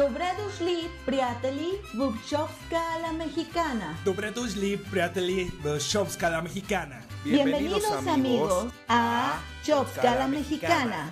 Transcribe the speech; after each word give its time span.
Dobredusli 0.00 0.88
Priateli 1.04 1.78
Bubchovska 1.92 2.80
la 3.02 3.12
Mexicana. 3.12 3.94
Dobredusli 4.02 4.78
Priateli 4.78 5.50
Bubchovska 5.62 6.30
la 6.30 6.40
Mexicana. 6.40 7.04
Bienvenidos, 7.22 8.06
amigos, 8.06 8.72
a 8.88 9.38
Chovska 9.62 10.14
la 10.14 10.26
Mexicana. 10.26 11.10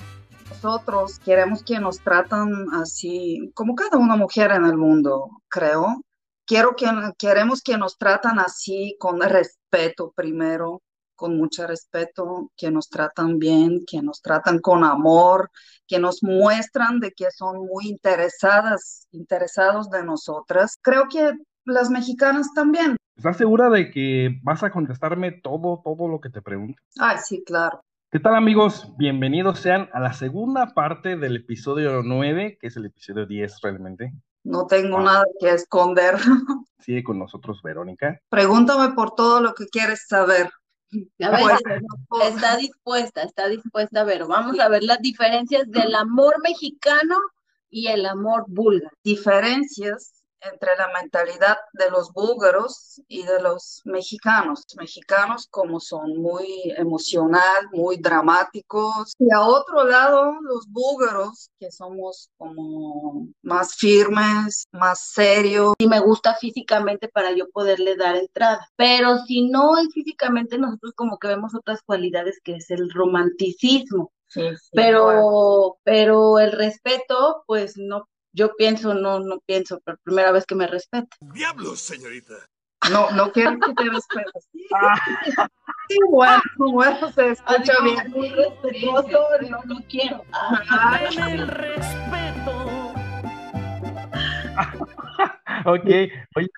Nosotros 0.48 1.19
queremos 1.19 1.62
que 1.62 1.79
nos 1.79 1.98
tratan 1.98 2.51
así, 2.72 3.53
como 3.53 3.74
cada 3.74 3.98
una 3.98 4.16
mujer 4.16 4.53
en 4.53 4.64
el 4.64 4.79
mundo, 4.79 5.43
creo. 5.48 6.00
Quiero 6.46 6.75
que, 6.75 6.86
queremos 7.18 7.61
que 7.61 7.77
nos 7.77 7.98
tratan 7.98 8.39
así, 8.39 8.96
con 8.98 9.20
respeto 9.20 10.14
primero, 10.16 10.80
con 11.19 11.37
mucho 11.37 11.66
respeto, 11.66 12.53
que 12.57 12.71
nos 12.71 12.89
tratan 12.89 13.41
bien, 13.41 13.80
que 13.85 14.00
nos 14.00 14.23
tratan 14.23 14.61
con 14.61 14.85
amor, 14.85 15.50
que 15.89 15.98
nos 15.98 16.23
muestran 16.23 17.00
de 17.00 17.11
que 17.11 17.27
son 17.32 17.67
muy 17.67 17.89
interesadas, 17.89 19.09
interesados 19.11 19.91
de 19.91 20.04
nosotras. 20.04 20.79
Creo 20.81 21.08
que 21.11 21.32
las 21.64 21.91
mexicanas 21.91 22.54
también. 22.54 22.96
¿Estás 23.17 23.36
segura 23.36 23.68
de 23.68 23.91
que 23.91 24.39
vas 24.44 24.63
a 24.63 24.71
contestarme 24.71 25.32
todo, 25.32 25.82
todo 25.85 26.07
lo 26.07 26.21
que 26.21 26.31
te 26.31 26.41
pregunte? 26.41 26.81
Ay, 27.00 27.17
sí, 27.22 27.43
claro. 27.44 27.80
¿Qué 28.13 28.21
tal 28.21 28.36
amigos? 28.36 28.94
Bienvenidos 28.96 29.58
sean 29.58 29.91
a 29.93 29.99
la 29.99 30.13
segunda 30.13 30.72
parte 30.72 31.16
del 31.16 31.35
episodio 31.35 32.03
9, 32.05 32.58
que 32.61 32.69
es 32.69 32.77
el 32.77 32.86
episodio 32.86 33.27
10 33.27 33.61
realmente. 33.61 34.12
No 34.44 34.69
tengo 34.69 35.00
nada 35.00 35.25
que 35.41 35.50
esconder. 35.50 36.14
Sigue 36.78 37.03
con 37.03 37.19
nosotros 37.19 37.61
Verónica. 37.61 38.20
Pregúntame 38.28 38.94
por 38.94 39.16
todo 39.16 39.41
lo 39.41 39.53
que 39.53 39.66
quieres 39.66 40.06
saber. 40.06 40.48
A 41.20 41.31
ver, 41.31 41.83
está 42.25 42.56
dispuesta, 42.56 43.23
está 43.23 43.48
dispuesta 43.48 44.01
a 44.01 44.05
ver. 44.05 44.25
Vamos 44.25 44.59
a 44.59 44.69
ver 44.69 44.83
las 44.83 45.01
diferencias 45.01 45.70
del 45.70 45.95
amor 45.95 46.41
mexicano 46.42 47.17
y 47.70 47.89
el 47.89 48.06
amor 48.06 48.45
búlgaro. 48.48 48.97
Diferencias 49.05 50.17
entre 50.41 50.77
la 50.77 50.89
mentalidad 51.01 51.56
de 51.73 51.91
los 51.91 52.12
búlgaros 52.12 53.00
y 53.08 53.22
de 53.25 53.41
los 53.41 53.83
mexicanos. 53.84 54.64
Mexicanos 54.77 55.47
como 55.50 55.80
son 55.80 56.17
muy 56.17 56.72
emocional, 56.77 57.69
muy 57.72 57.97
dramáticos. 57.97 59.12
Y 59.19 59.33
a 59.33 59.41
otro 59.41 59.84
lado, 59.84 60.34
los 60.42 60.67
búlgaros 60.69 61.50
que 61.58 61.70
somos 61.70 62.30
como 62.36 63.28
más 63.42 63.75
firmes, 63.75 64.67
más 64.72 65.00
serios. 65.00 65.75
Y 65.78 65.86
me 65.86 66.00
gusta 66.00 66.34
físicamente 66.34 67.08
para 67.08 67.33
yo 67.33 67.48
poderle 67.50 67.97
dar 67.97 68.17
entrada. 68.17 68.69
Pero 68.77 69.19
si 69.27 69.48
no 69.48 69.78
es 69.78 69.89
físicamente, 69.92 70.58
nosotros 70.58 70.92
como 70.95 71.19
que 71.19 71.28
vemos 71.28 71.55
otras 71.55 71.83
cualidades 71.83 72.41
que 72.42 72.56
es 72.56 72.70
el 72.70 72.91
romanticismo. 72.91 74.12
Sí, 74.28 74.42
sí, 74.56 74.69
pero, 74.73 75.05
bueno. 75.05 75.78
pero 75.84 76.39
el 76.39 76.52
respeto, 76.52 77.45
pues 77.47 77.78
no 77.78 78.06
yo 78.32 78.54
pienso, 78.56 78.94
no, 78.94 79.20
no 79.20 79.40
pienso, 79.46 79.80
por 79.80 79.98
primera 79.98 80.32
vez 80.32 80.46
que 80.46 80.54
me 80.54 80.66
respeta. 80.66 81.16
¡Diablos, 81.20 81.80
señorita! 81.80 82.34
No, 82.90 83.10
no 83.10 83.32
quiero 83.32 83.58
que 83.58 83.74
te 83.74 83.90
respetes. 83.90 84.48
Sí, 85.90 85.96
bueno, 86.10 86.42
bueno, 86.58 87.10
se 87.12 87.30
escucha 87.30 87.72
bien. 87.82 88.10
Muy 88.10 88.28
respetuoso, 88.28 89.26
no 89.48 89.62
lo 89.64 89.80
quiero. 89.88 90.22
Ay, 90.68 91.16
el 91.32 91.48
respeto! 91.48 92.92
Ok, 95.64 95.88
oye, 96.36 96.48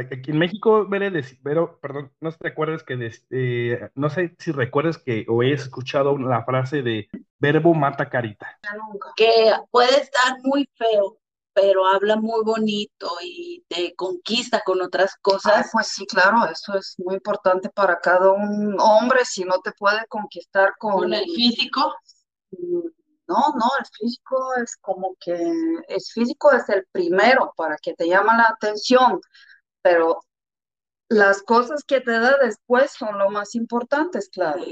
aquí 0.00 0.30
en 0.30 0.38
México, 0.38 0.86
Vero, 0.88 1.78
perdón, 1.80 2.12
no 2.20 2.30
sé 2.30 2.36
si 2.38 2.42
te 2.42 2.48
acuerdas 2.48 2.82
que, 2.82 2.96
des- 2.96 3.26
eh, 3.30 3.90
no 3.94 4.10
sé 4.10 4.34
si 4.38 4.52
recuerdas 4.52 4.98
que 4.98 5.24
o 5.28 5.42
he 5.42 5.52
escuchado 5.52 6.16
la 6.18 6.44
frase 6.44 6.82
de 6.82 7.08
verbo 7.38 7.74
mata 7.74 8.08
carita. 8.10 8.46
nunca. 8.76 9.08
que 9.16 9.52
puede 9.70 10.00
estar 10.00 10.38
muy 10.42 10.68
feo, 10.76 11.18
pero 11.52 11.86
habla 11.86 12.16
muy 12.16 12.42
bonito 12.44 13.08
y 13.22 13.64
te 13.68 13.94
conquista 13.94 14.62
con 14.64 14.80
otras 14.80 15.12
Ay, 15.14 15.20
cosas. 15.22 15.70
pues 15.72 15.88
sí, 15.88 16.06
claro, 16.06 16.46
eso 16.50 16.74
es 16.76 16.94
muy 16.98 17.14
importante 17.14 17.68
para 17.70 17.98
cada 18.00 18.30
un 18.32 18.76
hombre, 18.80 19.24
si 19.24 19.44
no 19.44 19.58
te 19.60 19.72
puede 19.72 20.06
conquistar 20.08 20.74
con... 20.78 20.92
Con 20.92 21.14
el 21.14 21.24
físico, 21.24 21.94
No, 23.28 23.36
no, 23.54 23.66
el 23.78 23.86
físico 23.96 24.54
es 24.56 24.76
como 24.80 25.14
que, 25.20 25.32
el 25.34 26.00
físico 26.12 26.50
es 26.52 26.68
el 26.68 26.84
primero 26.90 27.52
para 27.56 27.76
que 27.78 27.94
te 27.94 28.08
llama 28.08 28.36
la 28.36 28.48
atención, 28.48 29.20
pero 29.82 30.20
las 31.08 31.42
cosas 31.42 31.84
que 31.84 32.00
te 32.00 32.12
da 32.12 32.36
después 32.38 32.92
son 32.92 33.18
lo 33.18 33.30
más 33.30 33.54
importantes, 33.54 34.28
claro. 34.30 34.64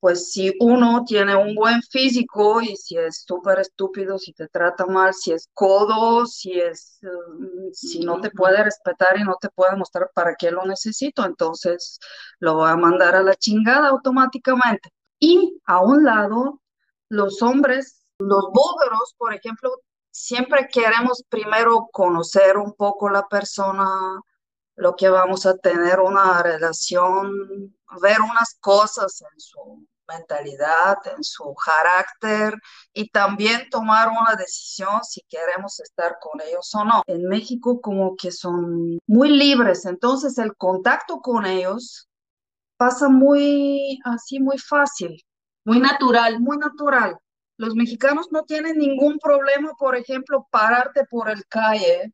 Pues 0.00 0.30
si 0.30 0.52
uno 0.60 1.04
tiene 1.04 1.34
un 1.34 1.54
buen 1.56 1.82
físico 1.82 2.60
y 2.62 2.76
si 2.76 2.96
es 2.96 3.24
súper 3.26 3.58
estúpido, 3.60 4.18
si 4.18 4.32
te 4.32 4.46
trata 4.48 4.86
mal, 4.86 5.12
si 5.12 5.32
es 5.32 5.48
codo, 5.54 6.26
si 6.26 6.60
es, 6.60 7.00
eh, 7.02 7.70
si 7.72 8.00
no 8.00 8.20
te 8.20 8.30
puede 8.30 8.62
respetar 8.62 9.18
y 9.18 9.24
no 9.24 9.36
te 9.40 9.48
puede 9.50 9.76
mostrar 9.76 10.10
para 10.14 10.36
qué 10.36 10.52
lo 10.52 10.64
necesito, 10.64 11.24
entonces 11.24 11.98
lo 12.38 12.54
voy 12.54 12.70
a 12.70 12.76
mandar 12.76 13.16
a 13.16 13.22
la 13.22 13.34
chingada 13.34 13.88
automáticamente. 13.88 14.90
Y 15.18 15.60
a 15.66 15.80
un 15.80 16.04
lado, 16.04 16.60
los 17.08 17.42
hombres, 17.42 18.04
los 18.18 18.44
búlgaros, 18.52 19.14
por 19.18 19.34
ejemplo, 19.34 19.70
siempre 20.10 20.68
queremos 20.72 21.24
primero 21.28 21.88
conocer 21.92 22.56
un 22.56 22.72
poco 22.74 23.08
la 23.10 23.26
persona, 23.28 24.20
lo 24.78 24.94
que 24.96 25.08
vamos 25.08 25.44
a 25.46 25.56
tener 25.56 26.00
una 26.00 26.42
relación, 26.42 27.76
ver 28.00 28.20
unas 28.20 28.56
cosas 28.60 29.22
en 29.22 29.40
su 29.40 29.86
mentalidad, 30.08 30.96
en 31.16 31.22
su 31.22 31.54
carácter 31.54 32.54
y 32.94 33.10
también 33.10 33.68
tomar 33.70 34.08
una 34.08 34.34
decisión 34.36 35.04
si 35.04 35.20
queremos 35.28 35.80
estar 35.80 36.16
con 36.20 36.40
ellos 36.40 36.74
o 36.74 36.84
no. 36.84 37.02
En 37.06 37.28
México 37.28 37.80
como 37.80 38.16
que 38.16 38.32
son 38.32 38.98
muy 39.06 39.28
libres, 39.28 39.84
entonces 39.84 40.38
el 40.38 40.56
contacto 40.56 41.20
con 41.20 41.44
ellos 41.44 42.08
pasa 42.78 43.08
muy 43.08 44.00
así, 44.04 44.40
muy 44.40 44.58
fácil 44.58 45.22
muy 45.68 45.80
natural. 45.80 46.40
muy 46.40 46.56
natural. 46.56 47.18
Los 47.58 47.74
mexicanos 47.74 48.28
no 48.30 48.44
tienen 48.44 48.78
ningún 48.78 49.18
problema, 49.18 49.72
por 49.78 49.96
ejemplo, 49.96 50.46
pararte 50.50 51.04
por 51.10 51.28
el 51.28 51.44
calle 51.46 52.12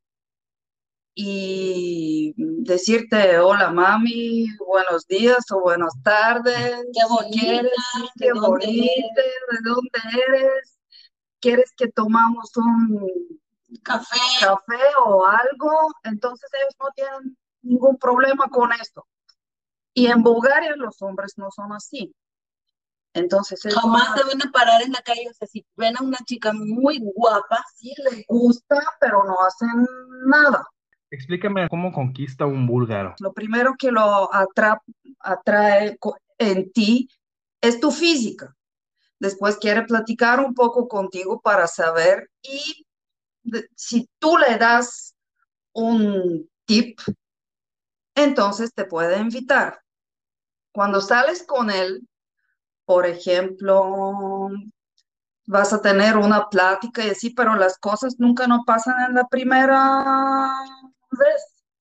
y 1.15 2.35
decirte 2.37 3.39
hola 3.39 3.71
mami, 3.71 4.47
buenos 4.67 5.07
días 5.07 5.45
o 5.53 5.61
buenas 5.61 5.95
tardes. 6.03 6.85
Qué 6.93 7.05
bonita, 7.09 7.41
¿Quieres? 7.41 7.73
¿de 8.17 8.27
Qué 8.27 8.29
dónde 8.31 8.49
bonita, 8.49 9.23
¿de 9.23 9.59
dónde 9.63 10.01
eres? 10.29 10.79
¿Quieres 11.41 11.73
que 11.77 11.89
tomamos 11.89 12.57
un 12.57 13.41
Café, 13.83 14.19
café 14.41 14.81
o 15.05 15.27
algo? 15.27 15.71
Entonces 16.05 16.51
ellos 16.61 16.75
no 16.81 16.87
tienen 16.95 17.37
ningún 17.63 17.97
problema 17.99 18.49
con 18.49 18.73
esto. 18.73 19.07
Y 19.93 20.07
en 20.07 20.23
Bulgaria 20.23 20.75
los 20.77 21.01
hombres 21.03 21.35
no 21.37 21.51
son 21.51 21.73
así. 21.73 22.15
Entonces 23.13 23.65
es 23.65 23.75
jamás 23.75 24.15
te 24.15 24.25
van 24.25 24.43
a 24.47 24.51
parar 24.51 24.83
en 24.83 24.93
la 24.93 25.03
calle. 25.03 25.29
O 25.31 25.35
sea, 25.35 25.47
si 25.47 25.65
ven 25.77 25.97
a 25.97 26.03
una 26.03 26.19
chica 26.25 26.53
muy 26.53 27.01
guapa, 27.15 27.65
sí 27.77 27.95
les 28.05 28.27
gusta, 28.27 28.81
pero 29.01 29.25
no 29.25 29.37
hacen 29.47 29.87
nada. 30.27 30.67
Explícame 31.15 31.69
cómo 31.69 31.93
conquista 31.93 32.45
un 32.45 32.67
búlgaro. 32.67 33.15
Lo 33.21 33.33
primero 33.33 33.75
que 33.79 33.93
lo 33.93 34.33
atra- 34.33 34.83
atrae 35.21 35.97
en 36.39 36.73
ti 36.73 37.09
es 37.61 37.79
tu 37.79 37.93
física. 37.93 38.55
Después 39.21 39.57
quiere 39.59 39.83
platicar 39.85 40.41
un 40.41 40.55
poco 40.55 40.89
contigo 40.89 41.41
para 41.41 41.69
saber 41.69 42.31
y 42.43 42.85
si 43.77 44.09
tú 44.19 44.37
le 44.39 44.59
das 44.59 45.15
un 45.73 46.49
tip, 46.67 46.99
entonces 48.17 48.73
te 48.75 48.85
puede 48.85 49.19
invitar. 49.19 49.81
Cuando 50.73 51.01
sales 51.01 51.45
con 51.45 51.71
él, 51.71 52.09
por 52.87 53.07
ejemplo, 53.07 54.51
vas 55.47 55.73
a 55.73 55.81
tener 55.81 56.17
una 56.17 56.49
plática 56.49 57.05
y 57.05 57.11
así, 57.11 57.31
pero 57.31 57.55
las 57.55 57.79
cosas 57.79 58.17
nunca 58.19 58.47
no 58.47 58.65
pasan 58.67 58.95
en 59.09 59.15
la 59.15 59.27
primera. 59.29 60.51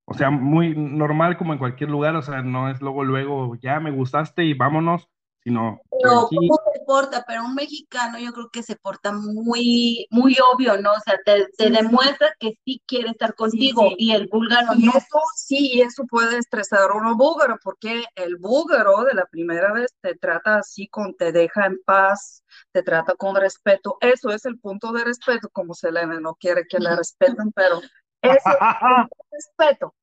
O 0.06 0.13
sea, 0.13 0.30
muy 0.30 0.75
normal 0.75 1.38
como 1.38 1.53
en 1.53 1.59
cualquier 1.59 1.89
lugar, 1.89 2.15
o 2.15 2.21
sea, 2.21 2.41
no 2.41 2.69
es 2.69 2.81
luego, 2.81 3.03
luego, 3.03 3.56
ya 3.56 3.80
me 3.80 3.91
gustaste 3.91 4.44
y 4.44 4.53
vámonos, 4.53 5.09
sino 5.44 5.81
pero 5.91 6.27
tranqui- 6.30 6.47
¿cómo 6.47 6.56
se 6.74 6.80
porta? 6.85 7.24
Pero 7.27 7.45
un 7.45 7.53
mexicano 7.56 8.18
yo 8.19 8.33
creo 8.33 8.50
que 8.51 8.63
se 8.63 8.75
porta 8.75 9.12
muy, 9.13 10.07
muy 10.09 10.35
obvio, 10.53 10.77
¿no? 10.81 10.91
O 10.91 11.00
sea, 11.00 11.18
te, 11.24 11.45
te 11.57 11.65
Sí, 11.65 11.75
sí. 11.75 11.83
demuestra 11.83 12.33
que 12.39 12.53
sí 12.65 12.81
quiere 12.88 13.09
estar 13.12 13.35
contigo 13.35 13.89
sí. 13.89 13.95
y 14.00 14.12
el 14.12 14.27
búlgaro 14.27 14.74
Y 14.75 14.85
no. 14.85 14.91
eso 14.91 15.19
sí, 15.35 15.71
y 15.74 15.81
eso 15.81 16.03
puede 16.09 16.38
estresar 16.39 16.91
a 16.91 16.95
uno 16.95 17.15
búlgaro, 17.15 17.57
porque 17.63 18.03
el 18.15 18.38
búlgaro 18.38 19.03
de 19.03 19.13
la 19.13 19.25
primera 19.27 19.71
vez 19.71 19.94
te 20.01 20.15
trata 20.15 20.57
así, 20.57 20.88
con, 20.88 21.15
te 21.15 21.31
deja 21.31 21.68
en 21.68 21.77
paz, 21.85 22.44
te 22.71 22.81
trata 22.83 23.13
con 23.15 23.35
respeto. 23.35 23.97
Eso 24.01 24.31
es 24.31 24.45
el 24.45 24.59
punto 24.59 24.91
de 24.91 25.03
respeto, 25.03 25.50
como 25.51 25.74
Selena 25.75 26.19
no 26.19 26.35
quiere 26.35 26.63
que 26.68 26.80
la 26.80 26.95
respeten, 26.95 27.51
pero 27.53 27.81
eso 28.23 28.49
es 28.49 28.59
respeto. 29.31 29.95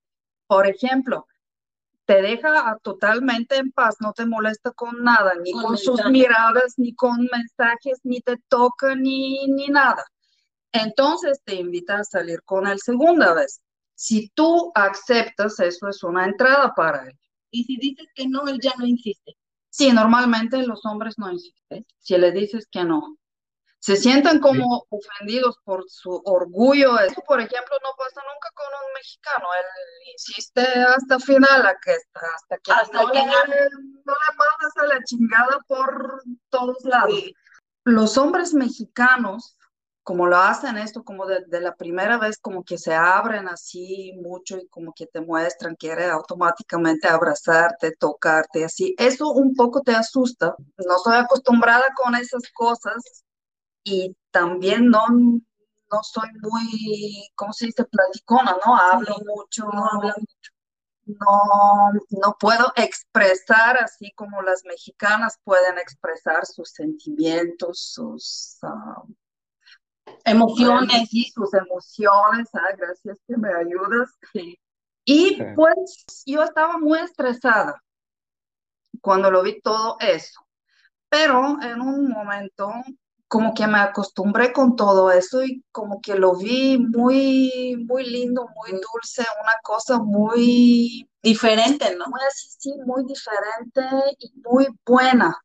Por 0.46 0.66
ejemplo, 0.66 1.26
te 2.06 2.22
deja 2.22 2.70
a- 2.70 2.78
totalmente 2.78 3.56
en 3.56 3.72
paz, 3.72 3.96
no 4.00 4.12
te 4.12 4.26
molesta 4.26 4.72
con 4.72 5.02
nada, 5.04 5.32
ni 5.42 5.52
Con 5.52 5.62
con 5.64 5.78
sus 5.78 6.04
miradas, 6.06 6.74
ni 6.78 6.94
con 6.94 7.28
mensajes, 7.32 8.00
ni 8.04 8.20
te 8.20 8.36
toca, 8.48 8.94
ni, 8.96 9.46
ni 9.48 9.68
nada. 9.68 10.04
entonces 10.72 11.40
te 11.44 11.54
invita 11.56 11.98
a 11.98 12.04
salir 12.04 12.42
con 12.44 12.66
él 12.66 12.78
segunda 12.80 13.34
vez. 13.34 13.60
Si 13.94 14.30
tú 14.34 14.72
aceptas, 14.74 15.60
eso 15.60 15.88
es 15.88 16.02
una 16.02 16.26
entrada 16.26 16.72
para 16.74 17.08
él. 17.08 17.18
Y 17.50 17.64
si 17.64 17.76
dices 17.76 18.06
que 18.14 18.28
no, 18.28 18.46
él 18.48 18.60
ya 18.62 18.72
no 18.78 18.86
insiste. 18.86 19.36
Sí, 19.70 19.92
normalmente 19.92 20.64
los 20.66 20.84
hombres 20.86 21.14
no 21.18 21.30
insisten. 21.30 21.84
Si 21.98 22.16
le 22.18 22.32
dices 22.32 22.66
que 22.70 22.84
no, 22.84 23.16
se 23.80 23.96
sienten 23.96 24.40
como 24.40 24.84
ofendidos 24.90 25.58
por 25.64 25.84
su 25.88 26.20
orgullo. 26.26 26.98
Eso, 27.00 27.22
por 27.26 27.40
ejemplo, 27.40 27.76
no 27.82 27.90
pasa 27.96 28.20
nunca 28.30 28.50
con 28.54 28.66
un 28.66 28.92
mexicano. 28.92 29.46
Él 29.58 30.12
insiste 30.12 30.60
hasta 30.60 31.18
final, 31.18 31.66
a 31.66 31.74
que, 31.82 31.92
hasta 31.92 32.58
que, 32.58 32.72
Hasta 32.72 33.02
no, 33.02 33.10
que 33.10 33.18
le, 33.18 33.24
no. 33.24 33.32
le 33.32 34.36
mandas 34.36 34.76
a 34.76 34.86
la 34.86 35.02
chingada 35.04 35.58
por 35.66 36.22
todos 36.50 36.84
lados. 36.84 37.24
Los 37.84 38.18
hombres 38.18 38.52
mexicanos, 38.52 39.56
como 40.02 40.26
lo 40.26 40.36
hacen 40.36 40.76
esto, 40.76 41.02
como 41.02 41.24
de, 41.24 41.42
de 41.46 41.60
la 41.62 41.74
primera 41.74 42.18
vez, 42.18 42.36
como 42.38 42.62
que 42.62 42.76
se 42.76 42.94
abren 42.94 43.48
así 43.48 44.12
mucho 44.20 44.58
y 44.58 44.68
como 44.68 44.92
que 44.92 45.06
te 45.06 45.22
muestran, 45.22 45.74
quiere 45.74 46.04
automáticamente 46.04 47.08
abrazarte, 47.08 47.92
tocarte, 47.98 48.62
así. 48.66 48.94
Eso 48.98 49.30
un 49.30 49.54
poco 49.54 49.80
te 49.80 49.92
asusta. 49.92 50.54
No 50.86 50.96
estoy 50.96 51.16
acostumbrada 51.16 51.86
con 51.96 52.14
esas 52.14 52.42
cosas 52.52 53.24
y 53.84 54.16
también 54.30 54.90
no, 54.90 55.06
no 55.08 56.02
soy 56.02 56.28
muy, 56.40 57.28
¿cómo 57.34 57.52
se 57.52 57.66
dice? 57.66 57.84
Platicona, 57.84 58.56
¿no? 58.64 58.76
Hablo 58.76 59.16
mucho, 59.26 59.64
No 59.72 59.86
habla 59.86 60.14
no, 61.06 61.92
no 62.10 62.36
puedo 62.38 62.72
expresar 62.76 63.78
así 63.78 64.12
como 64.12 64.42
las 64.42 64.64
mexicanas 64.64 65.38
pueden 65.42 65.78
expresar 65.78 66.46
sus 66.46 66.70
sentimientos, 66.70 67.80
sus 67.80 68.58
ah, 68.62 69.02
Emociones. 70.24 71.08
sí, 71.08 71.30
sus 71.34 71.52
emociones. 71.54 72.48
Ah, 72.52 72.74
gracias 72.76 73.16
que 73.26 73.36
me 73.36 73.52
ayudas. 73.52 74.10
Sí. 74.32 74.58
Y 75.04 75.30
Sí. 75.36 75.42
pues 75.56 76.04
yo 76.26 76.42
estaba 76.42 76.78
muy 76.78 76.98
estresada 77.00 77.82
cuando 79.00 79.30
lo 79.30 79.42
vi 79.42 79.60
todo 79.62 79.96
eso, 80.00 80.40
pero 81.08 81.60
en 81.62 81.80
un 81.80 82.08
momento 82.10 82.70
como 83.30 83.54
que 83.54 83.64
me 83.68 83.78
acostumbré 83.78 84.52
con 84.52 84.74
todo 84.74 85.12
eso 85.12 85.44
y 85.44 85.62
como 85.70 86.00
que 86.00 86.16
lo 86.16 86.34
vi 86.34 86.78
muy, 86.78 87.76
muy 87.86 88.04
lindo, 88.04 88.48
muy 88.56 88.72
dulce, 88.72 89.22
una 89.40 89.52
cosa 89.62 90.00
muy, 90.00 91.08
Diferente, 91.22 91.94
¿no? 91.94 92.06
muy 92.08 92.20
así, 92.28 92.48
sí, 92.58 92.74
muy 92.84 93.04
diferente 93.04 94.16
y 94.18 94.32
muy 94.42 94.66
buena. 94.84 95.38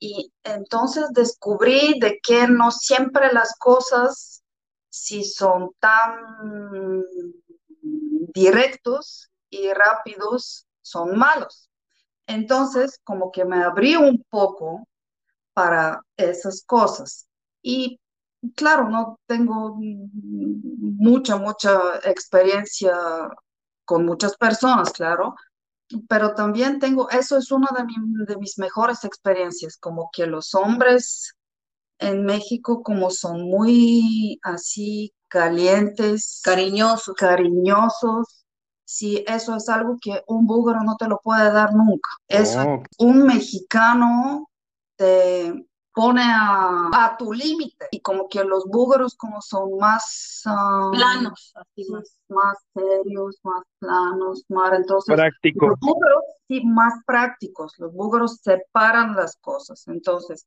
Y 0.00 0.32
entonces 0.42 1.04
descubrí 1.12 2.00
de 2.00 2.18
que 2.20 2.48
no 2.48 2.72
siempre 2.72 3.32
las 3.32 3.54
cosas, 3.60 4.42
si 4.88 5.22
son 5.22 5.70
tan 5.78 7.04
directos 8.34 9.30
y 9.50 9.72
rápidos, 9.72 10.66
son 10.82 11.16
malos. 11.16 11.70
Entonces, 12.26 12.98
como 13.04 13.30
que 13.30 13.44
me 13.44 13.62
abrí 13.62 13.94
un 13.94 14.24
poco 14.28 14.88
para 15.54 16.02
esas 16.16 16.64
cosas. 16.66 17.26
Y 17.62 18.00
claro, 18.56 18.88
no 18.90 19.18
tengo 19.26 19.76
mucha, 19.80 21.36
mucha 21.36 21.98
experiencia 22.04 22.94
con 23.84 24.06
muchas 24.06 24.36
personas, 24.36 24.92
claro, 24.92 25.34
pero 26.08 26.34
también 26.34 26.78
tengo, 26.80 27.10
eso 27.10 27.38
es 27.38 27.52
una 27.52 27.68
de, 27.76 27.84
mi- 27.84 28.26
de 28.26 28.36
mis 28.38 28.58
mejores 28.58 29.04
experiencias, 29.04 29.76
como 29.78 30.10
que 30.12 30.26
los 30.26 30.54
hombres 30.54 31.34
en 31.98 32.24
México 32.24 32.82
como 32.82 33.10
son 33.10 33.42
muy 33.42 34.38
así 34.42 35.14
calientes, 35.28 36.42
Cariñoso. 36.44 37.14
cariñosos, 37.14 38.44
sí, 38.84 39.24
eso 39.28 39.56
es 39.56 39.68
algo 39.68 39.96
que 40.00 40.22
un 40.28 40.46
búlgaro 40.46 40.82
no 40.84 40.96
te 40.96 41.08
lo 41.08 41.20
puede 41.22 41.52
dar 41.52 41.74
nunca. 41.74 42.08
Eso 42.28 42.60
Oh, 42.62 42.84
un 42.98 43.26
mexicano 43.26 44.48
te 44.96 45.66
pone 45.92 46.22
a, 46.24 46.88
a 46.92 47.16
tu 47.16 47.32
límite 47.32 47.86
y 47.92 48.00
como 48.00 48.28
que 48.28 48.42
los 48.44 48.64
búlgaros 48.66 49.14
como 49.14 49.40
son 49.40 49.76
más 49.78 50.42
ah, 50.46 50.90
Planos. 50.92 51.52
Así 51.54 51.86
más. 52.28 52.58
serios, 52.74 53.38
más 53.44 53.62
planos, 53.78 54.44
más 54.48 54.72
entonces 54.72 55.14
práctico. 55.14 55.66
los 55.68 55.78
búlgaros 55.80 56.24
sí 56.48 56.62
más 56.64 56.94
prácticos, 57.06 57.74
los 57.78 57.92
búlgaros 57.92 58.38
separan 58.42 59.14
las 59.14 59.36
cosas, 59.36 59.86
entonces 59.86 60.46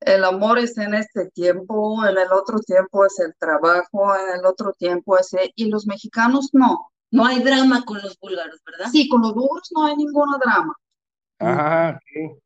el 0.00 0.24
amor 0.24 0.58
es 0.58 0.76
en 0.78 0.94
este 0.94 1.30
tiempo, 1.30 2.04
en 2.04 2.18
el 2.18 2.32
otro 2.32 2.58
tiempo 2.60 3.06
es 3.06 3.18
el 3.20 3.34
trabajo, 3.38 4.14
en 4.16 4.40
el 4.40 4.46
otro 4.46 4.72
tiempo 4.72 5.16
es 5.16 5.32
el- 5.34 5.52
y 5.54 5.66
los 5.70 5.86
mexicanos 5.86 6.50
no. 6.52 6.88
No 7.12 7.26
hay 7.26 7.40
drama 7.40 7.84
con 7.84 8.00
los 8.02 8.18
búlgaros, 8.18 8.60
¿verdad? 8.64 8.90
Sí, 8.90 9.08
con 9.08 9.20
los 9.22 9.34
búlgaros 9.34 9.68
no 9.72 9.84
hay 9.86 9.96
ningún 9.96 10.28
drama. 10.40 10.74
Ah, 11.40 11.92
ok. 11.96 12.42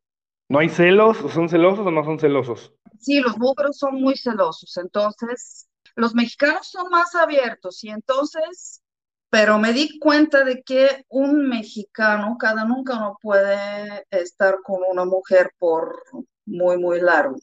¿No 0.49 0.59
hay 0.59 0.69
celos? 0.69 1.21
¿O 1.23 1.29
¿Son 1.29 1.49
celosos 1.49 1.85
o 1.85 1.91
no 1.91 2.03
son 2.03 2.19
celosos? 2.19 2.73
Sí, 2.99 3.19
los 3.19 3.37
búlgaros 3.37 3.77
son 3.77 4.01
muy 4.01 4.15
celosos, 4.15 4.75
entonces 4.77 5.67
los 5.95 6.15
mexicanos 6.15 6.67
son 6.67 6.89
más 6.89 7.15
abiertos 7.15 7.83
y 7.83 7.89
entonces, 7.89 8.81
pero 9.29 9.59
me 9.59 9.73
di 9.73 9.99
cuenta 9.99 10.43
de 10.43 10.63
que 10.63 11.05
un 11.09 11.47
mexicano, 11.47 12.37
cada 12.39 12.65
nunca 12.65 12.95
no 12.99 13.17
puede 13.21 14.05
estar 14.09 14.57
con 14.63 14.81
una 14.89 15.05
mujer 15.05 15.51
por 15.57 16.01
muy, 16.45 16.77
muy 16.77 17.01
largo. 17.01 17.35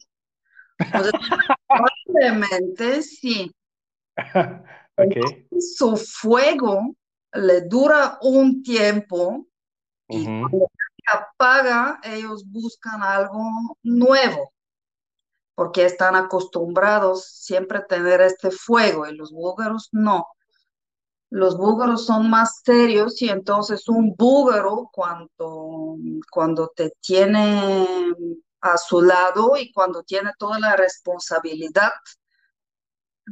Entonces, 0.79 1.13
probablemente 1.67 3.01
sí, 3.01 3.51
Ok. 4.97 5.15
su 5.59 5.97
fuego 5.97 6.95
le 7.33 7.61
dura 7.61 8.17
un 8.21 8.63
tiempo 8.63 9.45
y 10.07 10.25
cuando 10.25 10.69
apaga, 11.11 11.99
ellos 12.03 12.43
buscan 12.45 13.01
algo 13.03 13.41
nuevo, 13.83 14.53
porque 15.55 15.85
están 15.85 16.15
acostumbrados 16.15 17.25
siempre 17.25 17.79
a 17.79 17.85
tener 17.85 18.21
este 18.21 18.51
fuego 18.51 19.07
y 19.07 19.15
los 19.15 19.31
búlgaros 19.31 19.89
no. 19.91 20.27
Los 21.29 21.57
búlgaros 21.57 22.05
son 22.05 22.29
más 22.29 22.61
serios 22.63 23.21
y 23.21 23.29
entonces 23.29 23.89
un 23.89 24.15
búlgaro 24.15 24.89
cuando, 24.91 25.97
cuando 26.31 26.71
te 26.75 26.91
tiene 27.01 28.13
a 28.61 28.77
su 28.77 29.01
lado 29.01 29.57
y 29.57 29.71
cuando 29.71 30.03
tiene 30.03 30.31
toda 30.37 30.59
la 30.59 30.75
responsabilidad 30.75 31.91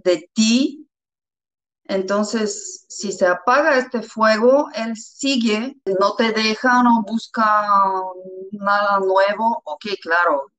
de 0.03 0.29
ti, 0.33 0.87
entonces 1.93 2.85
si 2.89 3.11
se 3.11 3.25
apaga 3.27 3.77
este 3.77 4.01
fuego, 4.01 4.69
él 4.75 4.95
sigue, 4.95 5.75
no 5.99 6.15
te 6.15 6.31
deja, 6.31 6.83
no 6.83 7.03
busca 7.03 7.65
nada 8.51 8.99
nuevo. 8.99 9.61
Ok, 9.65 9.85
claro, 10.01 10.51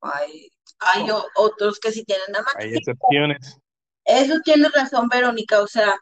hay 0.00 0.50
Hay 0.84 1.08
o- 1.10 1.24
otros 1.36 1.78
que 1.78 1.92
sí 1.92 2.04
tienen 2.04 2.34
amantes. 2.34 2.54
Hay 2.56 2.74
excepciones. 2.74 3.58
Eso 4.04 4.34
tienes 4.44 4.72
razón, 4.72 5.08
Verónica. 5.08 5.62
O 5.62 5.66
sea, 5.68 5.94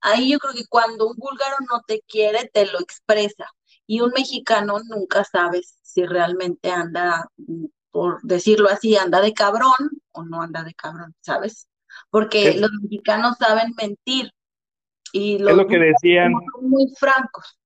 ahí 0.00 0.30
yo 0.30 0.38
creo 0.38 0.54
que 0.54 0.66
cuando 0.68 1.08
un 1.08 1.16
búlgaro 1.16 1.56
no 1.68 1.82
te 1.86 2.02
quiere, 2.02 2.48
te 2.52 2.66
lo 2.66 2.78
expresa. 2.78 3.46
Y 3.86 4.00
un 4.00 4.10
mexicano 4.10 4.78
nunca 4.88 5.24
sabes 5.24 5.78
si 5.82 6.04
realmente 6.04 6.70
anda, 6.70 7.26
mm, 7.36 7.64
por 7.90 8.20
decirlo 8.22 8.68
así, 8.68 8.96
anda 8.96 9.20
de 9.20 9.32
cabrón 9.34 9.72
o 10.12 10.22
no 10.22 10.42
anda 10.42 10.62
de 10.62 10.74
cabrón, 10.74 11.14
¿sabes? 11.20 11.66
Porque 12.10 12.54
los 12.54 12.70
mexicanos 12.82 13.36
saben 13.38 13.72
mentir 13.76 14.30
y 15.12 15.38
Es 15.46 15.56
los 15.56 15.56
lo 15.56 15.66
que 15.66 15.78
decían, 15.78 16.32
muy 16.60 16.86
francos. 16.98 17.58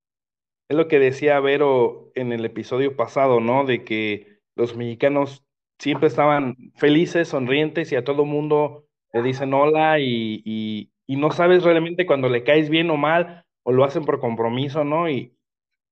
es 0.68 0.76
lo 0.76 0.88
que 0.88 0.98
decía 0.98 1.40
Vero 1.40 2.10
en 2.14 2.32
el 2.32 2.44
episodio 2.44 2.96
pasado, 2.96 3.40
¿no? 3.40 3.64
De 3.64 3.84
que 3.84 4.38
los 4.56 4.76
mexicanos 4.76 5.44
siempre 5.78 6.08
estaban 6.08 6.56
felices, 6.76 7.28
sonrientes 7.28 7.92
y 7.92 7.96
a 7.96 8.04
todo 8.04 8.24
mundo 8.24 8.86
le 9.12 9.22
dicen 9.22 9.52
hola 9.54 9.98
y, 9.98 10.42
y, 10.44 10.92
y 11.06 11.16
no 11.16 11.30
sabes 11.30 11.64
realmente 11.64 12.06
cuando 12.06 12.28
le 12.28 12.44
caes 12.44 12.70
bien 12.70 12.90
o 12.90 12.96
mal 12.96 13.44
o 13.64 13.72
lo 13.72 13.84
hacen 13.84 14.04
por 14.04 14.20
compromiso, 14.20 14.84
¿no? 14.84 15.08
Y, 15.10 15.36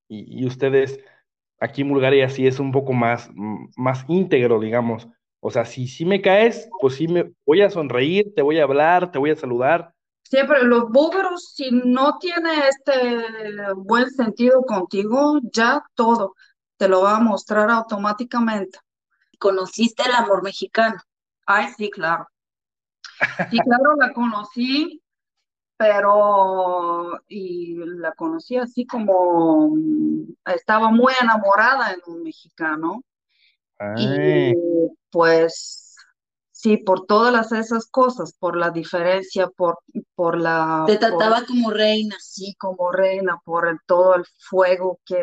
y, 0.09 0.43
y 0.43 0.47
ustedes 0.47 1.01
aquí 1.61 1.83
en 1.83 1.91
Bulgaria 1.91 2.29
sí 2.31 2.47
es 2.47 2.61
un 2.61 2.73
poco 2.73 2.93
más, 2.93 3.31
más 3.77 4.05
íntegro, 4.09 4.61
digamos. 4.61 5.09
O 5.41 5.51
sea, 5.51 5.65
si 5.65 5.87
sí 5.89 6.05
me 6.05 6.21
caes, 6.23 6.71
pues 6.81 6.97
sí 6.97 7.09
me 7.09 7.33
voy 7.47 7.63
a 7.63 7.71
sonreír, 7.71 8.35
te 8.35 8.43
voy 8.43 8.59
a 8.61 8.65
hablar, 8.65 9.11
te 9.13 9.19
voy 9.19 9.31
a 9.31 9.37
saludar. 9.37 9.95
Siempre 10.31 10.63
los 10.63 10.89
búlgaros, 10.91 11.53
si 11.55 11.73
no 11.73 12.19
tiene 12.19 12.69
este 12.69 13.73
buen 13.75 14.09
sentido 14.11 14.63
contigo, 14.63 15.41
ya 15.43 15.83
todo 15.95 16.37
te 16.77 16.87
lo 16.87 17.03
va 17.03 17.17
a 17.17 17.21
mostrar 17.21 17.69
automáticamente. 17.69 18.79
Conociste 19.41 20.05
el 20.05 20.15
amor 20.15 20.45
mexicano. 20.45 21.01
Ay, 21.47 21.73
sí, 21.77 21.91
claro. 21.91 22.29
Sí, 23.51 23.59
claro, 23.59 23.97
la 23.99 24.13
conocí, 24.13 25.03
pero 25.77 27.21
y 27.27 27.75
la 27.99 28.13
conocí 28.13 28.57
así 28.57 28.87
como 28.87 29.71
mm, 29.75 30.35
estaba 30.45 30.91
muy 30.91 31.13
enamorada 31.21 31.93
en 31.93 32.01
un 32.07 32.23
mexicano 32.23 33.03
y 33.97 34.07
Ay, 34.07 34.55
pues 35.11 35.80
Sí, 36.61 36.77
por 36.77 37.07
todas 37.07 37.53
esas 37.53 37.87
cosas, 37.87 38.35
por 38.39 38.55
la 38.55 38.69
diferencia, 38.69 39.49
por, 39.49 39.79
por 40.15 40.39
la... 40.39 40.85
Te 40.87 40.99
trataba 40.99 41.47
como 41.47 41.71
reina. 41.71 42.17
Sí, 42.21 42.55
como 42.59 42.93
reina, 42.93 43.41
por 43.47 43.67
el, 43.67 43.79
todo 43.87 44.15
el 44.17 44.27
fuego 44.39 45.01
que 45.07 45.19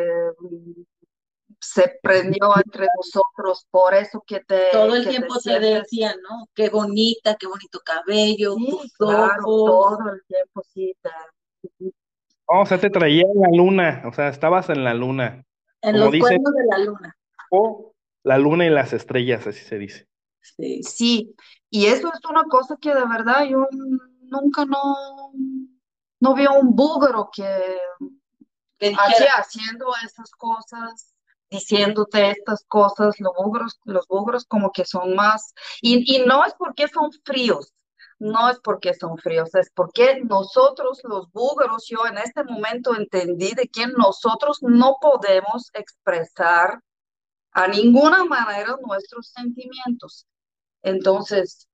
se 1.60 2.00
prendió 2.02 2.54
entre 2.66 2.88
nosotros, 2.98 3.68
por 3.70 3.94
eso 3.94 4.24
que 4.26 4.40
te... 4.40 4.72
Todo 4.72 4.96
el 4.96 5.08
tiempo 5.08 5.36
te, 5.38 5.60
decía, 5.60 6.16
¿no? 6.28 6.48
Qué 6.56 6.70
bonita, 6.70 7.36
qué 7.36 7.46
bonito 7.46 7.82
cabello, 7.86 8.56
tus 8.56 8.94
claro, 8.94 9.44
todo 9.44 10.10
el 10.14 10.24
tiempo 10.26 10.64
sí. 10.74 10.96
Te... 11.04 11.92
Oh, 12.48 12.62
o 12.62 12.66
sea, 12.66 12.80
te 12.80 12.90
traía 12.90 13.26
en 13.32 13.42
la 13.42 13.56
luna, 13.56 14.02
o 14.08 14.12
sea, 14.12 14.30
estabas 14.30 14.72
en 14.72 14.84
la 14.84 14.96
luna. 14.96 15.46
En 15.84 16.00
los 16.00 16.10
cuernos 16.18 16.54
de 16.56 16.66
la 16.68 16.80
luna. 16.80 17.16
O 17.52 17.94
la 18.24 18.40
luna 18.40 18.66
y 18.66 18.72
las 18.72 18.92
estrellas, 18.92 19.46
así 19.46 19.64
se 19.64 19.78
dice. 19.78 20.08
Sí. 20.56 20.84
sí, 20.84 21.36
y 21.70 21.88
eso 21.88 22.12
es 22.14 22.20
una 22.30 22.44
cosa 22.46 22.78
que 22.80 22.94
de 22.94 23.06
verdad 23.06 23.44
yo 23.46 23.68
nunca 24.22 24.66
no, 24.66 24.96
no 26.20 26.34
vi 26.36 26.46
un 26.48 26.76
búgaro 26.76 27.30
que, 27.34 27.78
que 28.80 28.94
haciendo 28.94 29.94
esas 30.06 30.32
cosas, 30.32 31.14
diciéndote 31.50 32.32
estas 32.32 32.64
cosas, 32.68 33.20
los 33.20 33.34
búgros, 33.36 33.80
los 33.86 34.08
búgros 34.08 34.46
como 34.46 34.72
que 34.72 34.86
son 34.86 35.16
más, 35.16 35.54
y, 35.82 36.16
y 36.16 36.26
no 36.26 36.46
es 36.46 36.54
porque 36.54 36.88
son 36.88 37.12
fríos, 37.24 37.74
no 38.20 38.50
es 38.50 38.60
porque 38.60 38.94
son 38.94 39.18
fríos, 39.18 39.54
es 39.56 39.72
porque 39.74 40.22
nosotros 40.24 41.02
los 41.04 41.32
búlgaros, 41.32 41.86
yo 41.88 42.06
en 42.06 42.18
este 42.18 42.44
momento 42.44 42.96
entendí 42.96 43.54
de 43.54 43.68
que 43.68 43.88
nosotros 43.88 44.60
no 44.62 44.98
podemos 45.00 45.70
expresar 45.74 46.82
a 47.52 47.68
ninguna 47.68 48.26
manera 48.26 48.76
nuestros 48.86 49.30
sentimientos. 49.30 50.26
Entonces, 50.88 51.68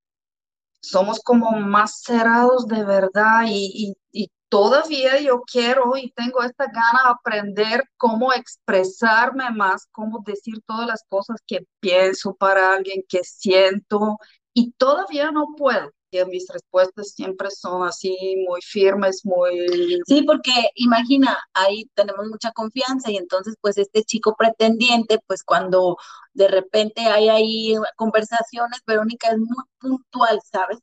somos 0.80 1.20
como 1.20 1.52
más 1.52 2.02
cerrados 2.02 2.66
de 2.66 2.84
verdad 2.84 3.44
y, 3.48 3.94
y, 4.12 4.30
todavía 4.50 5.20
yo 5.20 5.40
quiero 5.40 5.96
y 5.96 6.12
tengo 6.12 6.40
esta 6.42 6.66
gana 6.66 7.00
de 7.04 7.10
aprender 7.10 7.82
cómo 7.96 8.32
expresarme 8.32 9.50
más, 9.50 9.88
cómo 9.90 10.22
decir 10.24 10.62
todas 10.64 10.86
las 10.86 11.02
cosas 11.08 11.40
que 11.44 11.66
pienso 11.80 12.36
para 12.36 12.72
alguien, 12.74 13.02
que 13.08 13.24
siento 13.24 14.16
y 14.52 14.70
todavía 14.72 15.32
no 15.32 15.56
puedo 15.56 15.90
mis 16.26 16.46
respuestas 16.48 17.10
siempre 17.10 17.50
son 17.50 17.86
así 17.86 18.16
muy 18.46 18.60
firmes, 18.62 19.22
muy... 19.24 19.66
Sí, 20.06 20.22
porque 20.22 20.52
imagina, 20.74 21.38
ahí 21.54 21.84
tenemos 21.94 22.26
mucha 22.26 22.52
confianza 22.52 23.10
y 23.10 23.16
entonces 23.16 23.56
pues 23.60 23.78
este 23.78 24.02
chico 24.04 24.34
pretendiente, 24.36 25.18
pues 25.26 25.42
cuando 25.42 25.96
de 26.32 26.48
repente 26.48 27.02
hay 27.02 27.28
ahí 27.28 27.74
conversaciones, 27.96 28.80
Verónica 28.86 29.28
es 29.30 29.38
muy 29.38 29.64
puntual, 29.78 30.40
¿sabes? 30.50 30.78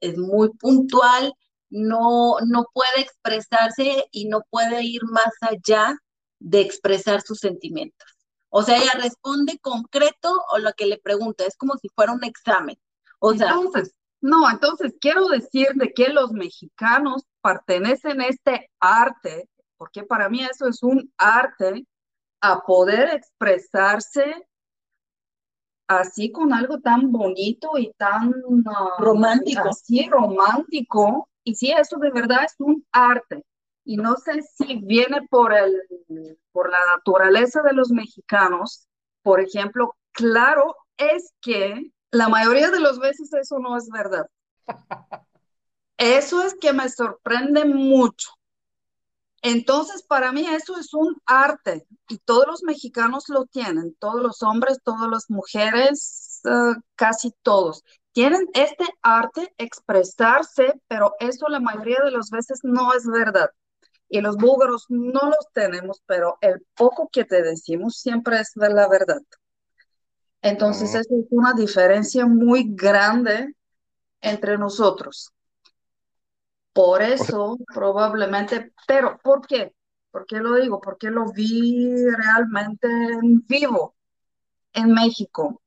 Es 0.00 0.16
muy 0.16 0.50
puntual, 0.50 1.32
no, 1.70 2.36
no 2.46 2.66
puede 2.72 3.00
expresarse 3.00 4.06
y 4.10 4.28
no 4.28 4.42
puede 4.50 4.84
ir 4.84 5.02
más 5.04 5.32
allá 5.40 5.96
de 6.38 6.60
expresar 6.60 7.22
sus 7.22 7.38
sentimientos. 7.38 8.06
O 8.50 8.62
sea, 8.62 8.78
ella 8.78 8.92
responde 8.98 9.58
concreto 9.58 10.32
o 10.52 10.58
lo 10.58 10.72
que 10.72 10.86
le 10.86 10.98
pregunta, 10.98 11.44
es 11.44 11.56
como 11.56 11.76
si 11.76 11.88
fuera 11.90 12.12
un 12.12 12.24
examen. 12.24 12.78
O 13.20 13.34
sea, 13.34 13.50
entonces, 13.50 13.94
no, 14.20 14.50
entonces 14.50 14.94
quiero 15.00 15.28
decir 15.28 15.68
de 15.74 15.92
que 15.92 16.08
los 16.08 16.32
mexicanos 16.32 17.24
pertenecen 17.42 18.20
a 18.20 18.26
este 18.26 18.70
arte, 18.80 19.48
porque 19.76 20.02
para 20.02 20.28
mí 20.28 20.42
eso 20.42 20.66
es 20.68 20.82
un 20.82 21.12
arte, 21.16 21.86
a 22.40 22.60
poder 22.60 23.14
expresarse 23.14 24.46
así 25.88 26.30
con 26.30 26.52
algo 26.52 26.80
tan 26.80 27.10
bonito 27.10 27.78
y 27.78 27.92
tan 27.96 28.34
ah, 28.66 28.96
romántico. 28.98 29.68
Así 29.70 30.08
romántico. 30.08 31.28
Y 31.44 31.54
sí, 31.54 31.72
eso 31.72 31.96
de 31.98 32.10
verdad 32.10 32.44
es 32.44 32.54
un 32.58 32.86
arte. 32.92 33.44
Y 33.84 33.96
no 33.96 34.16
sé 34.16 34.42
si 34.42 34.76
viene 34.76 35.26
por, 35.30 35.54
el, 35.54 35.80
por 36.52 36.70
la 36.70 36.78
naturaleza 36.94 37.62
de 37.62 37.72
los 37.72 37.90
mexicanos. 37.90 38.86
Por 39.22 39.40
ejemplo, 39.40 39.96
claro 40.12 40.76
es 40.98 41.32
que 41.40 41.90
la 42.10 42.28
mayoría 42.28 42.70
de 42.70 42.80
las 42.80 42.98
veces 42.98 43.32
eso 43.32 43.58
no 43.58 43.76
es 43.76 43.88
verdad. 43.88 44.26
Eso 45.98 46.42
es 46.42 46.54
que 46.54 46.72
me 46.72 46.88
sorprende 46.88 47.64
mucho. 47.64 48.30
Entonces, 49.42 50.02
para 50.02 50.32
mí 50.32 50.46
eso 50.46 50.78
es 50.78 50.92
un 50.94 51.16
arte 51.26 51.86
y 52.08 52.18
todos 52.18 52.46
los 52.46 52.62
mexicanos 52.64 53.28
lo 53.28 53.46
tienen, 53.46 53.94
todos 54.00 54.20
los 54.20 54.42
hombres, 54.42 54.80
todas 54.82 55.08
las 55.08 55.30
mujeres, 55.30 56.40
eh, 56.44 56.74
casi 56.96 57.32
todos. 57.42 57.84
Tienen 58.12 58.46
este 58.54 58.84
arte 59.02 59.54
expresarse, 59.58 60.80
pero 60.88 61.14
eso 61.20 61.48
la 61.48 61.60
mayoría 61.60 62.00
de 62.04 62.10
las 62.10 62.30
veces 62.30 62.60
no 62.64 62.92
es 62.94 63.06
verdad. 63.06 63.50
Y 64.08 64.20
los 64.22 64.36
búlgaros 64.36 64.86
no 64.88 65.20
los 65.22 65.48
tenemos, 65.52 66.02
pero 66.06 66.38
el 66.40 66.66
poco 66.76 67.08
que 67.12 67.24
te 67.24 67.42
decimos 67.42 67.96
siempre 67.98 68.40
es 68.40 68.52
la 68.56 68.88
verdad. 68.88 69.20
Entonces, 70.42 70.90
esa 70.90 71.00
es 71.00 71.26
una 71.30 71.52
diferencia 71.52 72.26
muy 72.26 72.64
grande 72.68 73.54
entre 74.20 74.56
nosotros. 74.56 75.32
Por 76.72 77.02
eso, 77.02 77.58
probablemente, 77.74 78.72
pero 78.86 79.18
¿por 79.18 79.46
qué? 79.46 79.74
¿Por 80.10 80.26
qué 80.26 80.36
lo 80.38 80.54
digo? 80.54 80.80
Porque 80.80 81.10
lo 81.10 81.32
vi 81.32 81.94
realmente 82.16 82.86
en 82.88 83.44
vivo 83.46 83.96
en 84.72 84.92
México. 84.92 85.60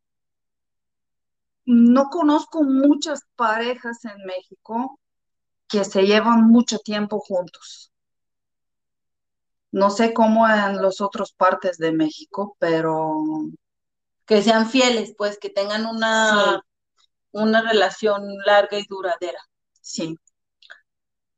No 1.66 2.10
conozco 2.10 2.64
muchas 2.64 3.22
parejas 3.36 4.04
en 4.06 4.26
México 4.26 5.00
que 5.68 5.84
se 5.84 6.04
llevan 6.04 6.48
mucho 6.48 6.80
tiempo 6.80 7.20
juntos. 7.20 7.92
No 9.72 9.90
sé 9.90 10.14
cómo 10.14 10.48
en 10.48 10.82
las 10.82 11.00
otras 11.02 11.32
partes 11.32 11.78
de 11.78 11.94
México, 11.94 12.58
pero 12.60 13.24
que 14.32 14.42
sean 14.42 14.70
fieles, 14.70 15.14
pues 15.18 15.38
que 15.38 15.50
tengan 15.50 15.86
una, 15.86 16.64
una 17.34 17.70
relación 17.70 18.38
larga 18.46 18.80
y 18.80 18.86
duradera. 18.88 19.40
Sí. 19.82 20.18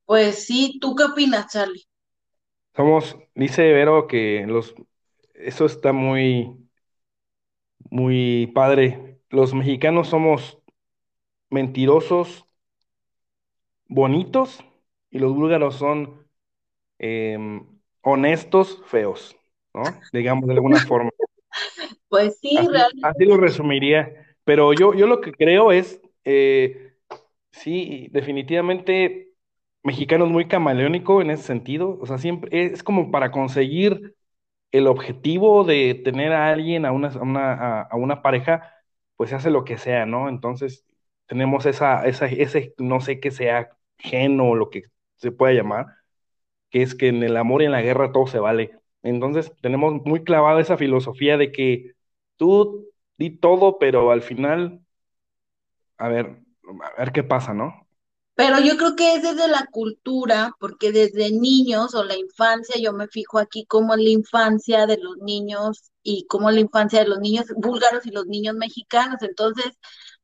Pues 0.05 0.45
sí, 0.45 0.77
¿tú 0.79 0.93
qué 0.95 1.05
opinas, 1.05 1.51
Charlie? 1.51 1.87
Somos, 2.75 3.17
dice 3.33 3.63
Vero 3.73 4.05
que 4.05 4.45
los, 4.47 4.75
eso 5.33 5.65
está 5.65 5.91
muy, 5.91 6.55
muy 7.89 8.51
padre. 8.53 9.19
Los 9.29 9.55
mexicanos 9.55 10.09
somos 10.09 10.59
mentirosos, 11.49 12.45
bonitos, 13.87 14.63
y 15.09 15.17
los 15.17 15.33
búlgaros 15.33 15.77
son 15.77 16.27
em, 16.99 17.65
honestos, 18.01 18.83
feos, 18.85 19.35
¿no? 19.73 19.81
Digamos 20.11 20.45
de 20.45 20.53
alguna 20.53 20.77
forma. 20.87 21.09
Pues 22.13 22.37
sí, 22.39 22.55
así, 22.55 22.67
realmente. 22.67 23.07
Así 23.07 23.25
lo 23.25 23.37
resumiría. 23.37 24.13
Pero 24.43 24.71
yo, 24.73 24.93
yo 24.93 25.07
lo 25.07 25.19
que 25.19 25.31
creo 25.31 25.71
es, 25.71 25.99
eh, 26.25 26.93
sí, 27.51 28.07
definitivamente 28.11 29.31
mexicano 29.81 30.25
es 30.25 30.31
muy 30.31 30.47
camaleónico 30.47 31.23
en 31.23 31.31
ese 31.31 31.41
sentido. 31.41 31.97
O 31.99 32.05
sea, 32.05 32.19
siempre 32.19 32.65
es 32.65 32.83
como 32.83 33.09
para 33.09 33.31
conseguir 33.31 34.13
el 34.71 34.85
objetivo 34.85 35.63
de 35.63 35.95
tener 36.03 36.33
a 36.33 36.49
alguien, 36.51 36.85
a 36.85 36.91
una, 36.91 37.07
a 37.07 37.21
una, 37.23 37.81
a, 37.81 37.95
una 37.95 38.21
pareja, 38.21 38.71
pues 39.15 39.33
hace 39.33 39.49
lo 39.49 39.65
que 39.65 39.79
sea, 39.79 40.05
¿no? 40.05 40.29
Entonces, 40.29 40.85
tenemos 41.25 41.65
esa, 41.65 42.05
esa, 42.05 42.27
ese, 42.27 42.75
no 42.77 43.01
sé 43.01 43.19
qué 43.19 43.31
sea, 43.31 43.71
gen 43.97 44.39
o 44.39 44.53
lo 44.53 44.69
que 44.69 44.83
se 45.15 45.31
pueda 45.31 45.53
llamar, 45.53 45.87
que 46.69 46.83
es 46.83 46.93
que 46.93 47.07
en 47.07 47.23
el 47.23 47.37
amor 47.37 47.63
y 47.63 47.65
en 47.65 47.71
la 47.71 47.81
guerra 47.81 48.11
todo 48.11 48.27
se 48.27 48.37
vale. 48.39 48.77
Entonces, 49.01 49.51
tenemos 49.61 49.95
muy 50.05 50.23
clavada 50.23 50.61
esa 50.61 50.77
filosofía 50.77 51.37
de 51.37 51.51
que 51.51 51.93
tú 52.37 52.89
di 53.17 53.37
todo, 53.37 53.77
pero 53.79 54.11
al 54.11 54.21
final, 54.21 54.81
a 55.97 56.07
ver, 56.07 56.43
a 56.63 56.99
ver 56.99 57.11
qué 57.11 57.23
pasa, 57.23 57.53
¿no? 57.53 57.87
Pero 58.35 58.59
yo 58.59 58.77
creo 58.77 58.95
que 58.95 59.15
es 59.15 59.21
desde 59.21 59.47
la 59.47 59.67
cultura, 59.71 60.53
porque 60.59 60.91
desde 60.91 61.31
niños 61.31 61.93
o 61.93 62.03
la 62.03 62.17
infancia, 62.17 62.81
yo 62.81 62.91
me 62.91 63.07
fijo 63.07 63.37
aquí 63.37 63.65
cómo 63.65 63.93
es 63.93 64.01
la 64.01 64.09
infancia 64.09 64.87
de 64.87 64.97
los 64.97 65.17
niños 65.17 65.91
y 66.01 66.25
cómo 66.27 66.49
es 66.49 66.55
la 66.55 66.61
infancia 66.61 66.99
de 66.99 67.09
los 67.09 67.19
niños 67.19 67.45
búlgaros 67.55 68.05
y 68.07 68.11
los 68.11 68.25
niños 68.25 68.55
mexicanos. 68.55 69.21
Entonces, 69.21 69.77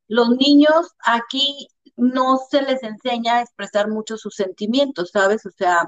los 0.07 0.29
niños 0.31 0.87
aquí 1.05 1.67
no 1.97 2.39
se 2.49 2.63
les 2.63 2.81
enseña 2.83 3.37
a 3.37 3.41
expresar 3.41 3.89
mucho 3.89 4.17
sus 4.17 4.35
sentimientos, 4.35 5.11
¿sabes? 5.11 5.45
O 5.45 5.51
sea, 5.51 5.87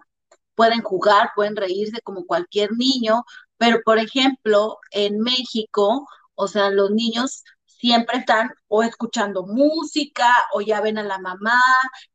pueden 0.56 0.82
jugar, 0.82 1.32
pueden 1.36 1.56
reírse 1.56 2.02
como 2.04 2.26
cualquier 2.26 2.72
niño, 2.74 3.24
pero 3.62 3.82
por 3.86 4.00
ejemplo, 4.00 4.80
en 4.90 5.20
México, 5.20 6.08
o 6.34 6.48
sea, 6.48 6.72
los 6.72 6.90
niños 6.90 7.44
siempre 7.68 8.18
están 8.18 8.50
o 8.68 8.82
escuchando 8.82 9.46
música 9.46 10.28
o 10.54 10.62
ya 10.62 10.82
ven 10.82 10.98
a 10.98 11.04
la 11.04 11.20
mamá 11.20 11.62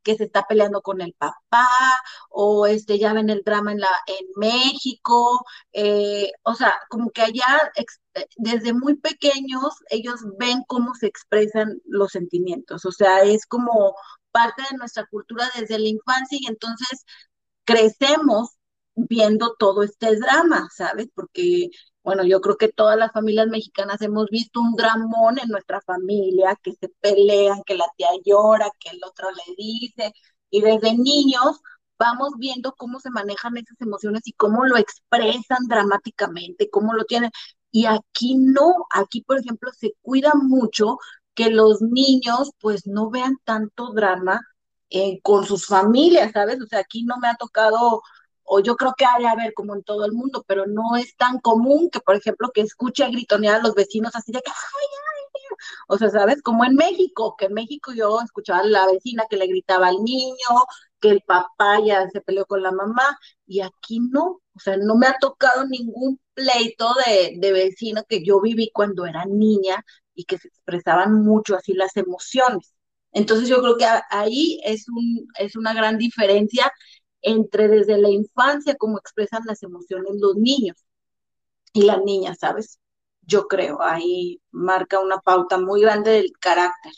que 0.03 0.17
se 0.17 0.25
está 0.25 0.43
peleando 0.49 0.83
con 0.83 1.01
el 1.01 1.13
papá 1.15 1.69
o 2.31 2.67
este 2.67 2.99
ya 2.99 3.13
ven 3.13 3.31
el 3.31 3.43
drama 3.45 3.71
en 3.73 3.79
la 3.81 3.91
en 4.09 4.27
México, 4.37 5.45
eh, 5.73 6.33
o 6.43 6.55
sea, 6.57 6.75
como 6.91 7.11
que 7.13 7.23
allá 7.23 7.71
eh, 7.77 8.27
desde 8.37 8.73
muy 8.73 8.97
pequeños 8.97 9.75
ellos 9.91 10.21
ven 10.39 10.65
cómo 10.67 10.95
se 10.95 11.07
expresan 11.07 11.81
los 11.85 12.11
sentimientos, 12.13 12.85
o 12.85 12.91
sea, 12.93 13.23
es 13.23 13.47
como 13.47 13.95
parte 14.33 14.63
de 14.69 14.79
nuestra 14.79 15.07
cultura 15.07 15.49
desde 15.55 15.79
la 15.79 15.89
infancia 15.89 16.39
y 16.41 16.47
entonces 16.49 17.05
crecemos 17.65 18.57
viendo 18.97 19.55
todo 19.59 19.83
este 19.83 20.17
drama, 20.17 20.69
¿sabes? 20.75 21.09
Porque, 21.15 21.71
bueno, 22.03 22.25
yo 22.25 22.41
creo 22.41 22.57
que 22.57 22.69
todas 22.73 22.99
las 22.99 23.13
familias 23.13 23.49
mexicanas 23.49 24.03
hemos 24.03 24.29
visto 24.31 24.61
un 24.61 24.75
dramón 24.75 25.39
en 25.39 25.49
nuestra 25.49 25.81
familia, 25.83 26.59
que 26.63 26.73
se 26.73 26.89
pelean, 27.01 27.63
que 27.67 27.77
la 27.77 27.87
tía 27.97 28.09
llora, 28.25 28.71
que 28.81 28.91
el 28.91 29.01
otro 29.05 29.29
le 29.31 29.55
dice, 29.57 30.13
y 30.51 30.63
desde 30.63 30.97
niños 30.97 31.61
vamos 31.99 32.33
viendo 32.39 32.75
cómo 32.75 33.01
se 33.01 33.11
manejan 33.11 33.57
esas 33.57 33.81
emociones 33.81 34.23
y 34.27 34.33
cómo 34.33 34.65
lo 34.67 34.77
expresan 34.77 35.67
dramáticamente, 35.69 36.71
cómo 36.71 36.95
lo 36.95 37.05
tienen. 37.05 37.31
Y 37.71 37.87
aquí 37.87 38.37
no, 38.37 38.75
aquí 38.93 39.23
por 39.23 39.39
ejemplo 39.39 39.71
se 39.79 39.95
cuida 40.03 40.33
mucho 40.35 40.99
que 41.35 41.51
los 41.51 41.83
niños 41.83 42.53
pues 42.61 42.87
no 42.87 43.11
vean 43.11 43.37
tanto 43.45 43.93
drama 43.93 44.41
eh, 44.91 45.21
con 45.23 45.45
sus 45.47 45.67
familias, 45.67 46.33
¿sabes? 46.33 46.61
O 46.63 46.67
sea, 46.67 46.81
aquí 46.81 47.05
no 47.05 47.19
me 47.19 47.29
ha 47.29 47.35
tocado, 47.37 48.03
o 48.47 48.61
yo 48.61 48.77
creo 48.77 48.95
que 48.97 49.05
hay 49.07 49.25
a 49.27 49.35
ver 49.35 49.53
como 49.55 49.75
en 49.75 49.83
todo 49.83 50.05
el 50.05 50.13
mundo, 50.13 50.45
pero 50.47 50.67
no 50.67 50.97
es 50.97 51.17
tan 51.17 51.41
común 51.41 51.91
que, 51.91 52.01
por 52.01 52.17
ejemplo, 52.17 52.51
que 52.55 52.63
escuche 52.63 53.09
gritonear 53.09 53.57
a 53.57 53.63
los 53.63 53.75
vecinos 53.75 54.15
así 54.17 54.33
de 54.33 54.41
que, 54.41 54.51
ay, 54.51 54.57
ay, 54.57 55.57
o 55.89 55.99
sea, 55.99 56.11
¿sabes? 56.11 56.43
Como 56.43 56.65
en 56.65 56.75
México, 56.75 57.37
que 57.39 57.47
en 57.47 57.55
México 57.55 57.93
yo 57.95 58.21
escuchaba 58.21 58.61
a 58.61 58.65
la 58.65 58.87
vecina 58.87 59.25
que 59.29 59.37
le 59.37 59.47
gritaba 59.47 59.89
al 59.89 60.03
niño, 60.03 60.37
que 61.01 61.11
el 61.11 61.23
papá 61.23 61.81
ya 61.85 62.09
se 62.11 62.21
peleó 62.21 62.47
con 62.47 62.63
la 62.63 62.73
mamá, 62.73 63.19
y 63.47 63.61
aquí 63.61 64.01
no, 64.01 64.41
o 64.55 64.61
sea, 64.61 64.77
no 64.77 64.97
me 64.97 65.07
ha 65.07 65.17
tocado 65.21 65.67
ningún 65.67 66.21
pleito 66.35 66.89
de, 67.07 67.35
de 67.39 67.53
vecino 67.53 68.03
que 68.09 68.25
yo 68.25 68.41
viví 68.41 68.71
cuando 68.73 69.07
era 69.07 69.25
niña 69.27 69.85
y 70.15 70.25
que 70.25 70.39
se 70.39 70.49
expresaban 70.49 71.23
mucho 71.25 71.57
así 71.57 71.75
las 71.75 71.97
emociones. 71.97 72.73
Entonces 73.13 73.49
yo 73.49 73.61
creo 73.63 73.77
que 73.79 73.87
ahí 74.11 74.61
es, 74.65 74.89
un, 74.89 75.27
es 75.39 75.57
una 75.57 75.73
gran 75.73 75.97
diferencia 75.99 76.71
entre 77.27 77.69
desde 77.69 77.99
la 77.99 78.09
infancia 78.09 78.77
cómo 78.77 78.99
expresan 78.99 79.43
las 79.47 79.63
emociones 79.63 80.13
los 80.21 80.37
niños 80.37 80.77
y 81.73 81.83
las 81.83 82.03
niñas, 82.03 82.39
¿sabes? 82.41 82.79
Yo 83.23 83.49
creo, 83.49 83.83
ahí 83.83 84.41
marca 84.53 85.01
una 85.01 85.19
pauta 85.19 85.59
muy 85.59 85.83
grande 85.83 86.13
del 86.13 86.33
carácter. 86.41 86.93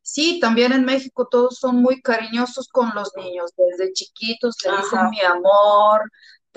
Sí, 0.00 0.38
también 0.40 0.72
en 0.72 0.84
México 0.84 1.28
todos 1.28 1.58
son 1.58 1.82
muy 1.82 2.00
cariñosos 2.00 2.68
con 2.68 2.92
los 2.94 3.12
niños, 3.16 3.52
desde 3.56 3.92
chiquitos 3.92 4.56
le 4.64 4.76
dicen 4.78 5.10
mi 5.10 5.20
amor, 5.20 6.02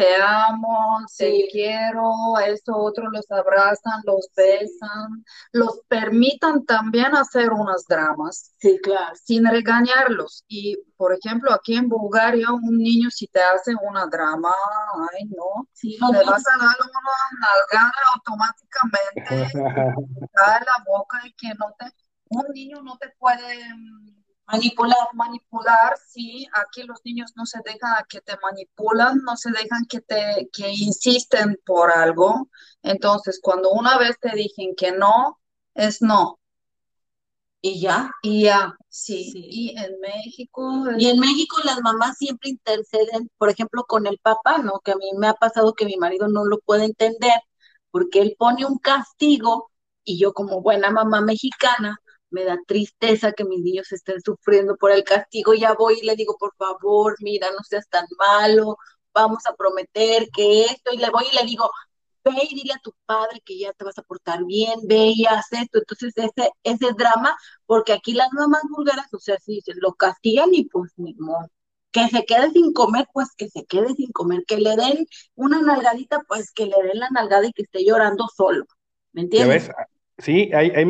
te 0.01 0.15
amo, 0.19 1.05
te 1.15 1.47
quiero, 1.51 2.11
eso 2.43 2.75
otro 2.75 3.07
los 3.11 3.29
abrazan, 3.29 4.01
los 4.03 4.29
besan, 4.35 5.23
los 5.51 5.81
permitan 5.87 6.65
también 6.65 7.15
hacer 7.15 7.51
unas 7.51 7.85
dramas. 7.87 8.51
Sí, 8.57 8.79
claro. 8.81 9.13
Sin 9.23 9.45
regañarlos. 9.45 10.43
Y, 10.47 10.75
por 10.97 11.13
ejemplo, 11.13 11.53
aquí 11.53 11.75
en 11.75 11.87
Bulgaria, 11.87 12.51
un 12.51 12.79
niño 12.79 13.11
si 13.11 13.27
te 13.27 13.41
hace 13.41 13.75
una 13.83 14.07
drama, 14.07 14.51
ay, 15.13 15.25
no, 15.25 15.67
sí, 15.71 15.99
le 16.11 16.25
vas 16.25 16.43
a 16.47 16.57
dar 16.57 16.75
una 16.81 17.13
nalgada 17.39 17.93
automáticamente, 18.15 19.51
cae 20.33 20.59
la 20.61 20.83
boca 20.87 21.21
y 21.25 21.33
que 21.33 21.53
no 21.59 21.75
te, 21.77 21.85
un 22.29 22.45
niño 22.55 22.81
no 22.81 22.97
te 22.97 23.09
puede 23.19 23.71
mm, 23.75 24.20
Manipular. 24.51 25.07
Manipular, 25.13 25.97
sí. 26.07 26.47
Aquí 26.53 26.83
los 26.83 26.99
niños 27.03 27.31
no 27.35 27.45
se 27.45 27.59
dejan 27.65 27.93
a 27.95 28.05
que 28.07 28.21
te 28.21 28.33
manipulan, 28.41 29.19
no 29.23 29.35
se 29.37 29.51
dejan 29.51 29.85
que 29.87 30.01
te 30.01 30.49
que 30.51 30.69
insisten 30.69 31.59
por 31.65 31.91
algo. 31.91 32.49
Entonces, 32.81 33.39
cuando 33.41 33.71
una 33.71 33.97
vez 33.97 34.17
te 34.19 34.35
dicen 34.35 34.75
que 34.75 34.91
no, 34.91 35.39
es 35.73 36.01
no. 36.01 36.39
Y 37.61 37.79
ya. 37.79 38.11
Y 38.23 38.43
ya, 38.43 38.75
sí. 38.89 39.31
Y 39.35 39.77
en 39.77 39.99
México. 39.99 40.83
Y 40.97 41.07
en 41.07 41.19
México 41.19 41.57
las 41.63 41.79
mamás 41.81 42.17
siempre 42.17 42.49
interceden, 42.49 43.29
por 43.37 43.49
ejemplo, 43.49 43.83
con 43.87 44.07
el 44.07 44.17
papá, 44.17 44.57
¿no? 44.57 44.79
Que 44.79 44.91
a 44.91 44.95
mí 44.95 45.11
me 45.17 45.27
ha 45.27 45.33
pasado 45.35 45.73
que 45.73 45.85
mi 45.85 45.97
marido 45.97 46.27
no 46.27 46.45
lo 46.45 46.59
puede 46.59 46.85
entender 46.85 47.39
porque 47.91 48.21
él 48.21 48.35
pone 48.39 48.65
un 48.65 48.79
castigo 48.79 49.71
y 50.03 50.19
yo 50.19 50.33
como 50.33 50.61
buena 50.61 50.89
mamá 50.89 51.21
mexicana 51.21 51.99
me 52.31 52.43
da 52.43 52.57
tristeza 52.65 53.33
que 53.33 53.45
mis 53.45 53.61
niños 53.61 53.91
estén 53.91 54.21
sufriendo 54.21 54.75
por 54.77 54.91
el 54.91 55.03
castigo, 55.03 55.53
ya 55.53 55.73
voy 55.73 55.99
y 56.01 56.05
le 56.05 56.15
digo, 56.15 56.35
por 56.39 56.55
favor, 56.55 57.15
mira, 57.21 57.51
no 57.51 57.63
seas 57.63 57.87
tan 57.89 58.05
malo, 58.17 58.77
vamos 59.13 59.45
a 59.45 59.55
prometer 59.55 60.29
que 60.31 60.65
esto, 60.65 60.91
y 60.93 60.97
le 60.97 61.09
voy 61.09 61.25
y 61.31 61.35
le 61.35 61.43
digo, 61.45 61.69
ve 62.23 62.31
y 62.49 62.55
dile 62.55 62.73
a 62.73 62.79
tu 62.79 62.93
padre 63.05 63.41
que 63.45 63.57
ya 63.57 63.73
te 63.73 63.83
vas 63.83 63.97
a 63.97 64.03
portar 64.03 64.45
bien, 64.45 64.79
ve 64.83 65.13
y 65.15 65.25
haz 65.25 65.51
esto, 65.51 65.79
entonces 65.79 66.13
ese, 66.15 66.51
ese 66.63 66.93
drama, 66.93 67.35
porque 67.65 67.93
aquí 67.93 68.13
las 68.13 68.31
mamás 68.33 68.61
vulgaras, 68.69 69.13
o 69.13 69.19
sea, 69.19 69.37
si 69.39 69.61
se 69.61 69.73
lo 69.75 69.93
castigan 69.93 70.53
y 70.53 70.65
pues 70.65 70.91
ni 70.97 71.13
modo. 71.15 71.49
Que 71.91 72.07
se 72.07 72.23
quede 72.25 72.51
sin 72.51 72.71
comer, 72.71 73.05
pues 73.11 73.29
que 73.35 73.49
se 73.49 73.65
quede 73.65 73.93
sin 73.95 74.11
comer, 74.13 74.45
que 74.47 74.57
le 74.57 74.77
den 74.77 75.05
una 75.35 75.61
nalgadita, 75.61 76.23
pues 76.27 76.51
que 76.53 76.65
le 76.65 76.75
den 76.83 76.99
la 76.99 77.09
nalgada 77.09 77.45
y 77.45 77.51
que 77.51 77.63
esté 77.63 77.83
llorando 77.83 78.27
solo. 78.33 78.65
¿Me 79.11 79.23
entiendes? 79.23 79.69
Sí, 80.17 80.51
ahí, 80.53 80.71
ahí, 80.75 80.85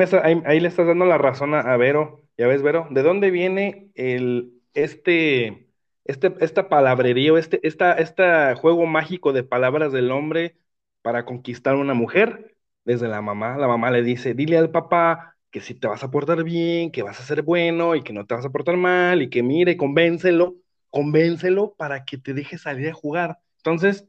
ahí, 0.45 0.59
le 0.59 0.67
estás 0.67 0.87
dando 0.87 1.05
la 1.05 1.17
razón 1.17 1.53
a, 1.53 1.77
Vero. 1.77 2.21
Ya 2.37 2.47
ves, 2.47 2.61
Vero, 2.61 2.87
¿de 2.91 3.01
dónde 3.01 3.31
viene 3.31 3.91
el, 3.95 4.61
este, 4.73 5.67
este, 6.05 6.35
esta 6.41 6.67
palabrería, 6.69 7.37
este, 7.39 7.65
esta, 7.65 7.93
este 7.93 8.55
juego 8.55 8.85
mágico 8.85 9.31
de 9.31 9.43
palabras 9.43 9.93
del 9.93 10.11
hombre 10.11 10.57
para 11.01 11.25
conquistar 11.25 11.75
a 11.75 11.77
una 11.77 11.93
mujer? 11.93 12.57
Desde 12.83 13.07
la 13.07 13.21
mamá. 13.21 13.57
La 13.57 13.67
mamá 13.67 13.91
le 13.91 14.03
dice, 14.03 14.33
dile 14.33 14.57
al 14.57 14.71
papá 14.71 15.37
que 15.51 15.61
si 15.61 15.75
te 15.75 15.87
vas 15.87 16.03
a 16.03 16.11
portar 16.11 16.43
bien, 16.43 16.91
que 16.91 17.03
vas 17.03 17.19
a 17.19 17.23
ser 17.23 17.43
bueno 17.43 17.95
y 17.95 18.01
que 18.03 18.13
no 18.13 18.25
te 18.25 18.35
vas 18.35 18.45
a 18.45 18.49
portar 18.49 18.77
mal 18.77 19.21
y 19.21 19.29
que 19.29 19.43
mire, 19.43 19.77
convéncelo, 19.77 20.55
convéncelo 20.89 21.75
para 21.75 22.05
que 22.05 22.17
te 22.17 22.33
deje 22.33 22.57
salir 22.57 22.89
a 22.89 22.93
jugar. 22.93 23.39
Entonces, 23.57 24.07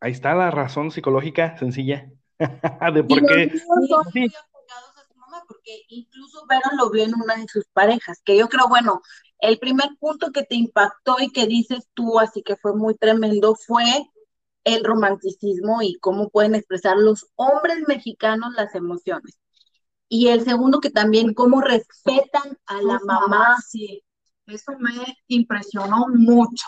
ahí 0.00 0.12
está 0.12 0.34
la 0.34 0.50
razón 0.50 0.90
psicológica 0.90 1.56
sencilla. 1.58 2.10
de 2.94 3.04
por 3.04 3.26
qué. 3.26 3.52
porque 5.46 5.82
incluso 5.88 6.44
Vero 6.48 6.70
lo 6.76 6.90
vio 6.90 7.04
en 7.04 7.14
una 7.14 7.36
de 7.36 7.48
sus 7.48 7.66
parejas, 7.72 8.20
que 8.24 8.36
yo 8.36 8.48
creo, 8.48 8.68
bueno, 8.68 9.00
el 9.38 9.58
primer 9.58 9.88
punto 9.98 10.30
que 10.32 10.44
te 10.44 10.54
impactó 10.54 11.16
y 11.20 11.30
que 11.30 11.46
dices 11.46 11.88
tú, 11.94 12.18
así 12.20 12.42
que 12.42 12.56
fue 12.56 12.74
muy 12.74 12.94
tremendo, 12.94 13.54
fue 13.54 13.84
el 14.64 14.84
romanticismo 14.84 15.82
y 15.82 15.98
cómo 15.98 16.28
pueden 16.28 16.54
expresar 16.54 16.96
los 16.96 17.26
hombres 17.34 17.78
mexicanos 17.88 18.54
las 18.54 18.74
emociones. 18.74 19.38
Y 20.08 20.28
el 20.28 20.44
segundo 20.44 20.80
que 20.80 20.90
también 20.90 21.34
cómo 21.34 21.60
respetan 21.60 22.58
a 22.66 22.82
la 22.82 23.00
mamá. 23.04 23.56
Sí, 23.66 24.04
eso 24.46 24.72
me 24.78 25.16
impresionó 25.26 26.06
mucho 26.08 26.66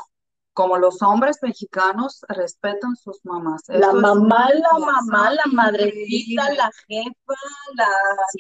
como 0.55 0.79
los 0.79 1.03
hombres 1.03 1.39
mexicanos 1.43 2.25
respetan 2.29 2.97
sus 2.97 3.19
mamás. 3.25 3.63
La 3.67 3.93
mamá, 3.93 4.49
la 4.55 4.79
mamá, 4.79 5.31
la 5.33 5.45
madrecita, 5.53 6.55
la 6.55 6.71
jefa, 6.87 7.35
la 7.75 7.89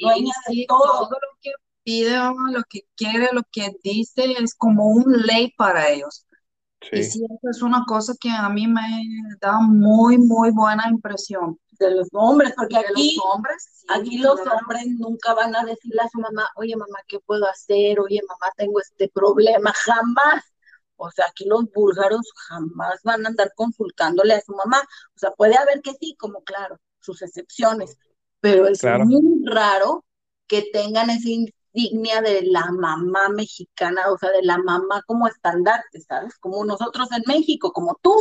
dueña 0.00 0.32
de 0.48 0.64
todo. 0.68 1.08
Todo 1.08 1.10
lo 1.10 1.38
que 1.42 1.50
pide, 1.82 2.16
lo 2.16 2.62
que 2.70 2.86
quiere, 2.96 3.28
lo 3.32 3.42
que 3.52 3.72
dice, 3.82 4.32
es 4.40 4.54
como 4.54 4.86
un 4.86 5.04
ley 5.26 5.52
para 5.58 5.90
ellos. 5.90 6.24
Y 6.92 7.02
sí, 7.02 7.24
eso 7.24 7.50
es 7.50 7.62
una 7.62 7.84
cosa 7.86 8.14
que 8.20 8.30
a 8.30 8.48
mí 8.48 8.66
me 8.66 8.82
da 9.40 9.58
muy, 9.60 10.18
muy 10.18 10.50
buena 10.50 10.88
impresión. 10.88 11.58
De 11.72 11.90
los 11.90 12.06
hombres, 12.12 12.52
porque 12.56 12.76
aquí, 12.76 13.16
los 13.16 13.34
hombres, 13.34 13.84
aquí 13.88 14.18
los 14.18 14.38
hombres 14.40 14.86
nunca 14.96 15.34
van 15.34 15.56
a 15.56 15.64
decirle 15.64 16.02
a 16.02 16.08
su 16.08 16.20
mamá, 16.20 16.48
oye 16.54 16.76
mamá, 16.76 16.98
¿qué 17.08 17.18
puedo 17.18 17.48
hacer? 17.48 17.98
Oye 17.98 18.20
mamá, 18.28 18.52
tengo 18.56 18.80
este 18.80 19.08
problema. 19.08 19.72
Jamás 19.84 20.53
o 20.96 21.10
sea, 21.10 21.26
aquí 21.28 21.44
los 21.46 21.64
búlgaros 21.72 22.32
jamás 22.48 23.00
van 23.04 23.24
a 23.26 23.28
andar 23.28 23.52
consultándole 23.54 24.34
a 24.34 24.40
su 24.40 24.52
mamá. 24.52 24.80
O 25.14 25.18
sea, 25.18 25.30
puede 25.32 25.56
haber 25.56 25.80
que 25.82 25.92
sí, 26.00 26.16
como 26.18 26.42
claro, 26.42 26.78
sus 27.00 27.22
excepciones, 27.22 27.98
pero 28.40 28.66
es 28.66 28.82
muy 28.84 29.44
raro 29.46 30.04
que 30.46 30.64
tengan 30.72 31.10
esa 31.10 31.28
insignia 31.28 32.20
de 32.20 32.42
la 32.42 32.70
mamá 32.70 33.28
mexicana, 33.30 34.02
o 34.10 34.18
sea, 34.18 34.30
de 34.30 34.42
la 34.42 34.58
mamá 34.58 35.02
como 35.06 35.26
estandarte, 35.26 36.00
¿sabes? 36.00 36.36
Como 36.38 36.64
nosotros 36.64 37.08
en 37.12 37.22
México, 37.26 37.72
como 37.72 37.98
tú. 38.02 38.14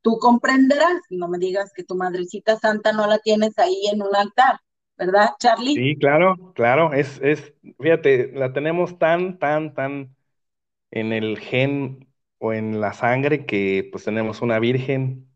Tú 0.00 0.16
comprenderás, 0.18 1.00
no 1.10 1.26
me 1.28 1.38
digas 1.38 1.72
que 1.74 1.82
tu 1.82 1.96
madrecita 1.96 2.56
santa 2.56 2.92
no 2.92 3.06
la 3.08 3.18
tienes 3.18 3.58
ahí 3.58 3.88
en 3.92 4.00
un 4.00 4.14
altar, 4.14 4.60
¿verdad, 4.96 5.30
Charlie? 5.40 5.74
Sí, 5.74 5.96
claro, 5.98 6.36
claro, 6.54 6.92
es, 6.94 7.20
es, 7.20 7.52
fíjate, 7.80 8.30
la 8.32 8.52
tenemos 8.52 8.96
tan, 8.98 9.38
tan, 9.40 9.74
tan 9.74 10.16
en 10.92 11.12
el 11.12 11.38
gen 11.38 12.07
o 12.38 12.52
en 12.52 12.80
la 12.80 12.92
sangre 12.92 13.46
que 13.46 13.88
pues 13.92 14.04
tenemos 14.04 14.42
una 14.42 14.58
Virgen, 14.58 15.28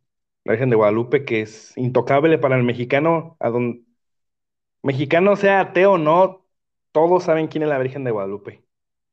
la 0.45 0.53
Virgen 0.53 0.71
de 0.71 0.77
Guadalupe, 0.77 1.25
que 1.25 1.43
es 1.43 1.77
intocable 1.77 2.39
para 2.39 2.57
el 2.57 2.65
mexicano, 2.65 3.37
a 3.41 3.51
donde 3.51 3.83
mexicano 4.83 5.37
sea 5.37 5.61
ateo 5.61 5.93
o 5.93 5.99
no, 5.99 6.47
todos 6.93 7.25
saben 7.25 7.49
quién 7.49 7.63
es 7.65 7.69
la 7.69 7.79
Virgen 7.79 8.05
de 8.05 8.11
Guadalupe. 8.11 8.65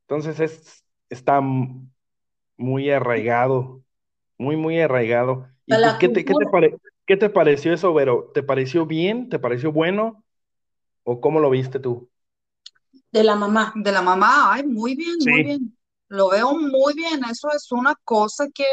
Entonces 0.07 0.39
es, 0.39 0.85
está 1.09 1.41
muy 2.57 2.89
arraigado, 2.89 3.83
muy, 4.37 4.55
muy 4.57 4.79
arraigado. 4.81 5.49
¿Y 5.65 5.97
qué 5.97 6.09
te, 6.09 6.25
qué, 6.25 6.35
te 6.35 6.45
¿Qué 7.05 7.17
te 7.17 7.29
pareció 7.29 7.73
eso, 7.73 7.93
Vero? 7.93 8.31
¿Te 8.33 8.43
pareció 8.43 8.85
bien? 8.85 9.29
¿Te 9.29 9.39
pareció 9.39 9.71
bueno? 9.71 10.23
¿O 11.03 11.21
cómo 11.21 11.39
lo 11.39 11.49
viste 11.49 11.79
tú? 11.79 12.09
De 13.11 13.23
la 13.23 13.35
mamá. 13.35 13.71
De 13.75 13.91
la 13.91 14.01
mamá, 14.01 14.51
ay, 14.53 14.65
muy 14.65 14.95
bien, 14.95 15.17
muy 15.27 15.43
bien. 15.43 15.77
Lo 16.09 16.29
veo 16.29 16.53
muy 16.53 16.93
bien. 16.93 17.23
Eso 17.29 17.49
es 17.51 17.71
una 17.71 17.95
cosa 18.03 18.47
que 18.53 18.65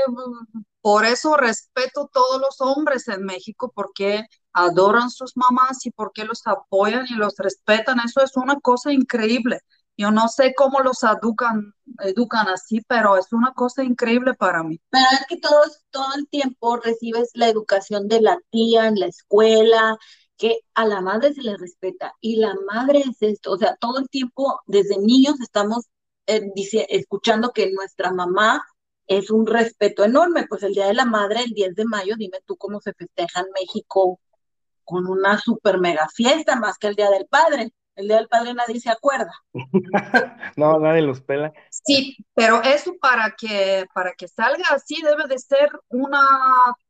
por 0.80 1.04
eso 1.04 1.36
respeto 1.36 2.10
todos 2.12 2.40
los 2.40 2.60
hombres 2.60 3.08
en 3.08 3.24
México, 3.24 3.72
porque 3.74 4.24
adoran 4.52 5.10
sus 5.10 5.36
mamás 5.36 5.84
y 5.86 5.90
porque 5.90 6.24
los 6.24 6.46
apoyan 6.46 7.06
y 7.08 7.14
los 7.14 7.34
respetan. 7.36 8.00
Eso 8.04 8.22
es 8.22 8.36
una 8.36 8.58
cosa 8.60 8.92
increíble. 8.92 9.60
Yo 9.98 10.10
no 10.10 10.28
sé 10.28 10.54
cómo 10.54 10.80
los 10.80 11.02
educan, 11.02 11.72
educan 12.00 12.48
así, 12.48 12.82
pero 12.86 13.16
es 13.16 13.32
una 13.32 13.52
cosa 13.52 13.82
increíble 13.82 14.34
para 14.34 14.62
mí. 14.62 14.78
Pero 14.90 15.06
es 15.12 15.26
que 15.26 15.38
todos, 15.38 15.80
todo 15.90 16.14
el 16.16 16.28
tiempo 16.28 16.76
recibes 16.76 17.30
la 17.34 17.48
educación 17.48 18.06
de 18.06 18.20
la 18.20 18.38
tía 18.50 18.88
en 18.88 18.98
la 18.98 19.06
escuela, 19.06 19.96
que 20.36 20.60
a 20.74 20.86
la 20.86 21.00
madre 21.00 21.32
se 21.32 21.42
le 21.42 21.56
respeta 21.56 22.12
y 22.20 22.36
la 22.36 22.54
madre 22.70 23.00
es 23.00 23.16
esto, 23.20 23.52
o 23.52 23.58
sea, 23.58 23.76
todo 23.76 23.98
el 23.98 24.08
tiempo 24.08 24.60
desde 24.66 24.98
niños 24.98 25.40
estamos 25.40 25.86
dice- 26.54 26.86
escuchando 26.88 27.52
que 27.52 27.70
nuestra 27.72 28.12
mamá 28.12 28.64
es 29.06 29.30
un 29.30 29.46
respeto 29.46 30.04
enorme, 30.04 30.46
pues 30.48 30.62
el 30.62 30.72
Día 30.74 30.86
de 30.86 30.94
la 30.94 31.04
Madre, 31.04 31.40
el 31.44 31.52
10 31.52 31.74
de 31.74 31.84
mayo, 31.84 32.14
dime 32.16 32.38
tú 32.44 32.56
cómo 32.56 32.80
se 32.80 32.92
festeja 32.92 33.40
en 33.40 33.46
México 33.54 34.20
con 34.84 35.06
una 35.06 35.38
super 35.38 35.78
mega 35.78 36.08
fiesta 36.14 36.56
más 36.56 36.78
que 36.78 36.88
el 36.88 36.96
Día 36.96 37.10
del 37.10 37.26
Padre. 37.26 37.72
El 37.94 38.08
Día 38.08 38.16
del 38.16 38.28
Padre 38.28 38.54
nadie 38.54 38.80
se 38.80 38.90
acuerda. 38.90 39.32
No, 40.56 40.78
nadie 40.78 41.02
los 41.02 41.20
pela. 41.20 41.52
Sí, 41.70 42.16
pero 42.34 42.62
eso 42.62 42.94
para 42.98 43.34
que, 43.36 43.84
para 43.94 44.14
que 44.14 44.26
salga 44.26 44.64
así 44.70 45.02
debe 45.02 45.26
de 45.28 45.38
ser 45.38 45.68
una 45.88 46.22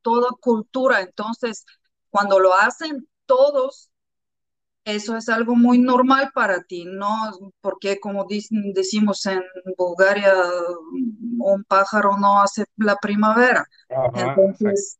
toda 0.02 0.28
cultura. 0.40 1.00
Entonces, 1.00 1.64
cuando 2.10 2.38
lo 2.38 2.54
hacen 2.54 3.08
todos, 3.26 3.90
eso 4.86 5.16
es 5.16 5.28
algo 5.28 5.56
muy 5.56 5.78
normal 5.80 6.30
para 6.32 6.62
ti, 6.62 6.84
¿no? 6.86 7.32
Porque 7.60 7.98
como 8.00 8.24
dicen- 8.26 8.72
decimos 8.72 9.26
en 9.26 9.42
Bulgaria, 9.76 10.32
un 11.38 11.64
pájaro 11.64 12.16
no 12.18 12.40
hace 12.40 12.64
la 12.76 12.96
primavera. 12.96 13.66
Ajá. 13.90 14.28
Entonces, 14.30 14.98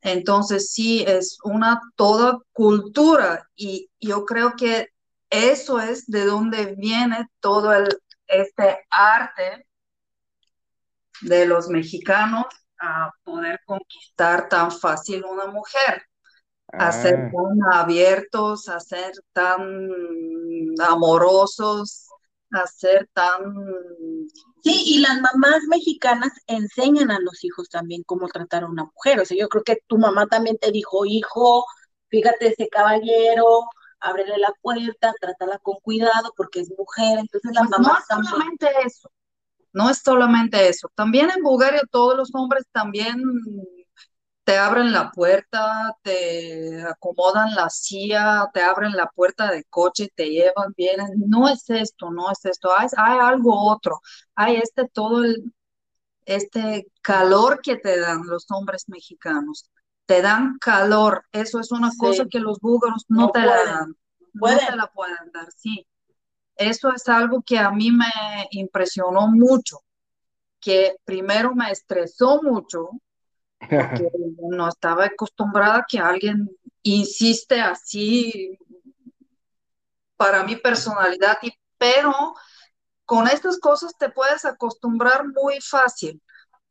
entonces 0.00 0.72
sí, 0.72 1.04
es 1.06 1.38
una 1.44 1.80
toda 1.96 2.38
cultura 2.52 3.48
y 3.56 3.90
yo 4.00 4.24
creo 4.24 4.54
que 4.56 4.88
eso 5.30 5.80
es 5.80 6.06
de 6.06 6.24
donde 6.24 6.76
viene 6.76 7.26
todo 7.40 7.74
el, 7.74 7.88
este 8.28 8.86
arte 8.90 9.66
de 11.22 11.46
los 11.46 11.68
mexicanos 11.68 12.46
a 12.78 13.10
poder 13.24 13.60
conquistar 13.64 14.48
tan 14.48 14.70
fácil 14.70 15.24
una 15.24 15.46
mujer, 15.46 16.02
a 16.78 16.92
ser 16.92 17.16
Ah, 17.18 17.30
tan 17.30 17.58
abiertos, 17.74 18.68
a 18.68 18.80
ser 18.80 19.12
tan 19.32 19.60
amorosos, 20.80 22.08
a 22.52 22.66
ser 22.66 23.08
tan... 23.12 23.42
Sí, 24.62 24.82
y 24.86 24.98
las 25.00 25.20
mamás 25.20 25.62
mexicanas 25.68 26.32
enseñan 26.46 27.10
a 27.10 27.20
los 27.20 27.44
hijos 27.44 27.68
también 27.68 28.02
cómo 28.04 28.28
tratar 28.28 28.64
a 28.64 28.66
una 28.68 28.84
mujer. 28.84 29.20
O 29.20 29.24
sea, 29.24 29.36
yo 29.38 29.48
creo 29.48 29.62
que 29.64 29.78
tu 29.86 29.98
mamá 29.98 30.26
también 30.26 30.58
te 30.58 30.72
dijo, 30.72 31.06
hijo, 31.06 31.64
fíjate 32.08 32.48
ese 32.48 32.68
caballero, 32.68 33.62
ábrele 34.00 34.38
la 34.38 34.52
puerta, 34.62 35.12
trátala 35.20 35.58
con 35.58 35.76
cuidado 35.82 36.32
porque 36.36 36.60
es 36.60 36.70
mujer. 36.76 37.18
Entonces 37.20 37.52
las 37.54 37.68
Pues 37.68 37.78
no 37.78 37.88
mamás 37.88 37.98
es 37.98 38.06
también. 38.06 38.30
solamente 38.30 38.68
eso, 38.84 39.10
no 39.72 39.90
es 39.90 39.98
solamente 40.04 40.68
eso. 40.68 40.90
También 40.94 41.30
en 41.30 41.42
Bulgaria 41.42 41.82
todos 41.90 42.16
los 42.16 42.30
hombres 42.34 42.64
también 42.72 43.22
te 44.46 44.58
abren 44.58 44.92
la 44.92 45.10
puerta, 45.12 45.96
te 46.02 46.82
acomodan 46.84 47.54
la 47.56 47.68
silla, 47.70 48.48
te 48.54 48.62
abren 48.62 48.92
la 48.92 49.08
puerta 49.08 49.50
de 49.50 49.64
coche, 49.64 50.08
te 50.16 50.30
llevan, 50.30 50.72
vienen. 50.76 51.08
No 51.28 51.48
es 51.48 51.68
esto, 51.70 52.10
no 52.12 52.30
es 52.32 52.44
esto. 52.46 52.70
Hay, 52.78 52.88
hay 52.96 53.18
algo 53.20 53.52
otro. 53.72 54.00
Hay 54.36 54.56
este 54.56 54.88
todo 54.88 55.24
el, 55.24 55.52
este 56.26 56.86
calor 57.02 57.60
que 57.62 57.76
te 57.76 58.00
dan 58.00 58.22
los 58.26 58.46
hombres 58.50 58.84
mexicanos. 58.88 59.70
Te 60.06 60.22
dan 60.22 60.58
calor. 60.60 61.24
Eso 61.32 61.60
es 61.60 61.72
una 61.72 61.90
Sí. 61.90 61.98
cosa 61.98 62.26
que 62.30 62.40
los 62.40 62.60
búlgaros 62.60 63.04
no 63.08 63.22
No 63.22 63.30
te 63.32 63.40
la 63.40 63.46
pueden, 63.48 63.66
dan. 63.66 63.88
No 64.34 64.40
pueden. 64.40 64.66
te 64.68 64.76
la 64.76 64.86
pueden 64.92 65.32
dar, 65.34 65.48
sí. 65.56 65.86
Eso 66.56 66.92
es 66.94 67.08
algo 67.08 67.42
que 67.42 67.58
a 67.58 67.70
mí 67.72 67.90
me 67.92 68.06
impresionó 68.52 69.28
mucho, 69.28 69.78
que 70.60 70.96
primero 71.04 71.54
me 71.54 71.70
estresó 71.70 72.42
mucho 72.42 72.90
porque 73.68 74.08
no 74.50 74.68
estaba 74.68 75.06
acostumbrada 75.06 75.84
que 75.88 75.98
alguien 75.98 76.48
insiste 76.82 77.60
así 77.60 78.58
para 80.16 80.44
mi 80.44 80.56
personalidad, 80.56 81.38
y, 81.42 81.52
pero 81.78 82.12
con 83.04 83.28
estas 83.28 83.58
cosas 83.58 83.96
te 83.98 84.10
puedes 84.10 84.44
acostumbrar 84.44 85.26
muy 85.28 85.60
fácil. 85.60 86.22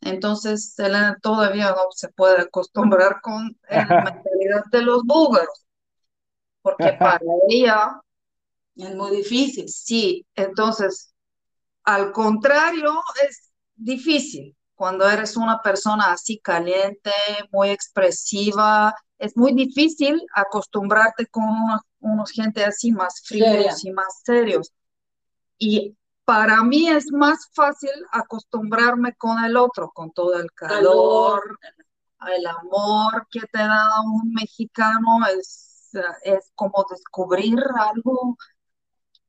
Entonces, 0.02 0.78
Elena 0.80 1.18
todavía 1.22 1.72
no 1.72 1.92
se 1.92 2.10
puede 2.10 2.42
acostumbrar 2.42 3.22
con 3.22 3.58
la 3.70 3.86
mentalidad 4.04 4.64
de 4.72 4.82
los 4.82 5.04
búlgaros, 5.04 5.66
porque 6.62 6.94
para 7.00 7.22
ella 7.50 8.02
Es 8.76 8.96
muy 8.96 9.18
difícil. 9.18 9.70
Sí, 9.70 10.26
entonces, 10.36 11.14
al 11.84 12.12
contrario, 12.12 12.94
es 13.28 13.52
difícil 13.76 14.56
cuando 14.76 15.10
eres 15.10 15.38
una 15.38 15.62
persona 15.62 16.12
así 16.12 16.40
caliente, 16.40 17.12
muy 17.52 17.70
expresiva, 17.70 18.94
es 19.18 19.36
muy 19.38 19.54
difícil 19.54 20.22
acostumbrarte 20.34 21.26
con 21.28 21.46
una- 21.46 21.82
unos 22.02 22.32
gente 22.32 22.64
así 22.64 22.92
más 22.92 23.22
fríos 23.24 23.50
Seria. 23.50 23.74
y 23.84 23.92
más 23.92 24.22
serios. 24.24 24.74
Y 25.58 25.96
para 26.26 26.62
mí 26.64 26.90
es 26.90 27.12
más 27.12 27.50
fácil 27.54 27.92
acostumbrarme 28.12 29.16
con 29.16 29.44
el 29.44 29.56
otro, 29.56 29.92
con 29.94 30.12
todo 30.12 30.38
el 30.40 30.52
calor, 30.52 31.58
el 32.28 32.46
amor 32.48 33.28
que 33.32 33.42
te 33.42 33.60
da 33.60 33.88
un 34.02 34.34
mexicano, 34.34 35.26
es, 35.28 35.92
es 36.24 36.52
como 36.56 36.86
descubrir 36.90 37.58
algo 37.80 38.38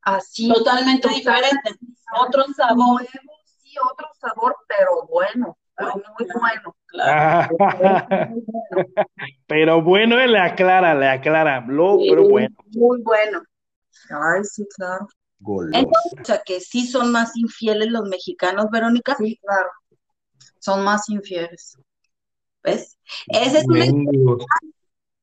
así. 0.02 0.48
Totalmente 0.48 1.02
totalmente 1.02 1.09
diferente. 1.09 1.78
Otro 2.18 2.44
sabor. 2.56 3.02
nuevo, 3.02 3.36
otro 3.92 4.08
sabor, 4.20 4.56
pero 4.68 5.06
bueno, 5.08 5.56
pero 5.76 5.92
muy 5.94 6.28
bueno. 6.40 6.76
Claro. 6.86 7.56
Ah, 7.60 8.28
Muy 8.30 8.42
bueno. 8.46 9.06
Pero 9.46 9.82
bueno, 9.82 10.16
le 10.16 10.38
aclara, 10.38 10.94
le 10.94 11.08
aclara. 11.08 11.60
Lo, 11.66 11.98
Sí. 11.98 12.06
pero 12.10 12.28
bueno. 12.28 12.56
Muy 12.72 13.02
bueno. 13.02 13.42
Ay, 14.10 14.44
sí, 14.44 14.66
claro. 14.76 15.06
Entonces, 15.72 16.12
o 16.20 16.24
sea, 16.24 16.42
que 16.44 16.60
sí 16.60 16.86
son 16.86 17.12
más 17.12 17.36
infieles 17.36 17.90
los 17.90 18.08
mexicanos, 18.08 18.66
Verónica, 18.70 19.14
Sí, 19.16 19.38
claro. 19.42 19.68
Son 20.58 20.82
más 20.82 21.08
infieles. 21.08 21.76
¿ves? 22.62 22.96
Esa 23.28 23.58
es 23.58 23.66
Mendigos. 23.68 24.44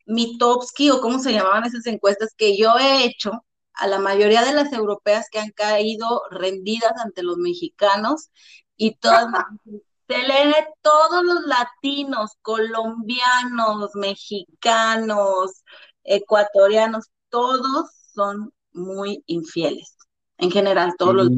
Mitowski 0.05 0.91
o 0.91 1.01
cómo 1.01 1.19
se 1.19 1.33
llamaban 1.33 1.65
esas 1.65 1.85
encuestas 1.87 2.33
que 2.37 2.57
yo 2.57 2.77
he 2.77 3.05
hecho 3.05 3.31
a 3.75 3.87
la 3.87 3.99
mayoría 3.99 4.43
de 4.43 4.53
las 4.53 4.71
europeas 4.73 5.27
que 5.31 5.39
han 5.39 5.51
caído 5.51 6.23
rendidas 6.31 6.93
ante 7.03 7.23
los 7.23 7.37
mexicanos 7.37 8.29
y 8.77 8.95
todas 8.95 9.27
Selene, 10.07 10.67
todos 10.81 11.23
los 11.23 11.45
latinos, 11.45 12.31
colombianos, 12.41 13.91
mexicanos, 13.95 15.63
ecuatorianos, 16.03 17.09
todos 17.29 17.89
son 18.13 18.53
muy 18.73 19.23
infieles. 19.27 19.97
En 20.37 20.51
general, 20.51 20.93
todos 20.97 21.15
los 21.15 21.29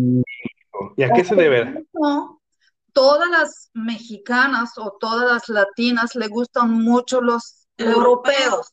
¿Y 0.97 1.03
a 1.03 1.09
qué 1.11 1.23
se 1.23 1.35
debe? 1.35 1.85
No, 1.93 2.41
todas 2.91 3.29
las 3.29 3.69
mexicanas 3.73 4.71
o 4.77 4.97
todas 4.99 5.31
las 5.31 5.49
latinas 5.49 6.15
le 6.15 6.27
gustan 6.27 6.71
mucho 6.71 7.21
los 7.21 7.67
Europeos. 7.77 8.71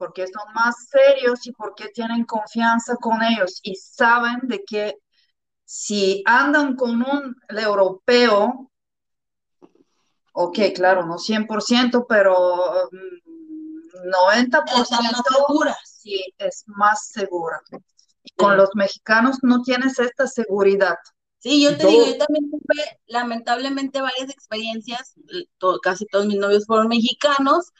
Europeos, 0.00 0.08
porque 0.08 0.26
son 0.26 0.52
más 0.54 0.74
serios 0.88 1.46
y 1.46 1.52
porque 1.52 1.88
tienen 1.88 2.24
confianza 2.24 2.96
con 2.96 3.22
ellos 3.22 3.60
y 3.62 3.74
saben 3.76 4.38
de 4.42 4.62
que 4.64 4.94
si 5.64 6.22
andan 6.26 6.76
con 6.76 7.02
un 7.02 7.36
europeo, 7.48 8.70
ok, 10.32 10.58
claro, 10.74 11.06
no 11.06 11.18
100%, 11.18 12.06
pero 12.08 12.88
mm, 12.90 14.08
90% 14.10 14.82
Están 14.82 15.02
más 15.04 15.22
seguras. 15.36 15.76
sí 15.84 16.34
es 16.38 16.64
más 16.66 17.06
segura. 17.08 17.60
Y 18.22 18.30
con 18.34 18.56
los 18.56 18.70
mexicanos 18.74 19.38
no 19.42 19.62
tienes 19.62 19.98
esta 19.98 20.26
seguridad. 20.26 20.96
Sí, 21.38 21.62
yo 21.62 21.76
te 21.76 21.86
digo, 21.86 22.04
todo- 22.04 22.12
yo 22.12 22.18
también 22.18 22.50
tuve 22.50 23.00
lamentablemente 23.06 24.00
varias 24.02 24.28
experiencias, 24.28 25.14
eh, 25.32 25.46
to- 25.58 25.80
casi 25.80 26.04
todos 26.06 26.26
mis 26.26 26.38
novios 26.38 26.66
fueron 26.66 26.88
mexicanos, 26.88 27.72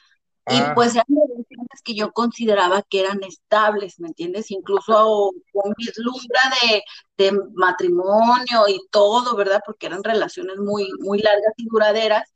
y 0.47 0.55
Ah. 0.55 0.73
pues 0.75 0.95
eran 0.95 1.05
relaciones 1.07 1.81
que 1.83 1.93
yo 1.95 2.11
consideraba 2.11 2.81
que 2.83 3.01
eran 3.01 3.23
estables, 3.23 3.99
¿me 3.99 4.07
entiendes? 4.09 4.51
Incluso 4.51 5.31
con 5.53 5.73
vislumbra 5.77 6.41
de, 6.61 6.83
de 7.17 7.39
matrimonio 7.53 8.67
y 8.67 8.79
todo, 8.89 9.35
¿verdad? 9.35 9.61
Porque 9.65 9.87
eran 9.87 10.03
relaciones 10.03 10.57
muy, 10.57 10.89
muy 10.99 11.19
largas 11.19 11.53
y 11.57 11.67
duraderas. 11.67 12.31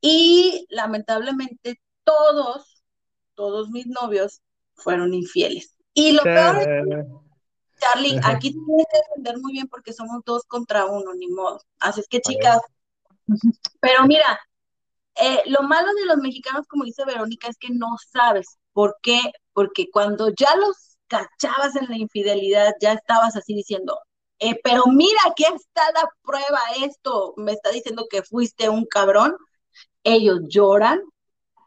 Y 0.00 0.66
lamentablemente 0.70 1.80
todos 2.04 2.78
todos 3.38 3.70
mis 3.70 3.86
novios 3.86 4.42
fueron 4.74 5.14
infieles. 5.14 5.76
Y 5.94 6.10
lo 6.10 6.24
peor 6.24 6.56
es 6.58 7.06
Charlie, 7.78 8.18
aquí 8.24 8.50
tienes 8.50 8.86
que 8.90 8.98
defender 8.98 9.38
muy 9.38 9.52
bien 9.52 9.68
porque 9.68 9.92
somos 9.92 10.24
dos 10.24 10.42
contra 10.42 10.86
uno, 10.86 11.14
ni 11.14 11.28
modo. 11.28 11.60
Así 11.78 12.00
es 12.00 12.08
que, 12.08 12.20
chicas, 12.20 12.60
pero 13.80 14.04
mira, 14.06 14.40
eh, 15.20 15.42
lo 15.46 15.62
malo 15.62 15.92
de 15.94 16.06
los 16.06 16.18
mexicanos, 16.18 16.66
como 16.68 16.84
dice 16.84 17.04
Verónica, 17.04 17.48
es 17.48 17.56
que 17.58 17.70
no 17.70 17.96
sabes 18.12 18.58
por 18.72 18.96
qué, 19.02 19.20
porque 19.52 19.90
cuando 19.90 20.30
ya 20.30 20.54
los 20.56 20.96
cachabas 21.08 21.76
en 21.76 21.88
la 21.88 21.96
infidelidad, 21.96 22.74
ya 22.80 22.92
estabas 22.92 23.36
así 23.36 23.54
diciendo, 23.54 23.98
eh, 24.38 24.60
pero 24.62 24.84
mira, 24.86 25.18
aquí 25.28 25.44
está 25.44 25.82
la 25.92 26.08
prueba, 26.22 26.60
esto 26.84 27.34
me 27.36 27.52
está 27.52 27.70
diciendo 27.70 28.06
que 28.10 28.22
fuiste 28.22 28.68
un 28.68 28.86
cabrón. 28.86 29.36
Ellos 30.04 30.40
lloran, 30.48 31.02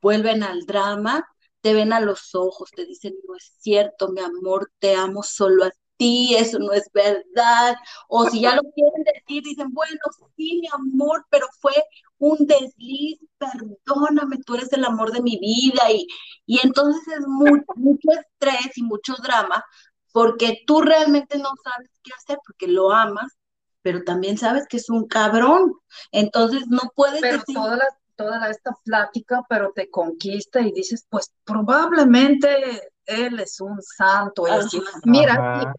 vuelven 0.02 0.44
al 0.44 0.66
drama, 0.66 1.28
te 1.62 1.74
ven 1.74 1.94
a 1.94 2.00
los 2.00 2.34
ojos, 2.36 2.72
te 2.72 2.86
dicen, 2.86 3.14
no 3.28 3.36
es 3.36 3.54
cierto, 3.60 4.10
mi 4.10 4.22
amor, 4.22 4.72
te 4.80 4.96
amo 4.96 5.24
solo 5.24 5.66
a 5.66 5.72
ti, 6.02 6.36
eso 6.36 6.58
no 6.58 6.72
es 6.74 6.90
verdad. 6.92 7.76
O 8.08 8.28
si 8.28 8.42
ya 8.42 8.56
lo 8.56 8.64
quieren 8.74 9.04
decir, 9.04 9.44
dicen, 9.44 9.72
bueno, 9.72 10.00
sí, 10.36 10.62
mi 10.62 10.68
amor, 10.74 11.26
pero 11.30 11.46
fue 11.60 11.74
un 12.18 12.48
desliz, 12.48 13.20
perdóname, 13.38 14.38
tú 14.46 14.56
eres 14.56 14.74
el 14.74 14.84
amor 14.84 15.12
de 15.12 15.22
mi 15.22 15.38
vida. 15.38 15.92
Y, 15.92 16.08
y 16.48 16.60
entonces 16.64 17.02
es 17.08 17.28
mucho, 17.28 17.66
mucho 17.76 18.10
estrés 18.20 18.76
y 18.78 18.84
mucho 18.84 19.14
drama 19.22 19.64
porque 20.12 20.64
tú 20.66 20.82
realmente 20.82 21.38
no 21.38 21.52
sabes 21.64 21.90
qué 22.04 22.12
hacer 22.18 22.40
porque 22.46 22.68
lo 22.68 22.92
amas, 22.92 23.38
pero 23.82 24.04
también 24.04 24.38
sabes 24.38 24.68
que 24.68 24.78
es 24.78 24.90
un 24.90 25.08
cabrón. 25.08 25.74
Entonces 26.12 26.64
no 26.68 26.82
puedes 26.96 27.22
pero 27.22 27.38
decir... 27.38 27.56
Toda, 27.56 27.78
la, 27.78 27.86
toda 28.16 28.50
esta 28.50 28.72
plática, 28.84 29.42
pero 29.48 29.72
te 29.74 29.90
conquista 29.90 30.62
y 30.62 30.72
dices, 30.72 31.06
pues 31.10 31.32
probablemente 31.44 32.92
él 33.06 33.40
es 33.40 33.60
un 33.60 33.82
santo. 33.82 34.48
Y 34.48 34.52
así. 34.52 34.82
Mira, 35.06 35.74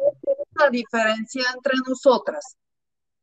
la 0.65 0.71
diferencia 0.71 1.45
entre 1.55 1.75
nosotras. 1.87 2.57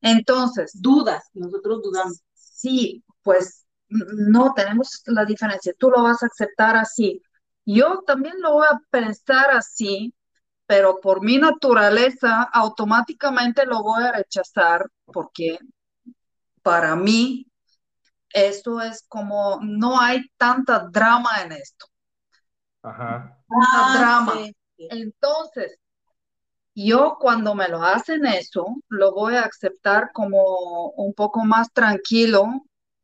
Entonces, 0.02 0.72
dudas, 0.74 1.24
nosotros 1.34 1.82
dudamos. 1.84 2.22
Sí, 2.34 3.04
pues 3.22 3.66
no 3.90 4.54
tenemos 4.54 5.02
la 5.06 5.26
diferencia. 5.26 5.74
Tú 5.78 5.90
lo 5.90 6.04
vas 6.04 6.24
a 6.24 6.28
aceptar 6.28 6.78
así. 6.78 7.22
Yo 7.66 8.02
también 8.06 8.36
lo 8.40 8.54
voy 8.54 8.68
a 8.70 8.80
pensar 8.90 9.52
así, 9.52 10.14
pero 10.66 11.00
por 11.00 11.22
mi 11.22 11.38
naturaleza 11.38 12.44
automáticamente 12.44 13.66
lo 13.66 13.84
voy 13.84 14.04
a 14.04 14.12
rechazar 14.12 14.86
porque 15.06 15.60
para 16.62 16.96
mí 16.96 17.48
eso 18.32 18.80
es 18.82 19.04
como, 19.08 19.60
no 19.62 20.00
hay 20.00 20.30
tanta 20.38 20.88
drama 20.92 21.30
en 21.44 21.54
esto. 21.54 21.88
Ajá. 22.84 23.38
Ah, 23.50 23.96
drama. 23.98 24.34
Sí. 24.34 24.56
Entonces, 24.78 25.78
yo 26.88 27.18
cuando 27.20 27.56
me 27.56 27.68
lo 27.68 27.82
hacen 27.84 28.26
eso, 28.26 28.66
lo 28.90 29.14
voy 29.14 29.36
a 29.36 29.44
aceptar 29.44 30.12
como 30.14 30.90
un 30.92 31.14
poco 31.14 31.44
más 31.46 31.72
tranquilo, 31.74 32.48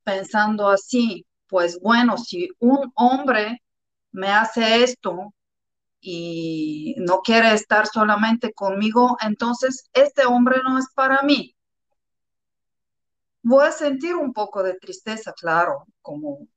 pensando 0.04 0.70
así, 0.70 1.26
pues 1.48 1.80
bueno, 1.82 2.18
si 2.18 2.50
un 2.60 2.92
hombre 2.96 3.62
me 4.12 4.30
hace 4.30 4.84
esto, 4.84 5.34
y 6.08 6.94
no 7.00 7.22
quiere 7.22 7.52
estar 7.54 7.88
solamente 7.88 8.54
conmigo, 8.54 9.18
entonces 9.22 9.90
este 9.92 10.24
hombre 10.24 10.62
no 10.64 10.78
es 10.78 10.86
para 10.94 11.24
mí. 11.24 11.56
Voy 13.42 13.66
a 13.66 13.72
sentir 13.72 14.16
un 14.16 14.32
poco 14.32 14.62
de 14.62 14.76
tristeza, 14.76 15.34
claro, 15.34 15.88
como 16.04 16.48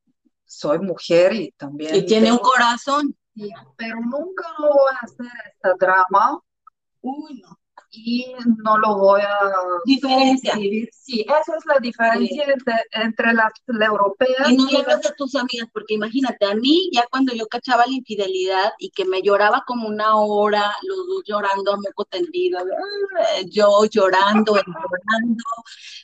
soy 0.45 0.81
mujer 0.81 1.33
y 1.33 1.53
también... 1.53 1.95
Y 1.95 2.05
tiene 2.05 2.31
un 2.31 2.39
corazón. 2.39 3.17
pero 3.77 4.01
nunca 4.01 4.45
lo 4.59 4.69
voy 4.69 4.93
a 5.01 5.05
hacer 5.05 5.33
esta 5.55 5.75
drama. 5.79 6.39
Uy, 7.11 7.41
no 7.41 7.59
y 7.91 8.27
no 8.63 8.79
lo 8.79 8.97
voy 8.97 9.21
a 9.23 9.39
diferencia. 9.85 10.55
Sí, 10.93 11.23
esa 11.23 11.57
es 11.57 11.67
la 11.67 11.79
diferencia 11.81 12.45
sí. 12.45 12.51
entre, 12.51 12.75
entre 12.93 13.33
las, 13.33 13.53
las, 13.67 13.89
europeas. 13.89 14.51
Y 14.51 14.57
no 14.57 14.67
le 14.67 14.79
hablas 14.79 15.07
a 15.07 15.15
tus 15.15 15.35
amigas, 15.35 15.69
porque 15.73 15.95
imagínate, 15.95 16.47
a 16.47 16.55
mí 16.55 16.91
ya 16.93 17.05
cuando 17.11 17.35
yo 17.35 17.47
cachaba 17.47 17.87
la 17.87 17.93
infidelidad 17.93 18.73
y 18.79 18.91
que 18.91 19.05
me 19.05 19.23
lloraba 19.23 19.63
como 19.67 19.89
una 19.89 20.17
hora, 20.17 20.71
los 20.83 21.07
dos 21.07 21.23
llorando 21.27 21.73
a 21.73 21.77
moco 21.77 22.05
tendido, 22.05 22.61
yo 23.51 23.85
llorando, 23.91 24.55
llorando, 24.67 25.45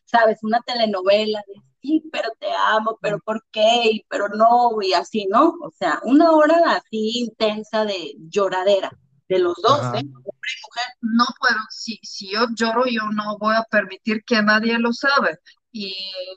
sabes, 0.04 0.38
una 0.42 0.60
telenovela 0.60 1.42
de 1.46 1.54
sí, 1.82 2.02
pero 2.10 2.30
te 2.38 2.46
amo, 2.68 2.98
pero 3.02 3.18
¿por 3.18 3.44
qué? 3.52 4.04
pero 4.08 4.28
no, 4.28 4.80
y 4.80 4.94
así, 4.94 5.26
¿no? 5.30 5.54
O 5.60 5.70
sea, 5.70 6.00
una 6.04 6.30
hora 6.32 6.56
así 6.76 7.18
intensa 7.18 7.84
de 7.84 8.14
lloradera 8.30 8.90
de 9.28 9.38
los 9.38 9.56
dos, 9.62 9.80
¿eh? 9.94 10.04
Hombre 10.44 10.52
y 10.52 10.62
mujer. 10.66 10.86
No 11.00 11.24
puedo, 11.38 11.60
si, 11.70 11.98
si 12.02 12.32
yo 12.32 12.46
lloro, 12.54 12.84
yo 12.86 13.02
no 13.12 13.38
voy 13.38 13.54
a 13.56 13.64
permitir 13.64 14.24
que 14.24 14.42
nadie 14.42 14.78
lo 14.78 14.92
sabe 14.92 15.38
y 15.72 15.92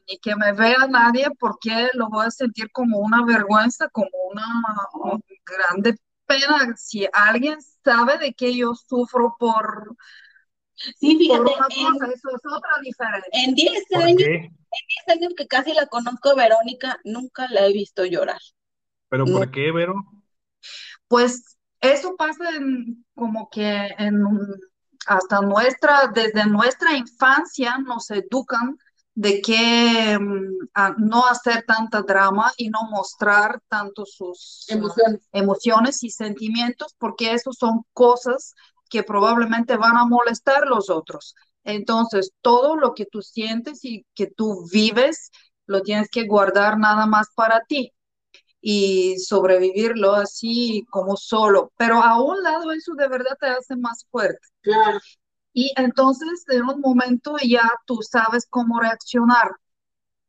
ni 0.07 0.17
que 0.17 0.35
me 0.35 0.51
vea 0.53 0.87
nadie 0.89 1.27
porque 1.39 1.89
lo 1.93 2.09
voy 2.09 2.25
a 2.25 2.31
sentir 2.31 2.71
como 2.71 2.99
una 2.99 3.23
vergüenza, 3.23 3.87
como 3.89 4.09
una, 4.31 4.45
una 4.93 5.19
grande 5.45 5.95
pena. 6.25 6.75
Si 6.75 7.07
alguien 7.13 7.59
sabe 7.83 8.17
de 8.17 8.33
que 8.33 8.55
yo 8.55 8.73
sufro 8.73 9.35
por... 9.39 9.95
Sí, 10.75 11.17
fíjate, 11.17 11.37
por 11.37 11.47
una 11.47 11.67
cosa, 11.67 12.05
en, 12.05 12.11
eso 12.11 12.29
es 12.29 12.41
otra 12.51 12.71
diferencia. 12.81 13.29
En 13.31 13.55
10 13.55 13.83
años, 13.95 14.21
en 14.21 14.51
10 15.07 15.17
años 15.17 15.33
que 15.35 15.47
casi 15.47 15.73
la 15.73 15.87
conozco 15.87 16.35
Verónica, 16.35 16.99
nunca 17.03 17.47
la 17.49 17.65
he 17.65 17.73
visto 17.73 18.05
llorar. 18.05 18.41
¿Pero 19.09 19.25
por 19.25 19.49
qué, 19.49 19.71
Vero? 19.71 19.95
Pues 21.07 21.56
eso 21.81 22.15
pasa 22.15 22.55
en, 22.55 23.05
como 23.15 23.49
que 23.49 23.87
en 23.97 24.23
hasta 25.07 25.41
nuestra, 25.41 26.11
desde 26.13 26.45
nuestra 26.45 26.93
infancia 26.95 27.77
nos 27.77 28.09
educan 28.11 28.77
de 29.15 29.41
que 29.41 30.17
um, 30.19 30.51
a 30.75 30.93
no 30.97 31.25
hacer 31.25 31.63
tanta 31.65 32.01
drama 32.03 32.51
y 32.57 32.69
no 32.69 32.83
mostrar 32.91 33.59
tanto 33.67 34.05
sus 34.05 34.65
emociones. 34.67 35.21
Uh, 35.33 35.37
emociones 35.37 36.03
y 36.03 36.11
sentimientos, 36.11 36.93
porque 36.99 37.33
eso 37.33 37.51
son 37.51 37.83
cosas 37.93 38.53
que 38.89 39.03
probablemente 39.03 39.75
van 39.75 39.97
a 39.97 40.05
molestar 40.05 40.63
a 40.63 40.69
los 40.69 40.89
otros. 40.89 41.35
Entonces, 41.63 42.31
todo 42.41 42.75
lo 42.75 42.93
que 42.93 43.05
tú 43.05 43.21
sientes 43.21 43.83
y 43.83 44.05
que 44.13 44.27
tú 44.27 44.67
vives, 44.71 45.31
lo 45.65 45.81
tienes 45.81 46.09
que 46.09 46.27
guardar 46.27 46.77
nada 46.77 47.07
más 47.07 47.27
para 47.35 47.61
ti 47.67 47.93
y 48.69 49.17
sobrevivirlo 49.19 50.13
así 50.13 50.86
como 50.89 51.15
solo. 51.15 51.71
Pero 51.77 52.03
a 52.03 52.21
un 52.21 52.43
lado 52.43 52.73
eso 52.73 52.95
de 52.95 53.08
verdad 53.08 53.38
te 53.39 53.47
hace 53.47 53.77
más 53.77 54.06
fuerte. 54.12 54.45
Claro. 54.60 54.99
Y 55.53 55.71
entonces 55.77 56.43
en 56.49 56.63
un 56.63 56.82
momento 56.82 57.38
ya 57.41 57.71
tú 57.86 57.99
sabes 58.01 58.45
cómo 58.49 58.82
reaccionar 58.82 59.51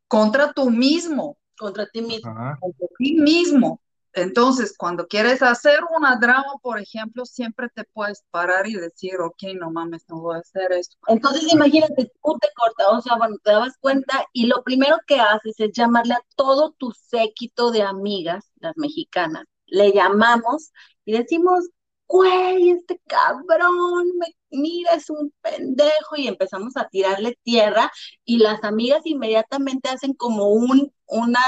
contra 0.07 0.53
tú 0.53 0.69
mismo. 0.69 1.37
Contra 1.57 1.85
ti 1.87 2.01
mismo. 2.01 2.31
Ajá. 2.31 2.57
Contra 2.61 2.87
ti 2.97 3.15
mismo. 3.15 3.81
Entonces, 4.13 4.75
cuando 4.77 5.07
quieres 5.07 5.41
hacer 5.41 5.79
una 5.95 6.15
drama, 6.17 6.53
por 6.61 6.79
ejemplo, 6.79 7.25
siempre 7.25 7.69
te 7.69 7.83
puedes 7.83 8.23
parar 8.31 8.67
y 8.67 8.73
decir, 8.73 9.19
ok, 9.19 9.43
no 9.59 9.71
mames, 9.71 10.03
no 10.09 10.19
voy 10.19 10.37
a 10.37 10.39
hacer 10.39 10.71
esto. 10.71 10.97
Entonces, 11.07 11.51
imagínate, 11.53 12.11
tú 12.23 12.37
te 12.39 12.47
cortas, 12.55 12.87
o 12.89 13.01
sea, 13.01 13.17
bueno, 13.17 13.37
te 13.43 13.51
dabas 13.51 13.77
cuenta 13.79 14.25
y 14.33 14.47
lo 14.47 14.63
primero 14.63 14.97
que 15.05 15.19
haces 15.19 15.55
es 15.59 15.71
llamarle 15.73 16.15
a 16.15 16.25
todo 16.35 16.71
tu 16.71 16.91
séquito 16.91 17.71
de 17.71 17.83
amigas, 17.83 18.51
las 18.59 18.75
mexicanas. 18.77 19.45
Le 19.67 19.91
llamamos 19.93 20.71
y 21.05 21.13
decimos, 21.13 21.69
güey, 22.07 22.71
este 22.71 22.99
cabrón, 23.07 24.07
me, 24.17 24.27
mira, 24.49 24.93
es 24.93 25.09
un 25.11 25.31
pendejo, 25.41 26.15
y 26.17 26.27
empezamos 26.27 26.75
a 26.77 26.87
tirarle 26.89 27.37
tierra 27.43 27.91
y 28.25 28.37
las 28.39 28.63
amigas 28.63 29.01
inmediatamente 29.05 29.89
hacen 29.89 30.13
como 30.13 30.47
un, 30.49 30.91
una, 31.05 31.39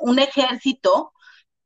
un 0.00 0.18
ejército 0.18 1.12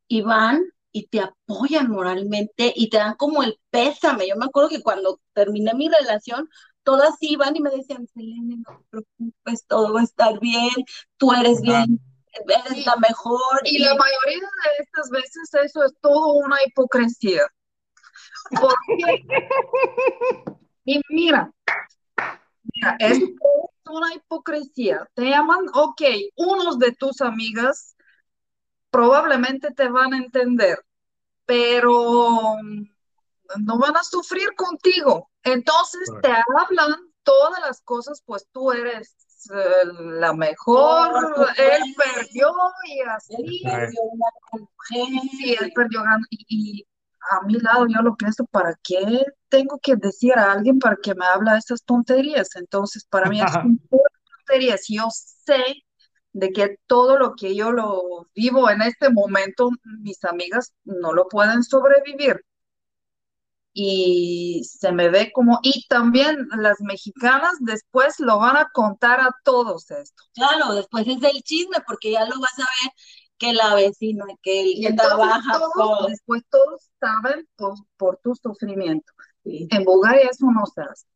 y 0.09 0.23
van 0.23 0.63
y 0.93 1.07
te 1.07 1.21
apoyan 1.21 1.91
moralmente 1.91 2.73
y 2.77 2.91
te 2.91 2.99
dan 2.99 3.15
como 3.15 3.43
el 3.43 3.59
pésame. 3.71 4.29
Yo 4.29 4.37
me 4.37 4.45
acuerdo 4.45 4.69
que 4.69 4.83
cuando 4.83 5.21
terminé 5.33 5.73
mi 5.75 5.89
relación, 5.89 6.49
todas 6.83 7.17
iban 7.21 7.57
y 7.57 7.61
me 7.61 7.71
decían, 7.71 8.07
Selene, 8.09 8.57
no 8.57 8.79
te 8.79 8.85
preocupes, 8.91 9.67
todo 9.67 9.95
va 9.95 10.01
a 10.01 10.05
estar 10.05 10.39
bien, 10.41 10.71
tú 11.17 11.33
eres 11.33 11.63
bien, 11.63 11.99
eres 12.33 12.79
Sí. 12.79 12.85
la 12.85 12.97
mejor. 12.97 13.61
Y 13.65 13.79
la 13.79 13.95
mayoría 13.95 14.41
de 14.41 14.85
estas 14.85 15.11
veces 15.11 15.51
eso 15.65 15.85
es 15.85 15.95
todo 16.01 16.35
una 16.35 16.57
hipocresía. 16.67 17.43
Porque, 18.51 19.25
y 20.85 21.01
mira, 21.09 21.51
mira, 22.75 22.97
es 22.99 23.19
una 23.87 24.15
hipocresía. 24.15 25.09
Te 25.15 25.31
llaman, 25.31 25.67
ok, 25.73 26.03
unos 26.37 26.79
de 26.79 26.93
tus 26.93 27.21
amigas 27.21 27.97
probablemente 28.93 29.73
te 29.73 29.89
van 29.89 30.15
a 30.15 30.19
entender, 30.19 30.79
pero 31.45 32.57
no 33.59 33.79
van 33.79 33.97
a 33.97 34.05
sufrir 34.05 34.55
contigo. 34.55 35.31
Entonces 35.43 36.09
te 36.23 36.31
hablan 36.31 36.95
todas 37.25 37.61
las 37.61 37.81
cosas, 37.81 38.23
pues 38.25 38.47
tú 38.53 38.71
eres 38.71 39.17
es 39.43 39.51
eh, 39.51 39.93
la 40.19 40.33
mejor, 40.33 41.47
él 41.57 41.95
perdió 41.97 42.53
y 42.85 43.01
así. 43.01 43.35
Él 43.39 43.61
perdió 43.65 44.03
una 44.03 44.27
mujer. 44.53 45.21
Sí, 45.31 45.57
él 45.61 45.73
perdió 45.75 46.03
ganando. 46.03 46.27
Y, 46.31 46.47
y 46.49 46.87
a 47.31 47.45
mi 47.47 47.55
lado 47.55 47.87
yo 47.89 48.03
lo 48.03 48.15
pienso, 48.17 48.45
¿para 48.47 48.75
qué 48.83 49.25
tengo 49.49 49.79
que 49.83 49.97
decir 49.97 50.35
a 50.35 50.53
alguien 50.53 50.79
para 50.79 50.97
que 50.97 51.15
me 51.15 51.27
habla 51.27 51.59
esas 51.59 51.83
tonterías? 51.85 52.55
Entonces, 52.57 53.05
para 53.05 53.29
mí 53.29 53.41
es 53.41 53.53
un 53.65 53.79
pura 53.79 54.11
tontería. 54.37 54.77
Si 54.77 54.97
yo 54.97 55.09
sé 55.11 55.83
de 56.33 56.51
que 56.51 56.79
todo 56.87 57.19
lo 57.19 57.35
que 57.35 57.55
yo 57.55 57.73
lo 57.73 58.29
vivo 58.35 58.71
en 58.71 58.83
este 58.83 59.11
momento, 59.11 59.71
mis 60.01 60.25
amigas 60.25 60.75
no 60.85 61.13
lo 61.13 61.29
pueden 61.29 61.63
sobrevivir. 61.63 62.45
Y 63.75 64.63
se 64.65 64.93
me 64.93 65.09
ve 65.09 65.33
como, 65.33 65.59
y 65.63 65.87
también 65.89 66.47
las 66.59 66.81
mexicanas 66.81 67.55
después 67.61 68.21
lo 68.21 68.39
van 68.39 68.57
a 68.57 68.69
contar 68.73 69.21
a 69.21 69.31
todos 69.45 69.91
esto. 69.91 70.23
Claro, 70.35 70.75
después 70.75 71.07
es 71.07 71.21
del 71.21 71.43
chisme, 71.43 71.79
porque 71.87 72.13
ya 72.13 72.27
lo 72.27 72.39
vas 72.39 72.59
a 72.59 72.69
ver 72.83 72.93
que 73.39 73.53
la 73.55 73.75
vecina, 73.75 74.25
que 74.43 74.61
el 74.61 74.81
que 74.81 74.87
entonces 74.89 75.17
trabaja, 75.17 75.59
todos, 75.59 75.73
todo. 75.75 76.07
después 76.07 76.43
todos 76.51 76.91
saben 77.01 77.49
por, 77.57 77.75
por 77.97 78.19
tu 78.19 78.35
sufrimiento. 78.35 79.13
Sí. 79.43 79.67
En 79.71 79.85
Bulgaria 79.85 80.29
eso 80.31 80.47
no 80.47 80.67
se 80.67 80.83
hace. 80.83 81.07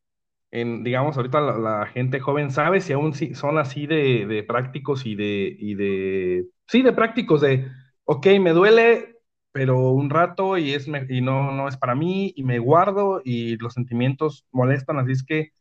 Digamos, 0.83 1.17
ahorita 1.17 1.41
la, 1.41 1.85
gente 1.87 2.19
joven 2.19 2.51
sabe 2.51 2.81
si 2.81 2.93
aún 2.93 3.13
son 3.35 3.57
así 3.57 3.87
de, 3.87 4.25
de 4.27 4.43
prácticos 4.43 5.05
y 5.05 5.15
de, 5.15 5.55
y 5.59 5.75
de, 5.75 6.47
sí, 6.67 6.81
de 6.83 6.93
prácticos, 6.93 7.41
de, 7.41 7.69
ok, 8.05 8.27
me 8.41 8.51
duele, 8.51 9.17
pero 9.51 9.91
un 9.91 10.09
rato 10.09 10.57
y, 10.57 10.73
es, 10.73 10.87
y 11.09 11.21
no, 11.21 11.51
no 11.51 11.67
es 11.67 11.77
para 11.77 11.95
mí 11.95 12.33
y 12.35 12.43
me 12.43 12.59
guardo 12.59 13.21
y 13.23 13.57
los 13.57 13.73
sentimientos 13.73 14.45
molestan, 14.51 14.99
así 14.99 15.11
es 15.13 15.23
que 15.23 15.51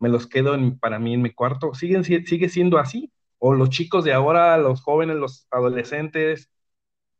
me 0.00 0.08
los 0.08 0.26
quedo 0.26 0.56
para 0.80 0.98
mí 0.98 1.14
en 1.14 1.22
mi 1.22 1.32
cuarto. 1.32 1.74
¿Siguen, 1.74 2.04
si- 2.04 2.24
sigue 2.26 2.48
siendo 2.48 2.78
así? 2.78 3.12
¿O 3.38 3.54
los 3.54 3.70
chicos 3.70 4.04
de 4.04 4.12
ahora, 4.14 4.56
los 4.58 4.82
jóvenes, 4.82 5.16
los 5.16 5.46
adolescentes, 5.50 6.50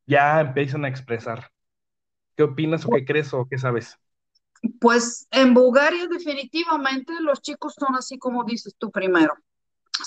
ya 0.06 0.40
empiezan 0.40 0.84
a 0.84 0.88
expresar? 0.88 1.50
¿Qué 2.36 2.44
opinas 2.44 2.84
o 2.86 2.90
qué 2.90 3.04
crees 3.04 3.34
o 3.34 3.48
qué 3.48 3.58
sabes? 3.58 3.98
Pues 4.80 5.26
en 5.30 5.54
Bulgaria 5.54 6.06
definitivamente 6.06 7.12
los 7.20 7.40
chicos 7.40 7.74
son 7.78 7.94
así 7.96 8.18
como 8.18 8.44
dices 8.44 8.74
tú 8.78 8.90
primero. 8.90 9.34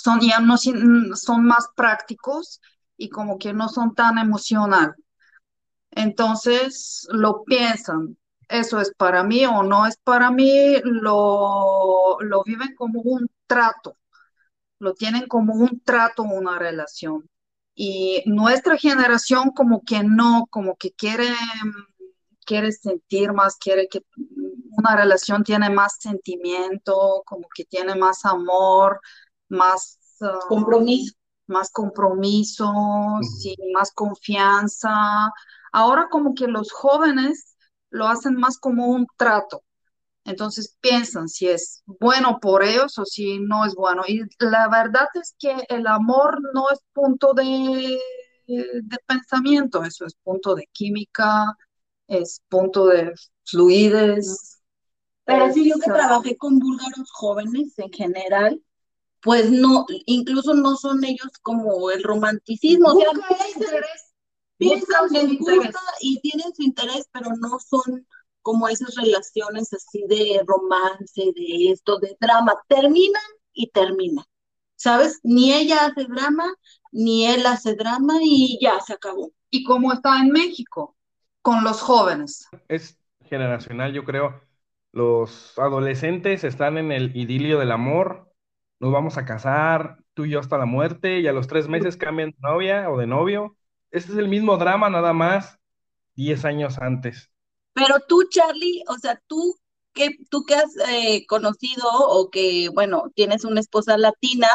Son 0.01 0.19
ya 0.19 0.39
no 0.39 0.57
son 0.57 1.45
más 1.45 1.69
prácticos 1.75 2.61
y 2.97 3.09
como 3.09 3.37
que 3.37 3.53
no 3.53 3.69
son 3.69 3.93
tan 3.95 4.17
emocional. 4.17 4.95
Entonces 5.91 7.07
lo 7.11 7.43
piensan, 7.43 8.17
eso 8.49 8.79
es 8.79 8.93
para 8.97 9.23
mí 9.23 9.45
o 9.45 9.63
no 9.63 9.85
es 9.85 9.97
para 9.97 10.31
mí, 10.31 10.75
lo, 10.83 12.17
lo 12.19 12.43
viven 12.43 12.73
como 12.75 13.01
un 13.01 13.29
trato, 13.47 13.97
lo 14.79 14.93
tienen 14.93 15.27
como 15.27 15.55
un 15.55 15.81
trato, 15.81 16.23
una 16.23 16.59
relación. 16.59 17.29
Y 17.75 18.23
nuestra 18.27 18.77
generación 18.77 19.51
como 19.51 19.83
que 19.83 20.03
no, 20.03 20.47
como 20.51 20.75
que 20.77 20.91
quiere, 20.93 21.27
quiere 22.45 22.71
sentir 22.71 23.33
más, 23.33 23.57
quiere 23.57 23.87
que 23.87 24.01
una 24.77 24.95
relación 24.95 25.43
tiene 25.43 25.69
más 25.69 25.97
sentimiento, 25.99 27.23
como 27.25 27.47
que 27.55 27.65
tiene 27.65 27.95
más 27.95 28.25
amor, 28.25 28.99
más... 29.49 29.99
ah, 30.21 30.39
Compromiso. 30.47 31.15
más 31.47 31.71
compromiso, 31.71 32.71
sí, 33.39 33.55
más 33.73 33.91
confianza. 33.93 34.89
Ahora 35.71 36.07
como 36.09 36.33
que 36.35 36.47
los 36.47 36.71
jóvenes 36.71 37.55
lo 37.89 38.07
hacen 38.07 38.35
más 38.35 38.57
como 38.59 38.87
un 38.87 39.05
trato. 39.17 39.63
Entonces 40.25 40.77
piensan 40.81 41.27
si 41.29 41.49
es 41.49 41.83
bueno 41.85 42.39
por 42.41 42.63
ellos 42.63 42.97
o 42.99 43.05
si 43.05 43.39
no 43.39 43.65
es 43.65 43.75
bueno. 43.75 44.03
Y 44.07 44.21
la 44.39 44.69
verdad 44.69 45.07
es 45.15 45.35
que 45.39 45.65
el 45.69 45.87
amor 45.87 46.41
no 46.53 46.69
es 46.71 46.79
punto 46.93 47.33
de, 47.33 47.99
de 48.47 48.97
pensamiento, 49.07 49.83
eso 49.83 50.05
es 50.05 50.15
punto 50.23 50.55
de 50.55 50.67
química, 50.71 51.45
es 52.07 52.41
punto 52.49 52.87
de 52.87 53.13
fluidez. 53.45 54.62
Pero 55.25 55.53
sí, 55.53 55.69
yo 55.69 55.75
que 55.79 55.89
trabajé 55.89 56.37
con 56.37 56.59
búlgaros 56.59 57.09
jóvenes 57.11 57.77
en 57.77 57.91
general, 57.91 58.61
pues 59.21 59.49
no, 59.49 59.85
incluso 60.05 60.53
no 60.53 60.75
son 60.75 61.03
ellos 61.03 61.31
como 61.41 61.89
el 61.91 62.03
romanticismo, 62.03 62.89
o 62.89 62.99
sea, 62.99 63.09
piensan, 64.57 65.07
les 65.11 65.39
gusta 65.39 65.79
y 66.01 66.19
tienen 66.19 66.53
su 66.53 66.63
interés, 66.63 67.07
pero 67.11 67.29
no 67.37 67.57
son 67.59 68.05
como 68.41 68.67
esas 68.67 68.95
relaciones 68.95 69.71
así 69.73 70.03
de 70.09 70.43
romance, 70.45 71.31
de 71.35 71.71
esto, 71.71 71.97
de 71.99 72.17
drama. 72.19 72.53
Terminan 72.67 73.21
y 73.53 73.69
terminan, 73.69 74.25
¿sabes? 74.75 75.21
Ni 75.23 75.53
ella 75.53 75.85
hace 75.85 76.03
drama, 76.03 76.53
ni 76.91 77.25
él 77.25 77.45
hace 77.45 77.75
drama 77.75 78.15
y 78.21 78.59
ya 78.61 78.79
se 78.81 78.93
acabó. 78.93 79.31
Y 79.49 79.63
como 79.63 79.93
está 79.93 80.19
en 80.19 80.31
México, 80.31 80.97
con 81.41 81.63
los 81.63 81.81
jóvenes. 81.81 82.47
es 82.67 82.97
generacional, 83.25 83.93
yo 83.93 84.03
creo. 84.03 84.41
Los 84.93 85.57
adolescentes 85.59 86.43
están 86.45 86.77
en 86.79 86.91
el 86.93 87.15
idilio 87.17 87.59
del 87.59 87.71
amor, 87.73 88.31
nos 88.79 88.93
vamos 88.93 89.17
a 89.17 89.25
casar, 89.25 89.99
tú 90.15 90.25
y 90.25 90.31
yo 90.31 90.39
hasta 90.39 90.57
la 90.59 90.65
muerte, 90.67 91.19
y 91.21 91.27
a 91.27 91.33
los 91.33 91.47
tres 91.47 91.67
meses 91.69 91.97
cambian 91.97 92.31
de 92.31 92.37
novia 92.41 92.89
o 92.91 92.97
de 92.99 93.07
novio. 93.07 93.57
Este 93.91 94.11
es 94.13 94.19
el 94.19 94.29
mismo 94.29 94.57
drama, 94.57 94.89
nada 94.91 95.13
más, 95.13 95.59
10 96.15 96.45
años 96.45 96.79
antes. 96.79 97.31
Pero 97.73 97.95
tú, 98.07 98.23
Charlie, 98.29 98.83
o 98.87 98.97
sea, 98.99 99.21
tú 99.27 99.55
que, 99.93 100.11
tú 100.29 100.45
que 100.45 100.55
has 100.55 100.75
eh, 100.89 101.25
conocido 101.27 101.85
o 101.91 102.29
que, 102.29 102.69
bueno, 102.73 103.11
tienes 103.15 103.45
una 103.45 103.59
esposa 103.59 103.97
latina, 103.97 104.47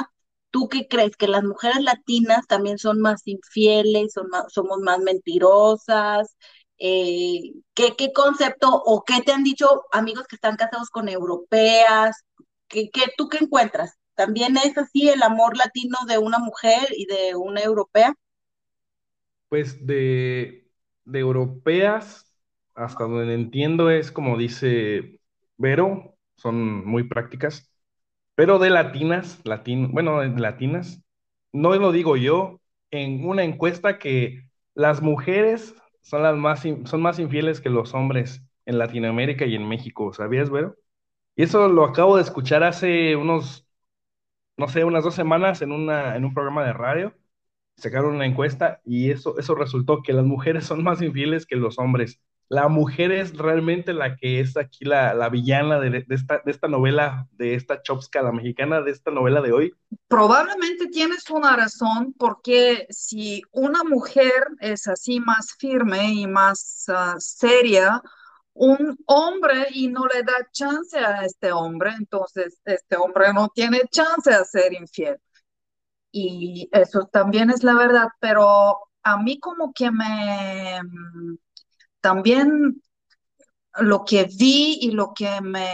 ¿tú 0.50 0.68
qué 0.68 0.86
crees? 0.88 1.16
¿Que 1.16 1.28
las 1.28 1.42
mujeres 1.44 1.82
latinas 1.82 2.46
también 2.46 2.78
son 2.78 3.00
más 3.00 3.22
infieles, 3.26 4.12
son 4.14 4.28
más- 4.30 4.52
somos 4.52 4.78
más 4.80 5.00
mentirosas? 5.00 6.36
Eh, 6.78 7.52
¿qué, 7.74 7.96
qué 7.96 8.12
concepto 8.12 8.68
o 8.70 9.04
qué 9.04 9.22
te 9.22 9.32
han 9.32 9.44
dicho 9.44 9.84
amigos 9.92 10.26
que 10.28 10.36
están 10.36 10.56
casados 10.56 10.90
con 10.90 11.08
europeas? 11.08 12.24
¿Qué, 12.68 12.90
qué, 12.92 13.02
tú 13.16 13.28
qué 13.28 13.38
encuentras? 13.40 13.94
¿También 14.14 14.56
es 14.56 14.76
así 14.78 15.08
el 15.08 15.22
amor 15.22 15.56
latino 15.56 15.96
de 16.08 16.18
una 16.18 16.38
mujer 16.38 16.88
y 16.96 17.06
de 17.06 17.36
una 17.36 17.60
europea? 17.62 18.14
Pues 19.48 19.86
de, 19.86 20.70
de 21.04 21.18
europeas, 21.20 22.36
hasta 22.74 23.04
donde 23.04 23.34
entiendo, 23.34 23.90
es 23.90 24.12
como 24.12 24.36
dice 24.36 25.20
Vero, 25.56 26.16
son 26.36 26.84
muy 26.86 27.04
prácticas, 27.04 27.72
pero 28.36 28.58
de 28.58 28.70
latinas, 28.70 29.40
latin, 29.44 29.92
bueno, 29.92 30.20
de 30.20 30.28
latinas, 30.40 31.02
no 31.52 31.74
lo 31.76 31.92
digo 31.92 32.16
yo, 32.16 32.60
en 32.92 33.26
una 33.28 33.44
encuesta 33.44 33.98
que 33.98 34.50
las 34.74 35.02
mujeres 35.02 35.74
son 36.08 36.22
las 36.22 36.36
más, 36.36 36.62
son 36.84 37.02
más 37.02 37.18
infieles 37.18 37.60
que 37.60 37.70
los 37.70 37.94
hombres 37.94 38.42
en 38.66 38.78
Latinoamérica 38.78 39.46
y 39.46 39.54
en 39.54 39.68
México, 39.68 40.12
¿sabías, 40.12 40.50
Vero? 40.50 40.76
Y 41.36 41.44
eso 41.44 41.68
lo 41.68 41.84
acabo 41.84 42.16
de 42.16 42.22
escuchar 42.22 42.64
hace 42.64 43.16
unos, 43.16 43.66
no 44.56 44.68
sé, 44.68 44.84
unas 44.84 45.04
dos 45.04 45.14
semanas 45.14 45.62
en 45.62 45.72
una, 45.72 46.16
en 46.16 46.24
un 46.24 46.34
programa 46.34 46.64
de 46.64 46.72
radio 46.74 47.14
sacaron 47.76 48.16
una 48.16 48.26
encuesta 48.26 48.80
y 48.84 49.10
eso, 49.10 49.38
eso 49.38 49.54
resultó 49.56 50.02
que 50.02 50.12
las 50.14 50.24
mujeres 50.26 50.66
son 50.66 50.84
más 50.84 51.02
infieles 51.02 51.46
que 51.46 51.56
los 51.56 51.78
hombres. 51.78 52.20
La 52.50 52.68
mujer 52.68 53.12
es 53.12 53.36
realmente 53.36 53.92
la 53.92 54.16
que 54.16 54.40
es 54.40 54.56
aquí 54.56 54.86
la, 54.86 55.12
la 55.12 55.28
villana 55.28 55.78
de, 55.80 56.04
esta, 56.08 56.40
de 56.42 56.50
esta 56.50 56.66
novela, 56.66 57.28
de 57.32 57.54
esta 57.54 57.82
Chopska, 57.82 58.22
la 58.22 58.32
mexicana, 58.32 58.80
de 58.80 58.90
esta 58.90 59.10
novela 59.10 59.42
de 59.42 59.52
hoy. 59.52 59.74
Probablemente 60.08 60.86
tienes 60.86 61.28
una 61.28 61.56
razón 61.56 62.14
porque 62.18 62.86
si 62.88 63.42
una 63.52 63.84
mujer 63.84 64.32
es 64.60 64.88
así 64.88 65.20
más 65.20 65.56
firme 65.58 66.10
y 66.12 66.26
más 66.26 66.86
ah, 66.88 67.16
seria, 67.18 68.02
un 68.54 68.96
hombre 69.06 69.66
y 69.70 69.88
no 69.88 70.06
le 70.06 70.22
da 70.22 70.48
chance 70.50 70.98
a 70.98 71.24
este 71.24 71.52
hombre, 71.52 71.92
entonces 71.96 72.60
este 72.64 72.96
hombre 72.96 73.32
no 73.32 73.48
tiene 73.54 73.82
chance 73.90 74.32
a 74.32 74.44
ser 74.44 74.72
infiel. 74.72 75.18
Y 76.10 76.68
eso 76.72 77.08
también 77.12 77.50
es 77.50 77.62
la 77.62 77.74
verdad, 77.74 78.08
pero 78.20 78.78
a 79.02 79.16
mí 79.18 79.38
como 79.38 79.72
que 79.72 79.90
me 79.90 80.82
mm, 80.82 81.36
también 82.00 82.82
lo 83.80 84.04
que 84.04 84.24
vi 84.24 84.78
y 84.80 84.90
lo 84.90 85.12
que 85.14 85.40
me 85.40 85.68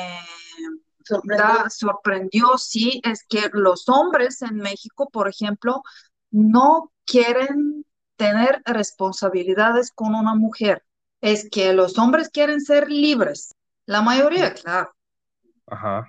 Sorprendió. 1.05 1.44
da- 1.46 1.70
sorprendió, 1.70 2.57
sí, 2.59 3.01
es 3.05 3.24
que 3.28 3.51
los 3.53 3.88
hombres 3.88 4.40
en 4.42 4.57
México, 4.57 5.09
por 5.11 5.28
ejemplo, 5.28 5.82
no 6.30 6.90
quieren 7.05 7.84
tener 8.16 8.62
responsabilidades 8.64 9.90
con 9.92 10.14
una 10.14 10.34
mujer. 10.34 10.82
Es 11.20 11.49
que 11.51 11.72
los 11.72 11.99
hombres 11.99 12.30
quieren 12.30 12.61
ser 12.61 12.90
libres. 12.90 13.55
La 13.86 14.01
mayoría, 14.03 14.55
claro. 14.55 14.94
Ajá. 15.66 16.07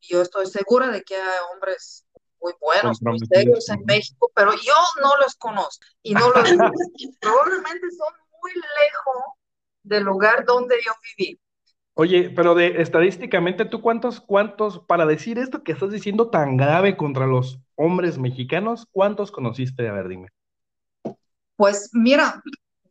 Yo 0.00 0.22
estoy 0.22 0.46
segura 0.46 0.88
de 0.90 1.02
que 1.02 1.16
hay 1.16 1.38
hombres 1.52 2.06
muy 2.40 2.52
buenos, 2.60 3.02
muy 3.02 3.18
serios 3.18 3.68
en. 3.68 3.84
México, 3.84 4.30
pero 4.34 4.52
yo 4.54 4.74
no 5.02 5.16
los 5.16 5.34
conozco 5.36 5.84
y 6.02 6.14
no 6.14 6.28
los 6.30 6.34
probablemente 7.20 7.90
son 7.90 8.14
muy 8.40 8.52
lejos 8.54 9.24
del 9.86 10.04
lugar 10.04 10.44
donde 10.44 10.76
yo 10.84 10.92
viví. 11.18 11.40
Oye, 11.94 12.30
pero 12.30 12.54
de 12.54 12.80
estadísticamente, 12.80 13.64
¿tú 13.64 13.80
cuántos, 13.82 14.20
cuántos, 14.20 14.78
para 14.80 15.04
decir 15.04 15.38
esto 15.38 15.64
que 15.64 15.72
estás 15.72 15.90
diciendo 15.90 16.30
tan 16.30 16.56
grave 16.56 16.96
contra 16.96 17.26
los 17.26 17.60
hombres 17.74 18.18
mexicanos, 18.18 18.86
cuántos 18.92 19.32
conociste? 19.32 19.88
A 19.88 19.92
ver, 19.92 20.06
dime. 20.08 20.28
Pues 21.56 21.90
mira, 21.92 22.42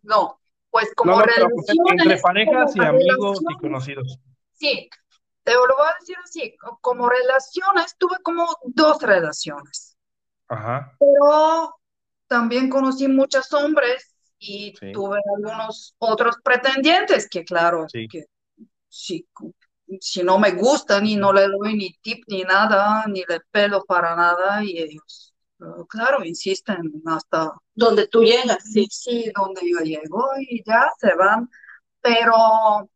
no, 0.03 0.39
pues 0.71 0.93
como 0.95 1.11
No, 1.11 1.21
no, 1.21 1.49
pues, 1.55 1.67
relaciones, 1.67 1.97
entre 1.99 2.17
parejas 2.17 2.75
y 2.75 2.83
amigos 2.83 3.41
y 3.47 3.55
conocidos. 3.57 4.19
Sí, 4.53 4.89
te 5.43 5.53
lo 5.53 5.61
voy 5.77 5.87
a 5.87 5.99
decir 5.99 6.17
así, 6.23 6.57
co- 6.57 6.79
como 6.81 7.09
relaciones, 7.09 7.95
tuve 7.99 8.17
como 8.23 8.47
dos 8.65 9.01
relaciones, 9.03 9.97
Ajá, 10.47 10.97
pero 10.99 11.75
también 12.27 12.69
conocí 12.69 13.07
muchos 13.07 13.51
hombres 13.53 14.14
y 14.39 14.73
Sí. 14.79 14.91
tuve 14.91 15.19
algunos 15.35 15.95
otros 15.99 16.35
pretendientes 16.43 17.29
que 17.29 17.43
claro, 17.43 17.87
Sí. 17.91 18.07
que 18.07 18.25
si, 18.89 19.27
si 19.99 20.23
no 20.23 20.39
me 20.39 20.51
gustan 20.51 21.05
y 21.05 21.15
no 21.15 21.33
le 21.33 21.47
doy 21.47 21.75
ni 21.75 21.93
tip 22.01 22.23
ni 22.27 22.43
nada, 22.43 23.05
ni 23.07 23.23
le 23.27 23.39
pelo 23.51 23.83
para 23.85 24.15
nada 24.15 24.63
y 24.63 24.77
ellos, 24.79 25.33
claro, 25.89 26.23
insisten 26.23 26.79
hasta 27.05 27.53
Donde 27.73 28.07
tú 28.07 28.23
llegas, 28.23 28.63
sí. 28.71 28.87
sí, 28.89 29.31
donde 29.35 29.61
yo 29.69 29.79
llego 29.79 30.23
y 30.39 30.63
ya 30.65 30.89
se 30.99 31.13
van, 31.15 31.49
pero 32.01 32.89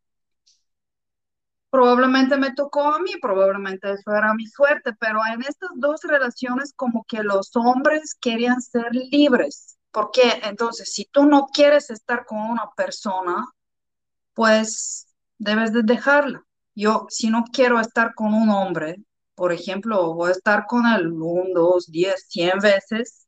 probablemente 1.70 2.36
me 2.36 2.52
tocó 2.54 2.82
a 2.92 2.98
mí, 3.00 3.12
probablemente 3.20 3.92
eso 3.92 4.12
era 4.14 4.34
mi 4.34 4.46
suerte, 4.46 4.92
pero 4.98 5.20
en 5.32 5.42
estas 5.42 5.70
dos 5.76 6.00
relaciones 6.02 6.72
como 6.74 7.04
que 7.08 7.22
los 7.22 7.50
hombres 7.54 8.14
querían 8.20 8.60
ser 8.60 8.88
libres, 8.92 9.78
porque 9.92 10.40
entonces 10.44 10.92
si 10.92 11.04
tú 11.06 11.26
no 11.26 11.46
quieres 11.52 11.90
estar 11.90 12.24
con 12.24 12.38
una 12.38 12.70
persona, 12.76 13.46
pues 14.34 15.06
debes 15.38 15.72
de 15.72 15.82
dejarla. 15.82 16.44
Yo, 16.74 17.06
si 17.10 17.30
no 17.30 17.44
quiero 17.52 17.80
estar 17.80 18.14
con 18.14 18.34
un 18.34 18.50
hombre, 18.50 18.96
por 19.34 19.52
ejemplo, 19.52 20.14
voy 20.14 20.30
a 20.30 20.32
estar 20.32 20.66
con 20.66 20.86
él 20.86 21.12
un, 21.12 21.52
dos, 21.54 21.86
diez, 21.90 22.26
cien 22.28 22.58
veces 22.60 23.26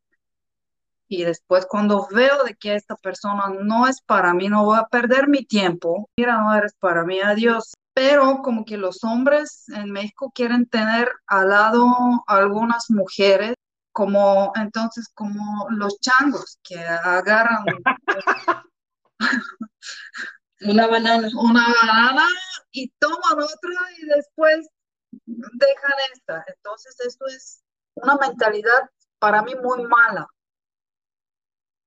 y 1.13 1.25
después 1.25 1.67
cuando 1.67 2.09
veo 2.11 2.43
de 2.45 2.55
que 2.55 2.75
esta 2.75 2.97
persona 2.97 3.53
no 3.61 3.87
es 3.87 4.01
para 4.01 4.33
mí, 4.33 4.49
no 4.49 4.65
voy 4.65 4.79
a 4.79 4.87
perder 4.87 5.29
mi 5.29 5.45
tiempo, 5.45 6.09
mira, 6.17 6.39
no 6.39 6.55
eres 6.55 6.73
para 6.79 7.05
mí, 7.05 7.21
adiós. 7.21 7.75
Pero 7.93 8.41
como 8.43 8.65
que 8.65 8.79
los 8.79 9.05
hombres 9.05 9.69
en 9.69 9.91
México 9.91 10.33
quieren 10.35 10.67
tener 10.67 11.11
al 11.27 11.51
lado 11.51 11.87
algunas 12.27 12.91
mujeres, 12.91 13.55
como 13.93 14.53
entonces 14.57 15.09
como 15.15 15.69
los 15.71 15.99
changos 16.01 16.59
que 16.63 16.79
agarran 16.79 17.65
Una 20.65 20.87
banana. 20.87 21.29
una 21.35 21.67
banana 21.83 22.27
y 22.71 22.89
toman 22.99 23.43
otra 23.43 23.73
y 23.99 24.07
después 24.07 24.69
dejan 25.27 25.93
esta. 26.15 26.45
Entonces 26.47 26.97
esto 27.01 27.27
es 27.27 27.63
una 27.95 28.17
mentalidad 28.17 28.91
para 29.19 29.43
mí 29.43 29.55
muy 29.57 29.85
mala. 29.85 30.27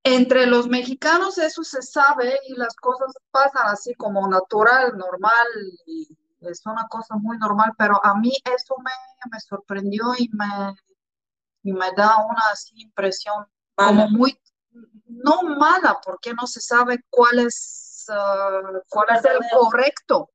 Entre 0.03 0.45
los 0.45 0.67
mexicanos 0.67 1.37
eso 1.37 1.63
se 1.63 1.81
sabe 1.81 2.37
y 2.47 2.55
las 2.55 2.75
cosas 2.75 3.13
pasan 3.31 3.67
así 3.67 3.95
como 3.95 4.27
natural, 4.27 4.95
normal, 4.97 5.47
y 5.87 6.07
es 6.41 6.61
una 6.65 6.85
cosa 6.87 7.15
muy 7.15 7.37
normal, 7.39 7.71
pero 7.77 7.99
a 8.05 8.15
mí 8.15 8.31
eso 8.55 8.75
me, 8.83 8.91
me 9.31 9.39
sorprendió 9.39 10.13
y 10.19 10.29
me, 10.31 10.75
y 11.66 11.74
me 11.74 11.91
da 11.97 12.18
una 12.18 12.43
así 12.51 12.74
impresión 12.76 13.43
como 13.74 14.07
muy, 14.07 14.39
no 15.07 15.41
mala, 15.41 15.99
porque 16.05 16.32
no 16.34 16.45
se 16.45 16.61
sabe 16.61 17.03
cuál 17.09 17.39
es, 17.39 18.05
ah, 18.09 18.61
cuál 18.88 19.07
es 19.18 19.26
el 19.26 19.39
correcto. 19.51 20.30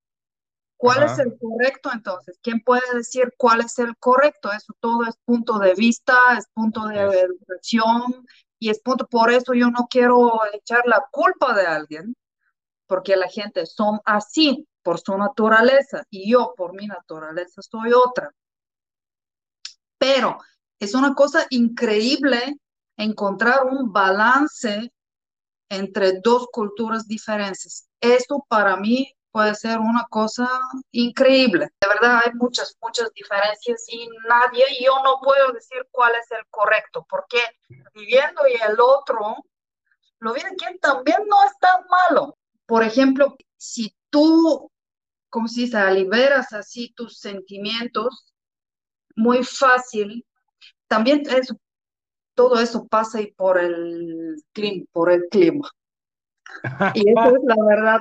¿Cuál 0.76 1.04
es 1.04 1.12
Ajá. 1.12 1.22
el 1.22 1.38
correcto 1.38 1.90
entonces? 1.92 2.38
¿Quién 2.42 2.60
puede 2.62 2.82
decir 2.94 3.32
cuál 3.36 3.60
es 3.60 3.78
el 3.78 3.96
correcto? 3.98 4.50
Eso 4.50 4.72
todo 4.80 5.04
es 5.04 5.14
punto 5.24 5.58
de 5.58 5.74
vista, 5.74 6.14
es 6.36 6.46
punto 6.52 6.86
de 6.86 7.04
Es. 7.04 7.14
educación 7.14 8.26
y 8.58 8.70
es 8.70 8.80
punto, 8.80 9.06
por 9.06 9.30
eso 9.30 9.54
yo 9.54 9.70
no 9.70 9.86
quiero 9.88 10.40
echar 10.52 10.82
la 10.86 11.06
culpa 11.12 11.54
de 11.54 11.66
alguien, 11.66 12.16
porque 12.86 13.14
la 13.14 13.28
gente 13.28 13.66
son 13.66 14.00
así 14.04 14.66
por 14.82 14.98
su 14.98 15.16
naturaleza 15.16 16.02
y 16.10 16.32
yo 16.32 16.54
por 16.56 16.72
mi 16.74 16.86
naturaleza 16.86 17.62
soy 17.62 17.92
otra. 17.92 18.34
Pero 19.98 20.38
es 20.80 20.94
una 20.94 21.14
cosa 21.14 21.46
increíble 21.50 22.56
encontrar 22.96 23.66
un 23.66 23.92
balance 23.92 24.92
entre 25.68 26.20
dos 26.20 26.48
culturas 26.50 27.06
diferentes. 27.06 27.88
Eso 28.00 28.44
para 28.48 28.76
mí 28.76 29.14
puede 29.30 29.54
ser 29.54 29.78
una 29.78 30.06
cosa 30.10 30.48
increíble. 30.90 31.68
De 31.80 31.88
verdad 31.88 32.22
hay 32.24 32.32
muchas, 32.34 32.76
muchas 32.80 33.12
diferencias 33.12 33.84
y 33.88 34.08
nadie, 34.26 34.64
yo 34.82 35.02
no 35.04 35.20
puedo 35.22 35.52
decir 35.52 35.86
cuál 35.90 36.14
es 36.14 36.30
el 36.32 36.44
correcto, 36.50 37.06
porque 37.08 37.38
viviendo 37.94 38.42
y 38.48 38.54
el 38.54 38.80
otro, 38.80 39.36
lo 40.18 40.32
bien 40.32 40.56
que 40.56 40.78
también 40.78 41.18
no 41.28 41.44
es 41.44 41.52
tan 41.60 41.86
malo. 41.88 42.36
Por 42.66 42.82
ejemplo, 42.82 43.36
si 43.56 43.94
tú, 44.08 44.70
como 45.28 45.46
se 45.46 45.62
dice, 45.62 45.90
liberas 45.92 46.52
así 46.52 46.92
tus 46.96 47.18
sentimientos, 47.18 48.26
muy 49.14 49.44
fácil, 49.44 50.24
también 50.90 51.22
eso, 51.30 51.56
todo 52.34 52.60
eso 52.60 52.86
pasa 52.88 53.20
y 53.20 53.32
por 53.32 53.58
el, 53.58 54.36
Clima. 54.52 54.84
por 54.92 55.10
el 55.12 55.28
clima. 55.30 55.68
Y 56.94 57.10
eso 57.10 57.36
es 57.36 57.42
la 57.44 57.56
verdad. 57.64 58.00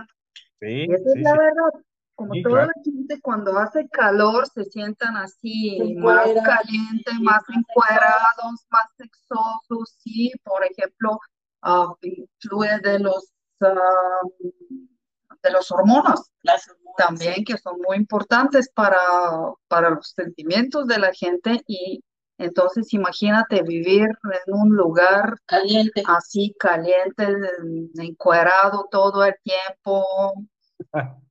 Sí, 0.60 0.84
esa 0.84 1.10
es 1.10 1.14
sí, 1.14 1.20
la 1.22 1.32
sí. 1.32 1.38
verdad. 1.38 1.84
Como 2.16 2.34
Sí, 2.34 2.44
toda 2.44 2.66
claro. 2.66 2.72
la 2.76 2.84
gente 2.84 3.22
cuando 3.22 3.58
hace 3.60 3.88
calor 3.90 4.48
se 4.50 4.66
sientan 4.66 5.16
así 5.18 5.96
más 5.98 6.28
calientes, 6.44 7.14
sí, 7.16 7.22
más 7.24 7.44
encuerados, 7.56 8.66
más 8.70 8.86
sexosos, 8.98 9.96
sí, 10.04 10.32
por 10.44 10.66
ejemplo, 10.66 11.20
ah, 11.62 11.94
influye 12.02 12.80
de 12.84 13.00
los 13.00 13.32
ah, 13.62 14.22
de 15.44 15.52
los 15.52 15.72
hormonas 15.72 16.32
Las 16.44 16.68
hormonas. 16.68 16.96
también 16.98 17.46
que 17.46 17.58
son 17.58 17.78
muy 17.88 17.96
importantes 17.98 18.70
para, 18.74 19.00
para 19.70 19.92
los 19.92 20.10
sentimientos 20.10 20.88
de 20.88 21.00
la 21.00 21.14
gente 21.14 21.62
y 21.68 22.04
entonces 22.40 22.94
imagínate 22.94 23.62
vivir 23.62 24.08
en 24.08 24.54
un 24.54 24.76
lugar 24.76 25.38
Caliente. 25.46 26.04
así 26.08 26.56
caliente, 26.58 27.28
encuerado 27.96 28.88
todo 28.90 29.24
el 29.26 29.36
tiempo, 29.44 30.04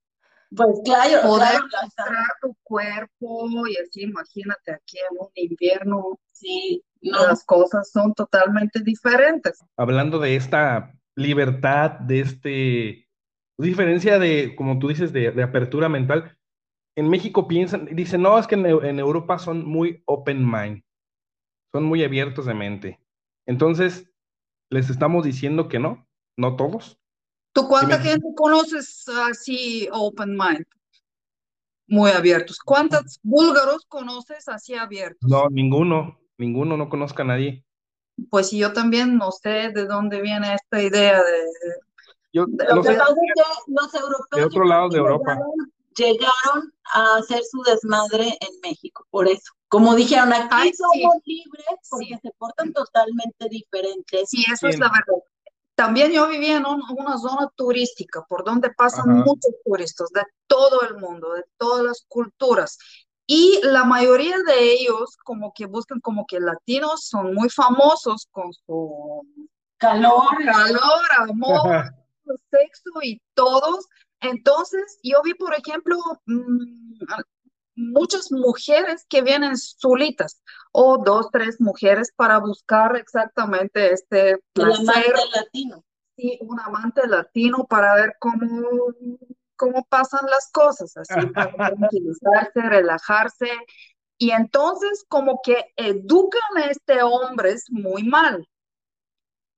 Pues 0.50 0.80
claro, 0.82 1.28
poder 1.28 1.60
claro, 1.68 1.68
mostrar 1.82 2.26
tu 2.40 2.56
cuerpo 2.62 3.66
y 3.68 3.76
así, 3.76 4.02
imagínate 4.02 4.72
aquí 4.72 4.96
en 4.98 5.18
un 5.18 5.28
invierno, 5.34 6.18
sí, 6.32 6.82
no, 7.02 7.26
las 7.26 7.44
cosas 7.44 7.90
son 7.90 8.14
totalmente 8.14 8.80
diferentes. 8.80 9.58
Hablando 9.76 10.18
de 10.18 10.36
esta 10.36 10.94
libertad, 11.14 12.00
de 12.00 12.20
este, 12.20 13.08
diferencia 13.58 14.18
de, 14.18 14.54
como 14.56 14.78
tú 14.78 14.88
dices, 14.88 15.12
de, 15.12 15.32
de 15.32 15.42
apertura 15.42 15.90
mental, 15.90 16.34
en 16.96 17.10
México 17.10 17.46
piensan, 17.46 17.84
dicen, 17.92 18.22
no, 18.22 18.38
es 18.38 18.46
que 18.46 18.54
en, 18.54 18.64
en 18.64 18.98
Europa 18.98 19.38
son 19.38 19.66
muy 19.66 20.02
open 20.06 20.50
mind, 20.50 20.82
son 21.72 21.84
muy 21.84 22.04
abiertos 22.04 22.46
de 22.46 22.54
mente. 22.54 23.00
Entonces, 23.46 24.10
les 24.70 24.90
estamos 24.90 25.24
diciendo 25.24 25.68
que 25.68 25.78
no, 25.78 26.06
no 26.36 26.56
todos. 26.56 26.98
¿Tú 27.52 27.66
cuánta 27.68 27.98
me- 27.98 28.04
gente 28.04 28.26
conoces 28.36 29.08
así 29.08 29.88
open 29.92 30.30
mind? 30.36 30.64
Muy 31.86 32.10
abiertos. 32.10 32.58
¿Cuántos 32.64 33.18
búlgaros 33.22 33.84
conoces 33.88 34.48
así 34.48 34.74
abiertos? 34.74 35.28
No, 35.30 35.48
ninguno, 35.48 36.18
ninguno, 36.36 36.76
no 36.76 36.88
conozca 36.88 37.22
a 37.22 37.26
nadie. 37.26 37.64
Pues 38.30 38.50
yo 38.50 38.72
también 38.72 39.16
no 39.16 39.30
sé 39.30 39.70
de 39.72 39.86
dónde 39.86 40.20
viene 40.20 40.54
esta 40.54 40.82
idea 40.82 41.22
de... 41.22 41.44
Yo 42.32 42.46
Lo 42.46 42.76
no 42.76 42.82
que 42.82 42.88
sé, 42.88 42.98
pasa 42.98 43.10
es 43.12 43.16
que 43.34 43.72
los 43.72 43.94
europeos 43.94 44.30
de 44.40 44.44
otro 44.44 44.64
lado 44.64 44.88
de 44.90 44.98
Europa. 44.98 45.32
llegaron, 45.32 45.72
llegaron 45.96 46.72
a 46.94 47.16
hacer 47.18 47.42
su 47.50 47.62
desmadre 47.62 48.26
en 48.40 48.60
México, 48.62 49.06
por 49.10 49.28
eso. 49.28 49.52
Como 49.68 49.94
dijeron, 49.94 50.32
aquí 50.32 50.48
Ay, 50.50 50.70
sí. 50.70 50.76
somos 50.76 51.16
libres 51.24 51.64
porque 51.90 52.06
Sí. 52.06 52.18
se 52.22 52.30
portan 52.38 52.72
totalmente 52.72 53.48
diferentes. 53.50 54.30
Sí, 54.30 54.44
eso 54.50 54.66
es 54.68 54.76
Bien. 54.76 54.80
la 54.80 54.86
verdad. 54.92 55.22
También 55.74 56.10
yo 56.10 56.26
vivía 56.26 56.56
en 56.56 56.66
un- 56.66 56.82
una 56.98 57.16
zona 57.18 57.48
turística 57.54 58.24
por 58.28 58.44
donde 58.44 58.70
pasan 58.70 59.10
Ajá. 59.10 59.22
muchos 59.24 59.52
turistas 59.64 60.08
de 60.10 60.22
todo 60.46 60.82
el 60.82 60.96
mundo, 60.96 61.34
de 61.34 61.44
todas 61.56 61.84
las 61.84 62.04
culturas. 62.08 62.78
Y 63.26 63.60
la 63.62 63.84
mayoría 63.84 64.38
de 64.38 64.72
ellos 64.72 65.16
como 65.22 65.52
que 65.52 65.66
buscan 65.66 66.00
como 66.00 66.24
que 66.26 66.40
latinos 66.40 67.04
son 67.04 67.34
muy 67.34 67.50
famosos 67.50 68.26
con 68.32 68.52
su 68.52 69.22
Calor, 69.76 70.26
calor, 70.44 71.02
amor, 71.18 71.84
sexo 72.50 72.90
y 73.02 73.20
todos. 73.34 73.86
Entonces, 74.20 74.98
yo 75.04 75.22
vi, 75.22 75.34
por 75.34 75.54
ejemplo, 75.54 75.96
mm, 76.26 77.04
muchas 77.78 78.32
mujeres 78.32 79.06
que 79.08 79.22
vienen 79.22 79.56
solitas 79.56 80.42
o 80.72 80.98
dos, 80.98 81.28
tres 81.32 81.60
mujeres 81.60 82.12
para 82.14 82.38
buscar 82.38 82.96
exactamente 82.96 83.92
este 83.92 84.38
placer 84.52 84.86
amante 84.86 85.12
latino. 85.34 85.84
sí, 86.16 86.38
un 86.42 86.60
amante 86.60 87.06
latino 87.06 87.66
para 87.68 87.94
ver 87.94 88.16
cómo, 88.18 88.66
cómo 89.56 89.86
pasan 89.88 90.26
las 90.28 90.50
cosas, 90.52 90.96
así 90.96 91.26
para 91.34 91.52
tranquilizarse, 91.54 92.60
relajarse. 92.60 93.50
Y 94.18 94.32
entonces 94.32 95.04
como 95.08 95.40
que 95.42 95.72
educan 95.76 96.56
a 96.56 96.66
este 96.66 97.02
hombres 97.02 97.66
muy 97.70 98.02
mal, 98.02 98.46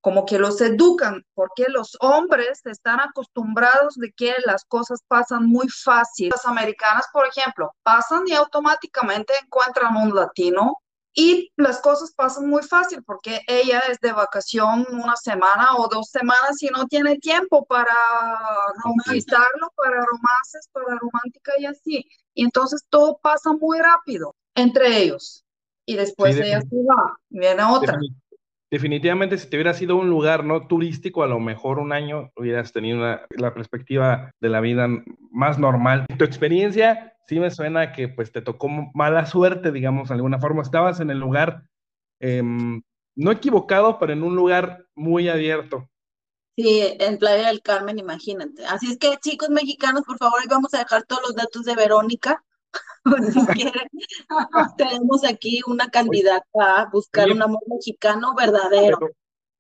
como 0.00 0.24
que 0.24 0.38
los 0.38 0.60
educan, 0.60 1.24
porque 1.34 1.66
los 1.68 1.96
hombres 2.00 2.64
están 2.64 3.00
acostumbrados 3.00 3.94
de 3.96 4.12
que 4.12 4.34
las 4.44 4.64
cosas 4.64 5.00
pasan 5.06 5.46
muy 5.46 5.68
fácil. 5.68 6.30
Las 6.30 6.46
americanas, 6.46 7.06
por 7.12 7.26
ejemplo, 7.26 7.74
pasan 7.82 8.22
y 8.26 8.32
automáticamente 8.32 9.32
encuentran 9.42 9.96
un 9.96 10.14
latino 10.14 10.78
y 11.12 11.50
las 11.56 11.80
cosas 11.80 12.12
pasan 12.12 12.48
muy 12.48 12.62
fácil 12.62 13.02
porque 13.02 13.40
ella 13.48 13.80
es 13.90 13.98
de 14.00 14.12
vacación 14.12 14.86
una 14.90 15.16
semana 15.16 15.76
o 15.76 15.88
dos 15.88 16.08
semanas 16.08 16.62
y 16.62 16.68
no 16.68 16.86
tiene 16.86 17.18
tiempo 17.18 17.64
para 17.66 17.96
conquistarlo, 18.82 19.72
para 19.76 19.96
romances, 19.96 20.68
para 20.72 20.96
romántica 20.98 21.52
y 21.58 21.66
así. 21.66 22.06
Y 22.32 22.44
entonces 22.44 22.84
todo 22.88 23.18
pasa 23.20 23.52
muy 23.52 23.80
rápido 23.80 24.34
entre 24.54 24.98
ellos. 24.98 25.44
Y 25.84 25.96
después 25.96 26.36
ella 26.36 26.60
se 26.60 26.76
va, 26.88 27.18
viene 27.28 27.64
otra. 27.64 27.98
Definitivamente, 28.70 29.36
si 29.36 29.50
te 29.50 29.56
hubiera 29.56 29.74
sido 29.74 29.96
un 29.96 30.08
lugar 30.08 30.44
no 30.44 30.68
turístico, 30.68 31.24
a 31.24 31.26
lo 31.26 31.40
mejor 31.40 31.80
un 31.80 31.92
año 31.92 32.30
hubieras 32.36 32.72
tenido 32.72 33.00
la 33.30 33.52
perspectiva 33.52 34.30
de 34.40 34.48
la 34.48 34.60
vida 34.60 34.86
más 35.32 35.58
normal. 35.58 36.06
Tu 36.16 36.24
experiencia 36.24 37.14
sí 37.26 37.40
me 37.40 37.50
suena 37.50 37.92
que 37.92 38.08
pues 38.08 38.30
te 38.30 38.42
tocó 38.42 38.68
mala 38.94 39.26
suerte, 39.26 39.72
digamos, 39.72 40.08
de 40.08 40.14
alguna 40.14 40.38
forma. 40.38 40.62
Estabas 40.62 41.00
en 41.00 41.10
el 41.10 41.18
lugar, 41.18 41.64
em, 42.20 42.80
no 43.16 43.32
equivocado, 43.32 43.98
pero 43.98 44.12
en 44.12 44.22
un 44.22 44.36
lugar 44.36 44.86
muy 44.94 45.28
abierto. 45.28 45.88
Sí, 46.56 46.80
en 46.98 47.18
Playa 47.18 47.48
del 47.48 47.62
Carmen, 47.62 47.98
imagínate. 47.98 48.64
Así 48.66 48.92
es 48.92 48.98
que, 48.98 49.16
chicos 49.18 49.48
mexicanos, 49.48 50.02
por 50.04 50.18
favor, 50.18 50.40
vamos 50.48 50.74
a 50.74 50.78
dejar 50.78 51.04
todos 51.04 51.22
los 51.22 51.34
datos 51.34 51.64
de 51.64 51.74
Verónica 51.74 52.44
si 53.32 53.46
quieren, 53.46 53.88
tenemos 54.76 55.24
aquí 55.24 55.60
una 55.66 55.88
candidata 55.88 56.44
a 56.54 56.90
buscar 56.90 57.30
un 57.30 57.42
amor 57.42 57.62
mexicano 57.66 58.34
verdadero. 58.34 58.98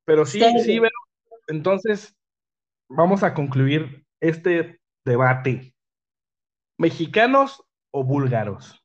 Pero, 0.04 0.26
sí, 0.26 0.42
sí, 0.64 0.80
entonces 1.48 2.14
vamos 2.88 3.22
a 3.22 3.34
concluir 3.34 4.04
este 4.20 4.80
debate. 5.04 5.74
¿Mexicanos 6.78 7.62
o 7.92 8.04
búlgaros? 8.04 8.80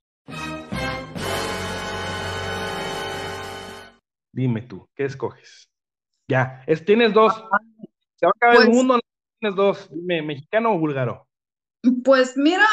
Dime 4.32 4.62
tú, 4.64 4.90
¿qué 4.96 5.06
escoges? 5.06 5.72
Ya, 6.28 6.64
es, 6.68 6.84
tienes 6.84 7.14
dos. 7.14 7.34
Se 8.16 8.26
va 8.26 8.32
a 8.32 8.36
acabar 8.36 8.56
el 8.58 8.66
pues 8.66 8.76
mundo, 8.76 9.00
tienes 9.40 9.56
dos. 9.56 9.90
Dime, 9.90 10.22
¿mexicano 10.22 10.74
o 10.74 10.80
búlgaro? 10.80 11.28
Pues 12.04 12.36
mira, 12.36 12.66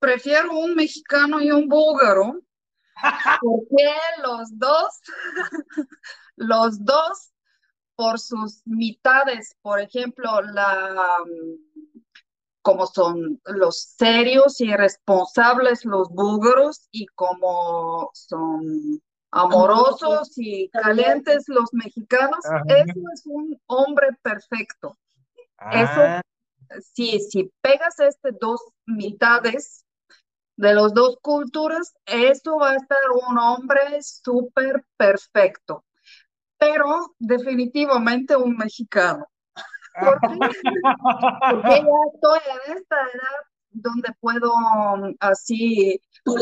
prefiero 0.00 0.58
un 0.58 0.74
mexicano 0.74 1.40
y 1.40 1.52
un 1.52 1.68
búlgaro, 1.68 2.40
porque 3.40 3.94
los 4.22 4.58
dos, 4.58 5.00
los 6.36 6.84
dos, 6.84 7.30
por 7.94 8.18
sus 8.18 8.62
mitades, 8.64 9.54
por 9.60 9.78
ejemplo, 9.78 10.40
la, 10.40 11.22
como 12.62 12.86
son 12.86 13.40
los 13.44 13.94
serios 13.98 14.58
y 14.62 14.74
responsables 14.74 15.84
los 15.84 16.08
búlgaros 16.08 16.88
y 16.90 17.04
como 17.08 18.10
son 18.14 19.02
amorosos 19.30 20.32
y 20.36 20.70
calientes. 20.70 21.44
los 21.48 21.74
mexicanos, 21.74 22.40
eso 22.66 23.00
es 23.12 23.22
un 23.26 23.60
hombre 23.66 24.08
perfecto. 24.22 24.96
Eso 25.70 26.00
ah. 26.00 26.22
si, 26.94 27.20
si 27.20 27.52
pegas 27.60 28.00
este 28.00 28.30
dos 28.40 28.62
mitades 28.86 29.84
de 30.60 30.74
las 30.74 30.92
dos 30.92 31.16
culturas, 31.22 31.94
eso 32.04 32.58
va 32.58 32.72
a 32.72 32.76
estar 32.76 32.98
un 33.28 33.38
hombre 33.38 33.80
súper 34.02 34.84
perfecto, 34.98 35.86
pero 36.58 37.14
definitivamente 37.18 38.36
un 38.36 38.58
mexicano. 38.58 39.26
¿Por 40.00 40.20
qué? 40.20 40.38
Porque 41.50 41.70
ya 41.70 42.00
estoy 42.14 42.40
en 42.44 42.76
esta 42.76 42.96
edad 42.96 43.40
donde 43.70 44.12
puedo 44.20 44.52
um, 44.52 45.14
así 45.20 45.98
uh, 46.26 46.36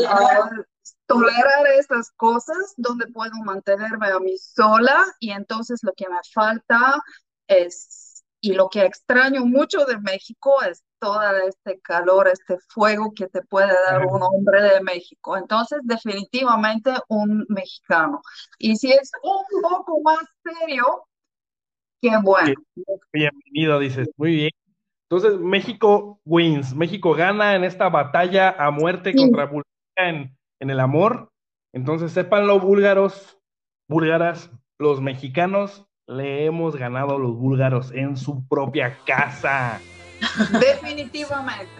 tolerar 1.05 1.67
esas 1.77 2.11
cosas, 2.17 2.73
donde 2.75 3.07
puedo 3.07 3.31
mantenerme 3.45 4.07
a 4.07 4.19
mí 4.19 4.37
sola 4.37 5.05
y 5.21 5.31
entonces 5.31 5.79
lo 5.81 5.93
que 5.93 6.09
me 6.09 6.19
falta 6.33 7.01
es 7.47 8.21
y 8.41 8.51
lo 8.51 8.69
que 8.69 8.83
extraño 8.83 9.45
mucho 9.45 9.85
de 9.85 9.97
México 9.99 10.61
es 10.63 10.83
todo 10.99 11.21
este 11.47 11.79
calor, 11.79 12.27
este 12.27 12.57
fuego 12.67 13.13
que 13.15 13.27
te 13.27 13.41
puede 13.41 13.73
dar 13.89 14.05
un 14.05 14.21
hombre 14.21 14.61
de 14.61 14.81
México. 14.81 15.37
Entonces, 15.37 15.79
definitivamente 15.83 16.91
un 17.07 17.45
mexicano. 17.49 18.21
Y 18.57 18.75
si 18.75 18.91
es 18.91 19.11
un 19.23 19.61
poco 19.61 20.01
más 20.01 20.19
serio, 20.43 21.05
qué 22.01 22.11
bueno. 22.21 22.53
Bienvenido, 23.11 23.79
dices. 23.79 24.09
Muy 24.17 24.31
bien. 24.31 24.51
Entonces, 25.09 25.39
México 25.39 26.19
wins. 26.25 26.75
México 26.75 27.13
gana 27.13 27.55
en 27.55 27.63
esta 27.63 27.89
batalla 27.89 28.55
a 28.57 28.69
muerte 28.71 29.15
contra 29.15 29.45
Bulgaria 29.45 29.65
en, 29.95 30.37
en 30.59 30.69
el 30.69 30.79
amor. 30.79 31.31
Entonces, 31.73 32.11
sépanlo, 32.11 32.59
búlgaros, 32.59 33.39
búlgaras, 33.87 34.51
los 34.77 35.01
mexicanos 35.01 35.85
le 36.07 36.45
hemos 36.45 36.75
ganado 36.75 37.15
a 37.15 37.19
los 37.19 37.35
búlgaros 37.35 37.91
en 37.91 38.17
su 38.17 38.47
propia 38.47 38.97
casa. 39.05 39.79
Definitivamente. 40.59 41.71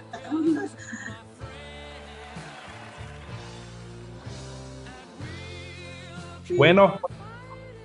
Bueno, 6.56 7.00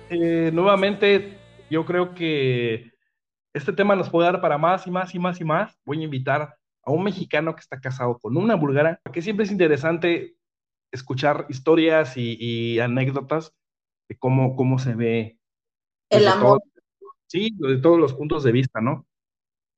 eh, 0.09 0.49
nuevamente 0.53 1.37
yo 1.69 1.85
creo 1.85 2.13
que 2.13 2.91
este 3.53 3.73
tema 3.73 3.95
nos 3.95 4.09
puede 4.09 4.31
dar 4.31 4.41
para 4.41 4.57
más 4.57 4.87
y 4.87 4.91
más 4.91 5.13
y 5.13 5.19
más 5.19 5.39
y 5.39 5.43
más. 5.43 5.77
Voy 5.85 6.01
a 6.01 6.03
invitar 6.03 6.57
a 6.83 6.91
un 6.91 7.03
mexicano 7.03 7.55
que 7.55 7.61
está 7.61 7.79
casado 7.79 8.17
con 8.19 8.37
una 8.37 8.55
búlgara, 8.55 8.99
porque 9.03 9.21
siempre 9.21 9.45
es 9.45 9.51
interesante 9.51 10.35
escuchar 10.91 11.45
historias 11.49 12.13
y, 12.15 12.79
anécdotas 12.79 13.53
de 14.07 14.17
cómo, 14.17 14.55
cómo 14.55 14.79
se 14.79 14.93
ve 14.95 15.37
el 16.09 16.27
amor. 16.27 16.61
sí, 17.27 17.49
de 17.57 17.77
todos 17.77 17.99
los 17.99 18.13
puntos 18.13 18.43
de 18.43 18.51
vista, 18.51 18.81
¿no? 18.81 19.05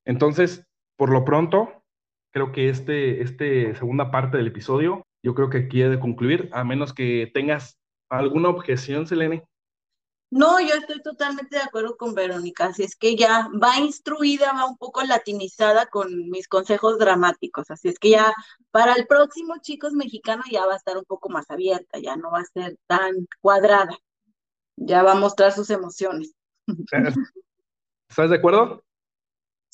Entonces, 0.08 0.66
por 0.97 1.12
lo 1.12 1.24
pronto, 1.24 1.84
creo 2.32 2.51
que 2.51 2.70
este, 2.70 3.22
este 3.22 3.76
segunda 3.76 4.10
parte 4.10 4.38
del 4.38 4.47
episodio, 4.47 5.05
yo 5.24 5.36
creo 5.36 5.49
que 5.49 5.68
quiere 5.68 5.99
concluir, 5.99 6.49
a 6.53 6.64
menos 6.64 6.93
que 6.93 7.30
tengas 7.34 7.78
alguna 8.10 8.49
objeción, 8.49 9.05
Selene. 9.05 9.45
No, 10.30 10.60
yo 10.60 10.76
estoy 10.76 11.01
totalmente 11.01 11.55
de 11.55 11.64
acuerdo 11.64 11.95
con 11.95 12.14
Verónica, 12.14 12.66
así 12.66 12.84
es 12.84 12.95
que 12.95 13.16
ya 13.16 13.47
va 13.64 13.80
instruida, 13.80 14.51
va 14.51 14.66
un 14.66 14.78
poco 14.78 15.01
latinizada 15.03 15.86
con 15.86 16.30
mis 16.30 16.49
consejos 16.49 16.99
dramáticos, 16.99 17.72
así 17.72 17.88
es 17.88 17.97
que 17.97 18.10
ya 18.10 18.34
para 18.72 18.93
el 18.93 19.08
próximo 19.08 19.55
chicos 19.62 19.93
mexicano 19.93 20.43
ya 20.51 20.66
va 20.66 20.74
a 20.74 20.78
estar 20.78 20.97
un 20.97 21.05
poco 21.05 21.30
más 21.30 21.49
abierta, 21.49 21.99
ya 21.99 22.18
no 22.18 22.32
va 22.32 22.39
a 22.39 22.45
ser 22.45 22.76
tan 22.88 23.14
cuadrada 23.39 23.97
ya 24.78 25.03
va 25.03 25.14
a 25.14 25.16
mostrar 25.16 25.51
sus 25.51 25.70
emociones. 25.70 26.34
¿Estás 28.10 28.30
de 28.30 28.36
acuerdo? 28.36 28.84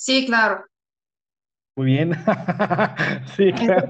Sí, 0.03 0.25
claro. 0.25 0.65
Muy 1.77 1.93
bien. 1.93 2.11
sí, 3.37 3.53
claro. 3.53 3.87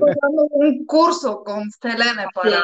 un 0.52 0.86
curso 0.86 1.44
con 1.44 1.72
Selene 1.72 2.28
para... 2.36 2.62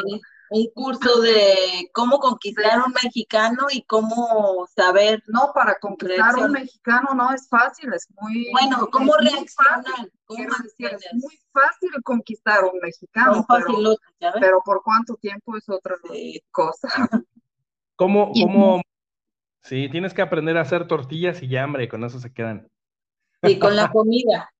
un 0.52 0.68
curso 0.76 1.20
de 1.20 1.90
cómo 1.92 2.20
conquistar 2.20 2.80
a 2.80 2.86
un 2.86 2.94
mexicano 3.04 3.66
y 3.72 3.82
cómo 3.86 4.68
saber. 4.76 5.24
No, 5.26 5.52
para 5.52 5.80
conquistar 5.82 6.36
a 6.36 6.46
un 6.46 6.52
mexicano 6.52 7.16
no 7.16 7.34
es 7.34 7.50
fácil, 7.50 7.92
es 7.92 8.08
muy. 8.22 8.52
Bueno, 8.52 8.88
¿cómo 8.92 9.14
reaccionar? 9.18 9.84
es 10.28 11.14
muy 11.14 11.40
fácil 11.52 11.90
conquistar 12.04 12.60
a 12.60 12.68
un 12.68 12.80
mexicano. 12.80 13.48
Pero, 13.50 13.96
pero, 14.40 14.62
por 14.64 14.84
cuánto 14.84 15.16
tiempo 15.16 15.58
es 15.58 15.68
otra 15.68 15.96
cosa. 16.52 16.88
¿Cómo, 17.96 18.32
cómo? 18.44 18.82
Sí, 19.64 19.90
tienes 19.90 20.14
que 20.14 20.22
aprender 20.22 20.56
a 20.56 20.62
hacer 20.62 20.88
tortillas 20.88 21.42
y 21.42 21.48
ya, 21.48 21.64
hambre, 21.64 21.90
con 21.90 22.04
eso 22.04 22.20
se 22.20 22.32
quedan. 22.32 22.70
Y 23.42 23.60
con 23.60 23.76
la 23.76 23.90
comida, 23.90 24.52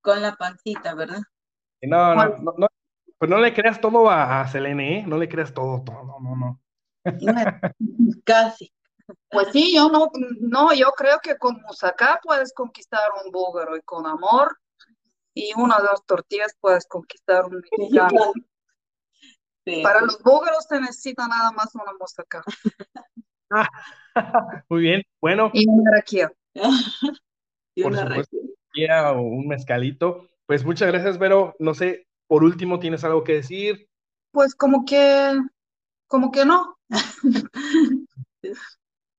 con 0.00 0.22
la 0.22 0.36
pancita, 0.36 0.94
¿verdad? 0.94 1.22
No, 1.82 2.14
no, 2.14 2.36
no, 2.38 2.54
no, 2.56 2.68
pues 3.18 3.30
no 3.30 3.38
le 3.38 3.52
creas 3.54 3.80
todo 3.80 4.08
a, 4.10 4.40
a 4.40 4.48
Selene, 4.48 5.00
¿eh? 5.00 5.04
No 5.06 5.18
le 5.18 5.28
creas 5.28 5.52
todo, 5.52 5.82
todo, 5.82 6.20
no, 6.20 6.36
no. 6.36 6.60
Casi. 8.24 8.72
Pues 9.28 9.48
sí, 9.52 9.74
yo 9.74 9.88
no, 9.90 10.10
no, 10.40 10.72
yo 10.72 10.90
creo 10.92 11.18
que 11.22 11.36
con 11.36 11.60
musacá 11.62 12.20
puedes 12.22 12.54
conquistar 12.54 13.02
un 13.24 13.30
búlgaro 13.30 13.76
y 13.76 13.82
con 13.82 14.06
amor 14.06 14.58
y 15.34 15.52
una 15.56 15.78
o 15.78 15.82
dos 15.82 16.04
tortillas 16.06 16.56
puedes 16.60 16.86
conquistar 16.86 17.44
un 17.44 17.60
mexicano. 17.60 18.32
Para 19.82 20.00
los 20.00 20.22
búlgaros 20.22 20.64
se 20.68 20.80
necesita 20.80 21.26
nada 21.26 21.50
más 21.52 21.74
una 21.74 21.92
moussaka. 21.98 22.42
Muy 24.68 24.80
bien, 24.80 25.02
bueno. 25.20 25.50
Y 25.52 25.68
una 25.68 25.90
raquia. 25.96 26.32
Por 27.82 27.96
supuesto, 27.96 28.36
un 29.20 29.48
mezcalito. 29.48 30.28
Pues 30.46 30.64
muchas 30.64 30.88
gracias, 30.92 31.18
Vero. 31.18 31.54
No 31.58 31.74
sé, 31.74 32.06
por 32.26 32.44
último, 32.44 32.78
¿tienes 32.78 33.04
algo 33.04 33.24
que 33.24 33.34
decir? 33.34 33.88
Pues 34.30 34.54
como 34.54 34.84
que, 34.84 35.38
como 36.06 36.30
que 36.30 36.44
no. 36.44 36.76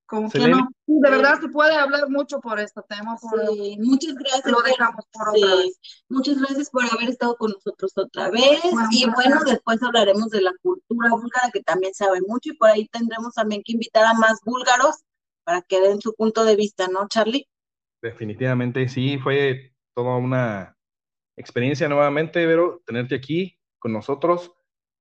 Como 0.07 0.29
que 0.29 0.47
no. 0.47 0.69
Sí, 0.85 0.93
de 1.01 1.09
verdad 1.09 1.41
se 1.41 1.49
puede 1.49 1.73
hablar 1.75 2.07
mucho 2.11 2.39
por 2.39 2.59
este 2.59 2.79
tema, 2.87 3.17
por- 3.17 3.47
Sí, 3.55 3.75
muchas 3.81 4.13
gracias. 4.13 4.45
lo 4.45 4.57
por- 4.57 4.65
dejamos 4.65 5.05
por 5.11 5.33
sí, 5.35 5.43
otra 5.43 5.55
vez. 5.57 5.79
Muchas 6.09 6.37
gracias 6.37 6.69
por 6.69 6.83
haber 6.83 7.09
estado 7.09 7.35
con 7.37 7.51
nosotros 7.53 7.91
otra 7.95 8.29
vez. 8.29 8.61
Y 8.91 9.09
bueno, 9.09 9.39
después 9.43 9.81
hablaremos 9.81 10.29
de 10.29 10.41
la 10.41 10.51
cultura 10.61 11.09
búlgara, 11.09 11.49
que 11.51 11.63
también 11.63 11.93
sabe 11.95 12.19
mucho, 12.27 12.51
y 12.51 12.57
por 12.57 12.69
ahí 12.69 12.87
tendremos 12.89 13.33
también 13.33 13.63
que 13.65 13.71
invitar 13.73 14.05
a 14.05 14.13
más 14.13 14.39
búlgaros 14.45 14.97
para 15.43 15.63
que 15.63 15.81
den 15.81 15.99
su 15.99 16.13
punto 16.13 16.45
de 16.45 16.55
vista, 16.55 16.87
¿no, 16.87 17.07
Charlie? 17.07 17.47
Definitivamente 18.05 18.87
sí, 18.87 19.17
fue 19.17 19.73
toda 19.95 20.17
una 20.17 20.77
experiencia 21.35 21.89
nuevamente, 21.89 22.45
Vero, 22.45 22.83
tenerte 22.85 23.15
aquí 23.15 23.57
con 23.79 23.93
nosotros. 23.93 24.53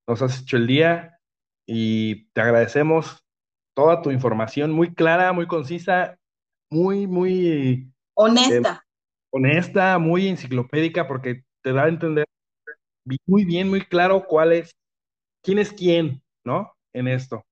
Nos 0.08 0.22
has 0.22 0.40
hecho 0.40 0.56
el 0.56 0.66
día 0.66 1.20
y 1.66 2.30
te 2.30 2.40
agradecemos 2.40 3.22
toda 3.76 4.00
tu 4.00 4.10
información 4.10 4.72
muy 4.72 4.94
clara, 4.94 5.34
muy 5.34 5.46
concisa, 5.46 6.18
muy, 6.70 7.06
muy 7.06 7.92
Honesta. 8.14 8.82
honesta, 9.30 9.98
muy 9.98 10.28
enciclopédica, 10.28 11.06
porque 11.06 11.44
te 11.62 11.74
da 11.74 11.84
a 11.84 11.88
entender 11.88 12.24
muy 13.26 13.44
bien, 13.44 13.68
muy 13.68 13.82
claro 13.82 14.24
cuál 14.26 14.54
es, 14.54 14.70
quién 15.42 15.58
es 15.58 15.74
quién, 15.74 16.22
¿no? 16.42 16.72
En 16.94 17.08
esto, 17.08 17.44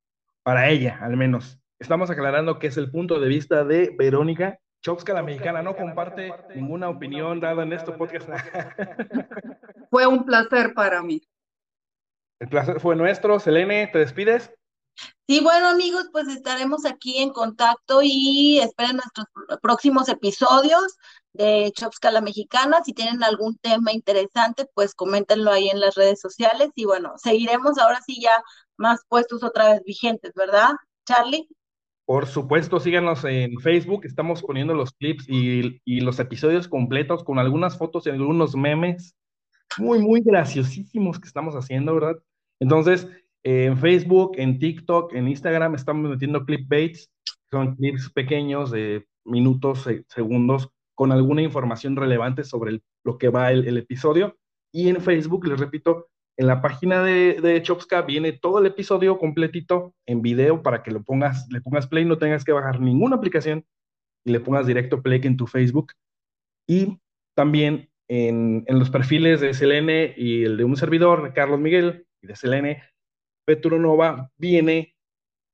para 0.43 0.71
ella, 0.71 0.99
al 1.03 1.19
menos. 1.19 1.61
Estamos 1.79 2.09
aclarando 2.09 2.59
que 2.59 2.69
es 2.69 2.79
el 2.79 2.91
punto 2.91 3.21
de 3.21 3.29
vista 3.29 3.65
de 3.65 3.95
Verónica 3.99 4.59
Chopska, 4.83 5.15
la 5.15 5.23
mexicana, 5.23 5.63
no 5.63 5.77
comparte 5.77 6.33
ninguna 6.55 6.89
opinión 6.89 7.39
dada 7.41 7.63
en 7.63 7.73
este 7.73 7.93
podcast. 7.93 8.29
Fue 9.91 10.07
un 10.07 10.25
placer 10.25 10.75
para 10.75 11.03
mí. 11.03 11.23
El 12.41 12.49
placer 12.49 12.81
fue 12.81 12.97
nuestro. 12.97 13.39
Selene, 13.39 13.87
¿te 13.87 14.01
despides? 14.01 14.53
Sí, 15.29 15.41
bueno, 15.41 15.69
amigos, 15.69 16.09
pues 16.13 16.27
estaremos 16.29 16.85
aquí 16.85 17.19
en 17.19 17.31
contacto 17.31 18.01
y 18.03 18.59
esperen 18.59 18.97
nuestros 18.97 19.27
pr- 19.33 19.61
próximos 19.61 20.09
episodios 20.09 20.97
de 21.33 21.73
Chopska 21.75 22.11
la 22.11 22.21
Mexicana. 22.21 22.83
Si 22.85 22.93
tienen 22.93 23.23
algún 23.23 23.57
tema 23.59 23.93
interesante, 23.93 24.67
pues 24.75 24.95
coméntenlo 24.95 25.53
ahí 25.53 25.69
en 25.69 25.81
las 25.81 25.95
redes 25.95 26.21
sociales 26.21 26.71
y 26.75 26.85
bueno, 26.85 27.15
seguiremos 27.17 27.79
ahora 27.79 28.01
sí 28.05 28.21
ya 28.21 28.43
más 28.77 29.01
puestos 29.09 29.43
otra 29.45 29.73
vez 29.73 29.83
vigentes, 29.85 30.33
¿verdad, 30.35 30.73
Charlie? 31.07 31.49
Por 32.05 32.27
supuesto, 32.27 32.81
síganos 32.81 33.25
en 33.25 33.59
Facebook, 33.61 34.05
estamos 34.05 34.43
poniendo 34.43 34.75
los 34.75 34.93
clips 34.93 35.25
y, 35.29 35.81
y 35.85 36.01
los 36.01 36.19
episodios 36.19 36.69
completos 36.69 37.23
con 37.25 37.39
algunas 37.39 37.79
fotos 37.79 38.07
y 38.07 38.11
algunos 38.11 38.57
memes 38.57 39.15
muy, 39.79 40.01
muy 40.01 40.21
graciosísimos 40.21 41.19
que 41.19 41.29
estamos 41.29 41.55
haciendo, 41.55 41.95
¿verdad? 41.95 42.17
Entonces, 42.61 43.09
en 43.45 43.79
Facebook, 43.79 44.33
en 44.37 44.59
TikTok, 44.59 45.15
en 45.15 45.29
Instagram 45.29 45.75
estamos 45.75 46.11
metiendo 46.11 46.45
clipbaits, 46.45 47.11
son 47.51 47.77
clips 47.77 48.11
pequeños 48.11 48.71
de 48.71 49.07
minutos, 49.25 49.83
se- 49.85 50.05
segundos, 50.09 50.69
con 50.95 51.13
alguna 51.13 51.43
información 51.43 51.97
relevante 51.97 52.45
sobre 52.45 52.83
lo 53.05 53.17
que 53.17 53.29
va 53.31 53.51
el, 53.53 53.67
el 53.67 53.79
episodio. 53.79 54.37
Y 54.73 54.89
en 54.89 55.01
Facebook, 55.01 55.47
les 55.47 55.59
repito, 55.59 56.09
en 56.37 56.47
la 56.47 56.63
página 56.63 57.03
de, 57.03 57.41
de 57.41 57.63
Chopska 57.63 58.03
viene 58.03 58.33
todo 58.33 58.59
el 58.59 58.67
episodio 58.67 59.19
completito 59.19 59.95
en 60.07 60.23
video 60.23 60.63
para 60.63 60.83
que 60.83 60.91
lo 60.91 61.03
pongas, 61.03 61.47
le 61.51 61.61
pongas 61.61 61.87
play, 61.87 62.05
no 62.05 62.19
tengas 62.19 62.45
que 62.45 62.53
bajar 62.53 62.81
ninguna 62.81 63.17
aplicación 63.17 63.65
y 64.25 64.33
le 64.33 64.41
pongas 64.41 64.67
directo 64.67 65.03
play 65.03 65.21
en 65.25 65.37
tu 65.37 65.47
Facebook. 65.47 65.93
Y 66.69 66.99
también 67.35 67.91
en, 68.09 68.65
los 68.69 68.91
perfiles 68.91 69.41
de 69.41 69.55
Selene 69.55 70.15
y 70.17 70.45
el 70.45 70.57
de 70.57 70.65
un 70.65 70.77
servidor, 70.77 71.23
de 71.23 71.33
Carlos 71.33 71.61
Miguel 71.61 72.07
y 72.23 72.27
de 72.27 72.37
Selene 72.37 72.83
Petronova, 73.47 74.31
viene 74.37 74.95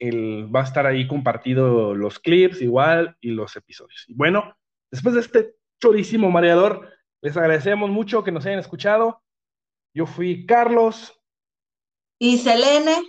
el, 0.01 0.55
va 0.55 0.61
a 0.61 0.65
estar 0.65 0.87
ahí 0.87 1.07
compartido 1.07 1.95
los 1.95 2.19
clips 2.19 2.61
igual 2.61 3.17
y 3.21 3.31
los 3.31 3.57
episodios. 3.57 4.05
Y 4.09 4.15
bueno, 4.15 4.57
después 4.91 5.15
de 5.15 5.21
este 5.21 5.55
chorísimo 5.81 6.31
mareador, 6.31 6.89
les 7.23 7.37
agradecemos 7.37 7.91
mucho 7.91 8.25
que 8.25 8.33
nos 8.33 8.45
hayan 8.47 8.59
escuchado. 8.59 9.23
Yo 9.99 10.07
fui 10.07 10.47
Carlos 10.47 11.21
Y 12.21 12.39
Selene, 12.39 13.03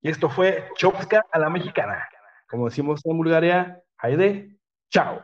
y 0.00 0.08
esto 0.08 0.30
fue 0.30 0.66
Chopska 0.74 1.26
a 1.30 1.38
la 1.38 1.50
mexicana. 1.50 2.08
Como 2.48 2.70
decimos 2.70 3.04
en 3.04 3.18
Bulgaria, 3.18 3.82
Haide, 3.98 4.58
chao. 4.88 5.22